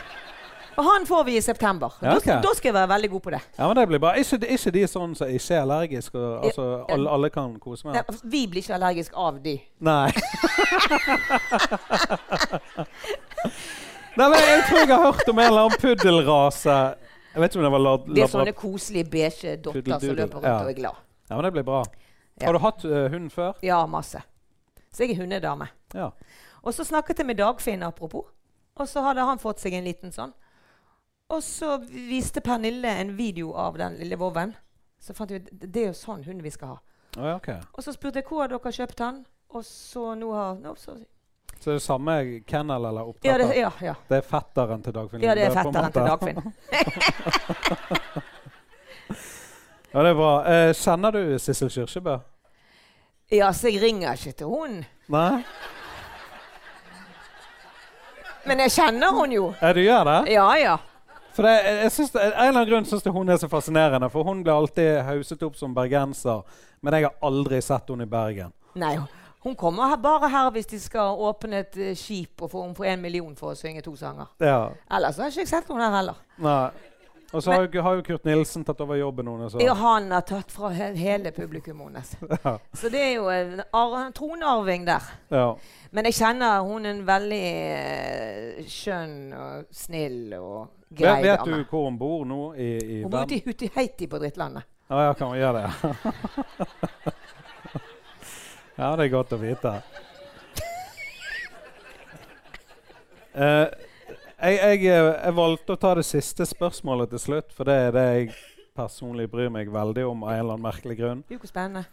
Og 0.78 0.84
han 0.84 1.06
får 1.06 1.24
vi 1.26 1.36
i 1.36 1.40
september. 1.42 1.90
Ja, 2.02 2.12
okay. 2.16 2.36
da, 2.36 2.40
da 2.42 2.52
skal 2.54 2.68
jeg 2.68 2.74
være 2.74 2.88
veldig 2.88 3.08
god 3.10 3.20
på 3.20 3.30
det. 3.34 3.40
Ja, 3.58 3.66
men 3.66 3.76
det 3.76 3.88
blir 3.90 3.98
bra. 3.98 4.12
Ikke, 4.14 4.38
ikke 4.46 4.70
de 4.76 4.84
sånn 4.86 5.16
som 5.18 5.28
ikke 5.34 5.54
er 5.56 5.60
allergiske? 5.64 6.18
Og, 6.18 6.44
altså, 6.46 6.66
alle, 6.94 7.10
alle 7.16 7.30
kan 7.34 7.56
kose 7.58 7.88
med 7.88 7.98
Nei, 7.98 8.18
vi 8.22 8.44
blir 8.46 8.62
ikke 8.62 8.76
allergiske 8.76 9.16
av 9.18 9.40
de. 9.42 9.56
Nei. 9.82 10.12
Nei, 14.18 14.26
men 14.32 14.40
jeg 14.42 14.62
tror 14.66 14.80
jeg 14.82 14.90
har 14.90 15.04
hørt 15.04 15.28
om 15.30 15.38
en 15.38 15.46
eller 15.46 15.64
annen 15.68 15.80
puddelrase. 15.82 16.78
Jeg 17.34 17.42
vet 17.42 17.52
ikke 17.52 17.60
om 17.60 17.66
det 17.68 17.70
var 17.74 17.82
la, 17.84 17.92
Det 18.06 18.22
er 18.24 18.30
sånne 18.32 18.54
koselige 18.58 19.10
beige 19.12 19.52
dotter 19.62 20.00
som 20.02 20.16
løper 20.18 20.40
rundt 20.40 20.48
ja. 20.48 20.56
og 20.58 20.70
er 20.72 20.78
glad. 20.78 21.04
Ja, 21.28 21.36
men 21.36 21.44
det 21.46 21.52
blir 21.54 21.66
bra. 21.68 21.84
Har 22.42 22.56
du 22.56 22.60
hatt 22.62 22.84
uh, 22.88 23.04
hund 23.12 23.30
før? 23.30 23.52
Ja, 23.62 23.78
masse. 23.86 24.22
Så 24.90 25.04
jeg 25.04 25.14
er 25.14 25.20
hundedame. 25.22 25.68
Ja. 25.94 26.10
Og 26.62 26.74
så 26.74 26.86
snakket 26.88 27.22
jeg 27.22 27.28
med 27.28 27.38
Dagfinn 27.38 27.84
apropos. 27.86 28.26
Og 28.78 28.88
så 28.90 29.02
hadde 29.06 29.26
han 29.26 29.38
fått 29.42 29.62
seg 29.62 29.76
en 29.78 29.86
liten 29.86 30.14
sånn. 30.14 30.34
Og 31.28 31.42
så 31.44 31.76
viste 31.86 32.42
Pernille 32.42 32.90
en 33.02 33.14
video 33.18 33.52
av 33.54 33.78
den 33.78 33.98
lille 34.00 34.18
voven. 34.18 34.54
Så 34.98 35.14
fant 35.14 35.30
vi 35.30 35.38
ut 35.38 35.50
det 35.52 35.82
er 35.82 35.90
jo 35.92 35.98
sånn 35.98 36.24
hund 36.26 36.42
vi 36.42 36.52
skal 36.54 36.74
ha. 36.74 36.78
Oh, 37.18 37.34
okay. 37.36 37.60
Og 37.74 37.84
så 37.84 37.94
spurte 37.94 38.18
jeg 38.22 38.28
hvor 38.30 38.50
dere 38.50 38.72
kjøpt 38.74 38.98
den. 38.98 39.22
Og 39.54 39.64
så 39.64 40.12
nå 40.18 40.32
har 40.34 40.58
nå, 40.58 40.74
så, 40.80 40.96
Så 41.58 41.70
det 41.70 41.76
er 41.76 41.82
samme 41.82 42.14
kennel 42.46 42.84
eller 42.88 43.12
ja, 43.26 43.38
det, 43.38 43.48
ja, 43.58 43.70
ja. 43.82 43.94
Det 44.08 44.20
er 44.20 44.26
fetteren 44.26 44.82
til 44.82 44.94
Dagfinn? 44.94 45.22
ja, 45.26 45.34
det 45.34 45.48
er 45.48 45.54
fetteren 45.56 45.92
til. 45.92 46.02
Dagfinn. 46.06 46.38
Ja, 49.88 50.02
det 50.04 50.10
er 50.10 50.14
bra. 50.14 50.32
Eh, 50.44 50.74
kjenner 50.76 51.14
du 51.16 51.38
Sissel 51.40 51.70
Kyrkjebø? 51.72 52.18
Ja, 53.32 53.48
så 53.56 53.70
jeg 53.70 53.80
ringer 53.80 54.18
ikke 54.18 54.34
til 54.36 54.50
hun. 54.52 54.74
Nei? 55.08 55.40
Men 58.44 58.60
jeg 58.66 58.74
kjenner 58.76 59.16
hun 59.16 59.32
jo. 59.32 59.46
Ja, 59.62 59.72
du 59.72 59.80
gjør 59.80 60.04
det? 60.10 60.18
Ja, 60.34 60.46
ja. 60.60 60.76
For 61.36 61.46
det, 61.46 61.54
jeg 61.84 61.90
synes 61.94 62.14
En 62.18 62.22
eller 62.26 62.48
annen 62.48 62.68
grunn 62.68 62.86
syns 62.88 63.08
hun 63.14 63.32
er 63.32 63.40
så 63.40 63.48
fascinerende. 63.48 64.10
For 64.12 64.28
hun 64.28 64.42
blir 64.44 64.56
alltid 64.58 65.00
hauset 65.08 65.42
opp 65.46 65.56
som 65.56 65.74
bergenser. 65.76 66.44
Men 66.84 66.98
jeg 66.98 67.08
har 67.08 67.16
aldri 67.24 67.60
sett 67.64 67.88
henne 67.88 68.04
i 68.04 68.10
Bergen. 68.10 68.52
Nei, 68.78 68.94
hun 69.48 69.56
kommer 69.56 69.96
bare 70.02 70.28
her 70.32 70.50
hvis 70.54 70.68
de 70.70 70.80
skal 70.80 71.16
åpne 71.28 71.64
et 71.64 71.80
eh, 71.80 71.94
skip 71.96 72.44
og 72.44 72.52
få 72.52 72.66
hun 72.66 72.76
får 72.76 72.92
en 72.92 73.02
million 73.02 73.34
for 73.36 73.54
å 73.54 73.58
synge 73.58 73.82
to 73.86 73.96
sanger. 73.96 74.28
Ja, 74.44 74.60
Ellers 74.92 75.18
har 75.18 75.30
jeg 75.30 75.42
ikke 75.42 75.56
sett 75.56 75.72
henne 75.72 75.88
her 75.88 75.98
heller. 76.02 76.22
nei. 76.36 76.68
Og 77.32 77.42
så 77.44 77.52
har, 77.52 77.82
har 77.82 77.96
jo 77.98 78.02
Kurt 78.06 78.24
Nilsen 78.24 78.62
tatt 78.64 78.78
over 78.80 78.96
jobben 78.96 79.28
hennes. 79.28 79.52
Ja, 79.60 79.74
han 79.76 80.06
har 80.12 80.22
tatt 80.24 80.52
fra 80.52 80.70
he 80.72 80.86
hele 80.96 81.32
publikum 81.36 81.82
hennes. 81.84 82.14
Ja. 82.44 82.54
Så 82.72 82.88
det 82.88 83.02
er 83.02 83.12
jo 83.18 83.26
en, 83.28 83.60
en 83.60 84.14
tronarving 84.16 84.86
der. 84.88 85.04
Ja. 85.28 85.50
Men 85.92 86.08
jeg 86.08 86.16
kjenner 86.22 86.64
hun 86.64 86.86
er 86.86 86.94
en 86.94 87.04
veldig 87.08 87.42
eh, 87.52 88.64
skjønn 88.64 89.18
og 89.36 89.68
snill 89.76 90.32
og 90.38 90.72
grei 90.88 91.18
Vet, 91.20 91.28
vet 91.28 91.44
du 91.44 91.68
hvor 91.68 91.84
hun 91.90 92.00
bor 92.00 92.24
nå? 92.28 92.42
I, 92.56 92.70
i 92.80 92.98
Hun 93.02 93.12
bor 93.12 93.28
ute 93.28 93.36
i 93.36 93.44
Hutiheiti 93.44 94.08
på 94.08 94.22
drittlandet. 94.24 94.64
Ja, 94.88 95.02
ja, 95.10 95.12
kan 95.12 95.28
hun 95.28 95.36
gjøre 95.36 95.66
det? 95.66 97.12
ja, 98.78 98.92
det 98.96 99.08
er 99.08 99.10
godt 99.12 99.34
å 99.34 99.40
vite. 99.42 99.74
Uh, 103.34 103.66
jeg, 104.44 104.54
jeg, 104.54 104.84
eh, 104.86 105.10
jeg 105.18 105.34
valgte 105.36 105.74
å 105.74 105.80
ta 105.82 105.96
det 105.98 106.06
siste 106.06 106.46
spørsmålet 106.48 107.10
til 107.14 107.22
slutt, 107.26 107.52
for 107.54 107.68
det 107.68 107.76
er 107.88 107.92
det 107.96 108.06
jeg 108.08 108.30
personlig 108.78 109.26
bryr 109.30 109.50
meg 109.50 109.70
veldig 109.74 110.06
om 110.06 110.24
av 110.24 110.32
en 110.32 110.40
eller 110.40 110.54
annen 110.54 110.66
merkelig 110.68 110.98
grunn. 111.00 111.22
Jo, 111.28 111.40
hvor 111.42 111.50
spennende. 111.50 111.84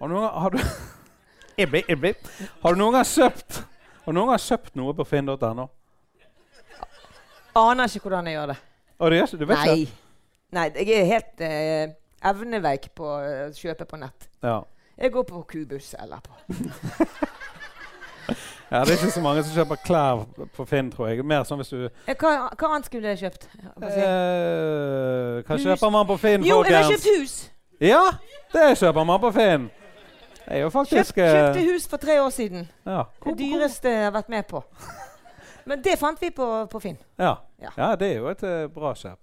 Har 0.00 0.12
du 0.12 0.16
har 0.20 0.52
du, 0.52 0.60
Ibbi, 1.62 1.84
ibbi. 1.88 2.12
Har 2.60 2.74
du 2.74 2.80
noen 2.82 2.98
gang 2.98 3.06
kjøpt 3.08 3.62
Har 4.04 4.12
du 4.12 4.18
noen 4.18 4.28
gang 4.28 4.40
kjøpt 4.44 4.74
noe 4.76 4.92
på 4.98 5.06
finn.no? 5.08 5.70
Aner 7.56 7.88
ikke 7.88 8.10
hvordan 8.10 8.26
jeg 8.28 8.36
gjør 8.36 8.50
det. 8.52 8.56
Å, 8.98 9.08
du 9.08 9.16
gjør 9.16 9.30
ikke? 9.30 9.38
Du 9.40 9.46
vet 9.48 9.62
Nei. 9.62 9.86
Nei, 10.56 10.66
jeg 10.76 10.90
er 10.98 11.08
helt 11.08 11.40
uh, 11.42 11.94
evneveik 12.30 12.90
på 12.96 13.08
å 13.08 13.46
kjøpe 13.56 13.86
på 13.88 13.98
nett. 14.00 14.28
Ja. 14.44 14.60
Jeg 14.98 15.12
går 15.12 15.22
på 15.28 15.42
Kubus 15.50 15.94
eller 16.00 16.20
på 16.24 16.32
ja. 18.70 18.80
Det 18.84 18.90
er 18.90 18.96
ikke 18.96 19.10
så 19.14 19.20
mange 19.22 19.42
som 19.46 19.54
kjøper 19.54 19.78
klær 19.86 20.22
på 20.56 20.64
Finn, 20.66 20.88
tror 20.90 21.10
jeg. 21.12 21.24
Mer 21.26 21.44
sånn 21.46 21.60
hvis 21.62 21.70
du 21.74 21.84
Eh, 22.08 22.14
Hva, 22.18 22.32
hva 22.56 22.70
annet 22.74 22.88
skulle 22.88 23.12
jeg 23.14 23.20
kjøpt? 23.26 23.48
Jeg 23.54 23.92
si. 23.92 24.00
eh, 24.02 25.42
Hva 25.46 25.54
Hus. 25.58 25.66
kjøper 25.66 25.92
man 25.94 26.06
på 26.08 26.16
Finn, 26.22 26.46
Jo, 26.46 26.62
jeg 26.66 26.74
har 26.80 26.90
kjøpt 26.90 27.08
hus! 27.12 27.36
Ja, 27.80 28.02
det 28.54 28.70
kjøper 28.80 29.04
man 29.06 29.20
på 29.20 29.30
Finn. 29.36 29.68
Det 30.46 30.54
er 30.54 30.60
jo 30.62 30.70
Kjøpt, 30.70 30.76
faktisk 30.88 31.18
eh, 31.18 31.32
kjøpte 31.34 31.64
hus 31.72 31.86
for 31.90 31.96
tre 32.02 32.20
år 32.22 32.30
siden. 32.34 32.68
ja. 32.86 33.02
Det 33.26 33.36
dyreste 33.38 33.90
jeg 33.92 34.04
har 34.08 34.14
vært 34.14 34.28
med 34.32 34.46
på. 34.48 34.62
Men 35.66 35.80
det 35.82 35.96
fant 35.98 36.20
vi 36.22 36.30
på, 36.30 36.46
på 36.70 36.80
Finn. 36.80 36.96
Ja. 37.18 37.36
Ja. 37.60 37.70
ja, 37.76 37.88
det 37.98 38.12
er 38.12 38.16
jo 38.20 38.28
et 38.30 38.42
eh, 38.46 38.66
bra 38.70 38.92
kjøp. 38.94 39.18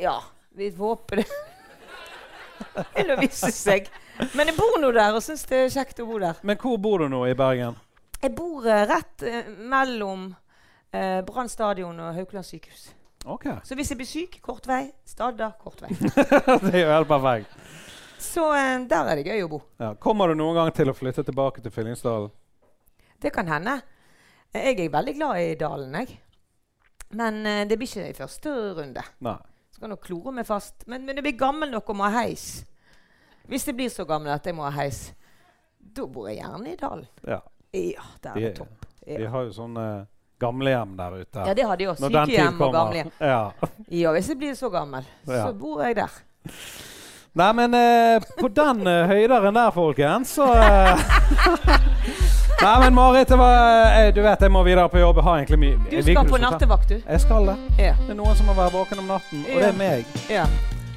Ja, 0.00 0.18
vi 0.56 0.70
håper 0.76 1.16
det. 1.22 1.26
Eller 2.98 3.20
vise 3.20 3.50
seg. 3.52 3.88
Men 4.16 4.48
jeg 4.48 4.56
bor 4.56 4.78
nå 4.80 4.90
der 4.96 5.16
og 5.16 5.24
syns 5.24 5.44
det 5.48 5.58
er 5.66 5.72
kjekt 5.72 6.00
å 6.00 6.06
bo 6.08 6.18
der. 6.22 6.38
Men 6.46 6.58
hvor 6.60 6.78
bor 6.80 7.02
du 7.02 7.08
nå 7.12 7.22
i 7.28 7.34
Bergen? 7.36 7.76
Jeg 8.22 8.32
bor 8.36 8.64
eh, 8.68 8.84
rett 8.88 9.24
eh, 9.26 9.48
mellom 9.70 10.28
eh, 10.90 11.20
Brann 11.26 11.50
stadion 11.52 11.98
og 12.00 12.16
Haukeland 12.16 12.46
sykehus. 12.48 12.88
Okay. 13.26 13.58
Så 13.66 13.76
hvis 13.76 13.90
jeg 13.90 13.98
blir 13.98 14.08
syk, 14.08 14.38
kort 14.44 14.68
vei. 14.68 14.86
Stadda, 15.08 15.50
kort 15.60 15.82
vei. 15.82 15.90
det 16.64 16.72
er 16.72 16.80
jo 16.84 16.92
helt 16.94 17.10
perfekt. 17.10 17.56
Så 18.22 18.46
eh, 18.56 18.78
der 18.88 19.10
er 19.10 19.20
det 19.20 19.26
gøy 19.26 19.44
å 19.44 19.50
bo. 19.52 19.60
Ja. 19.82 19.92
Kommer 20.00 20.32
du 20.32 20.38
noen 20.38 20.56
gang 20.56 20.72
til 20.76 20.92
å 20.92 20.96
flytte 20.96 21.26
tilbake 21.26 21.64
til 21.64 21.74
Fyllingsdalen? 21.74 22.32
Det 23.20 23.32
kan 23.34 23.48
hende. 23.50 23.80
Jeg 24.56 24.78
er 24.80 24.92
veldig 24.92 25.16
glad 25.18 25.42
i 25.42 25.58
dalen, 25.60 25.98
jeg. 26.00 26.16
Men 27.16 27.42
det 27.68 27.76
blir 27.78 27.88
ikke 27.88 28.08
i 28.08 28.16
første 28.16 28.52
runde. 28.78 29.02
Nei. 29.22 29.36
Skal 29.76 29.92
nok 29.92 30.00
klore 30.06 30.32
meg 30.32 30.46
fast. 30.48 30.86
Men, 30.88 31.04
men 31.04 31.18
jeg 31.18 31.26
blir 31.26 31.36
gammel 31.38 31.70
nok 31.74 31.92
og 31.92 31.98
må 31.98 32.08
ha 32.08 32.24
heis. 32.24 32.64
Hvis 33.48 33.66
jeg 33.66 33.76
blir 33.78 33.88
så 33.92 34.04
gammel 34.08 34.32
at 34.34 34.46
jeg 34.46 34.54
må 34.56 34.64
ha 34.66 34.70
heis, 34.80 35.12
da 35.96 36.06
bor 36.06 36.26
jeg 36.28 36.40
gjerne 36.40 36.72
i 36.72 36.76
dalen. 36.80 37.06
Ja. 37.26 37.40
Ja, 37.76 38.02
det 38.22 38.30
er 38.30 38.40
De, 38.40 38.50
topp. 38.56 38.68
topp. 38.80 39.06
de 39.06 39.26
har 39.26 39.44
jo 39.44 39.52
sånne 39.52 39.86
gamlehjem 40.40 40.96
der 40.96 41.14
ute. 41.20 41.44
ja, 41.46 41.54
det 41.54 41.64
har 41.64 41.76
de 41.76 41.86
tid 41.86 42.04
Sykehjem 42.06 42.60
og 42.60 42.72
gamlehjem. 42.74 43.10
Ja. 43.20 43.52
Ja, 43.88 44.12
hvis 44.12 44.28
jeg 44.28 44.38
blir 44.38 44.54
så 44.54 44.70
gammel, 44.70 45.04
Ja. 45.26 45.46
så 45.46 45.52
bor 45.54 45.82
jeg 45.84 45.96
der. 45.96 46.10
Nei, 47.36 47.50
men 47.52 47.74
eh, 47.74 48.20
på 48.40 48.48
den 48.48 48.86
eh, 48.86 49.06
høyderen 49.10 49.54
der, 49.54 49.70
folkens, 49.70 50.30
så 50.38 50.46
eh, 50.56 50.96
Nei, 52.62 52.78
men 52.80 52.94
Marit, 52.96 53.28
var, 53.36 53.90
eh, 54.00 54.14
du 54.14 54.22
vet 54.24 54.40
jeg 54.40 54.50
må 54.50 54.62
videre 54.64 54.88
på 54.88 54.98
jobb. 55.02 55.16
Jeg 55.20 55.24
har 55.26 55.42
egentlig 55.42 55.58
mye 55.60 55.90
Du 55.90 55.98
skal 56.02 56.30
på 56.30 56.38
nattevakt, 56.40 56.88
du. 56.88 56.96
Jeg 57.04 57.20
skal 57.20 57.46
det. 57.52 57.56
Ja. 57.78 57.92
Det 58.06 58.14
er 58.14 58.18
noen 58.22 58.36
som 58.38 58.48
må 58.48 58.56
være 58.56 58.72
våken 58.78 59.04
om 59.04 59.12
natten, 59.12 59.44
og 59.44 59.60
det 59.60 59.68
er 59.68 59.76
meg. 59.76 60.16
ja. 60.32 60.46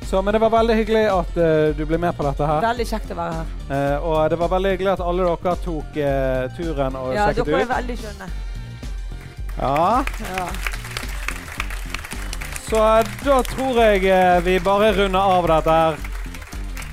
Så, 0.09 0.17
men 0.25 0.33
det 0.33 0.39
var 0.41 0.49
veldig 0.49 0.73
hyggelig 0.75 1.03
at 1.13 1.35
uh, 1.37 1.69
du 1.77 1.83
ble 1.85 1.97
med 2.01 2.15
på 2.17 2.23
dette 2.25 2.41
her. 2.49 2.61
Veldig 2.65 2.85
kjekt 2.89 3.11
å 3.13 3.15
være 3.19 3.33
her. 3.35 3.45
Uh, 3.69 3.97
og 4.09 4.15
det 4.33 4.39
var 4.41 4.49
veldig 4.55 4.71
hyggelig 4.73 4.91
at 4.95 5.03
alle 5.05 5.21
dere 5.29 5.53
tok 5.65 5.89
uh, 6.01 6.49
turen 6.57 6.93
og 6.97 7.11
Ja, 7.13 7.27
sjekket 7.29 7.45
dere 7.51 7.61
er 7.61 7.69
veldig 7.75 7.97
skjønne. 8.03 8.27
Ja, 9.59 10.03
Ja. 10.33 10.45
så 12.69 12.77
da 13.25 13.37
tror 13.49 13.73
jeg 13.81 14.01
vi 14.45 14.59
bare 14.63 14.91
runder 14.97 15.23
av 15.37 15.43
dette 15.49 15.71
her. 15.81 15.93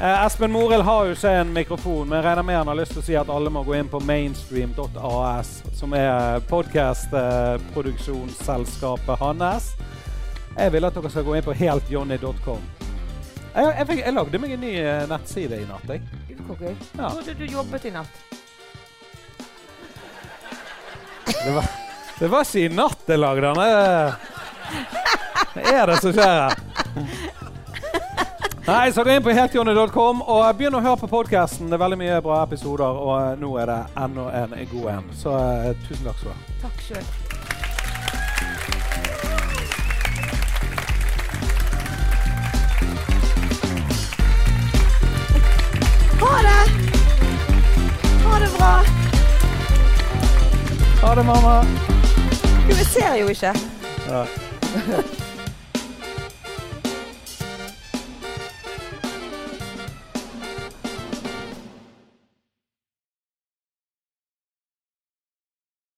Eh, 0.00 0.24
Espen 0.26 0.52
Morild 0.52 0.82
har 0.82 1.06
jo 1.06 1.12
ikke 1.16 1.30
en 1.40 1.52
mikrofon, 1.56 2.08
men 2.08 2.18
jeg 2.18 2.24
regner 2.26 2.42
med 2.44 2.56
han 2.56 2.68
har 2.68 2.76
lyst 2.76 2.92
til 2.92 3.00
å 3.00 3.04
si 3.06 3.14
at 3.16 3.28
alle 3.32 3.48
må 3.48 3.62
gå 3.64 3.74
inn 3.78 3.88
på 3.88 3.96
mainstream.as, 4.04 5.62
som 5.72 5.94
er 5.96 6.36
podkastproduksjonsselskapet 6.50 9.16
hans. 9.22 9.70
Jeg 10.56 10.72
vil 10.76 10.84
at 10.84 10.94
dere 10.98 11.10
skal 11.14 11.24
gå 11.24 11.32
inn 11.38 11.46
på 11.48 11.56
heltjohnny.com. 11.56 12.60
Jeg, 13.57 13.72
jeg, 13.88 13.98
jeg 14.04 14.12
lagde 14.14 14.38
meg 14.42 14.50
en 14.52 14.61
ny 14.61 14.72
eh, 14.82 15.04
nettside 15.09 15.61
i 15.62 15.66
natt. 15.68 15.86
Jeg. 15.88 16.02
Gud. 16.46 16.82
Ja. 16.98 17.09
Trodde 17.09 17.34
du 17.38 17.44
jobbet 17.48 17.84
i 17.88 17.90
natt. 17.94 18.22
Det 21.26 21.54
var, 21.54 21.64
det 22.18 22.28
var 22.32 22.44
ikke 22.46 22.64
i 22.64 22.68
natt 22.74 23.09
jeg 23.11 23.18
lagde 23.22 23.40
den. 23.40 23.54
Det- 23.54 24.34
Det 25.57 25.72
er 25.72 25.86
det 25.88 25.96
som 26.02 26.12
skjer 26.12 26.34
her. 26.36 26.54
Nei, 28.66 28.90
så 28.92 29.04
gå 29.07 29.14
inn 29.14 29.22
på 29.22 29.32
heltjonny.com 29.32 30.20
og 30.26 30.42
begynn 30.59 30.74
å 30.74 30.80
høre 30.82 30.98
på 31.00 31.09
podkasten. 31.09 31.70
Det 31.70 31.78
er 31.78 31.82
veldig 31.84 31.98
mye 32.00 32.18
bra 32.24 32.42
episoder, 32.44 32.98
og 32.98 33.14
eh, 33.20 33.36
nå 33.40 33.52
er 33.62 33.70
det 33.70 33.78
enda 34.02 34.26
en 34.42 34.57
god 34.72 34.88
en. 34.98 35.09
Så 35.16 35.32
eh, 35.38 35.70
tusen 35.86 36.04
takk 36.11 36.18
skal 36.18 36.32
du 36.32 36.34
ha. 36.34 36.59
Takk 36.66 36.82
sjøl. 36.88 37.07
Ha 46.20 46.42
det! 46.42 46.70
Ha 48.24 48.38
det 48.38 48.50
bra. 48.58 48.72
Ha 51.02 51.14
det, 51.14 51.24
mamma. 51.26 51.64
Du, 52.68 52.74
ser 52.84 53.14
jo 53.20 53.28
ikke. 53.28 53.54
Ja. 54.08 54.26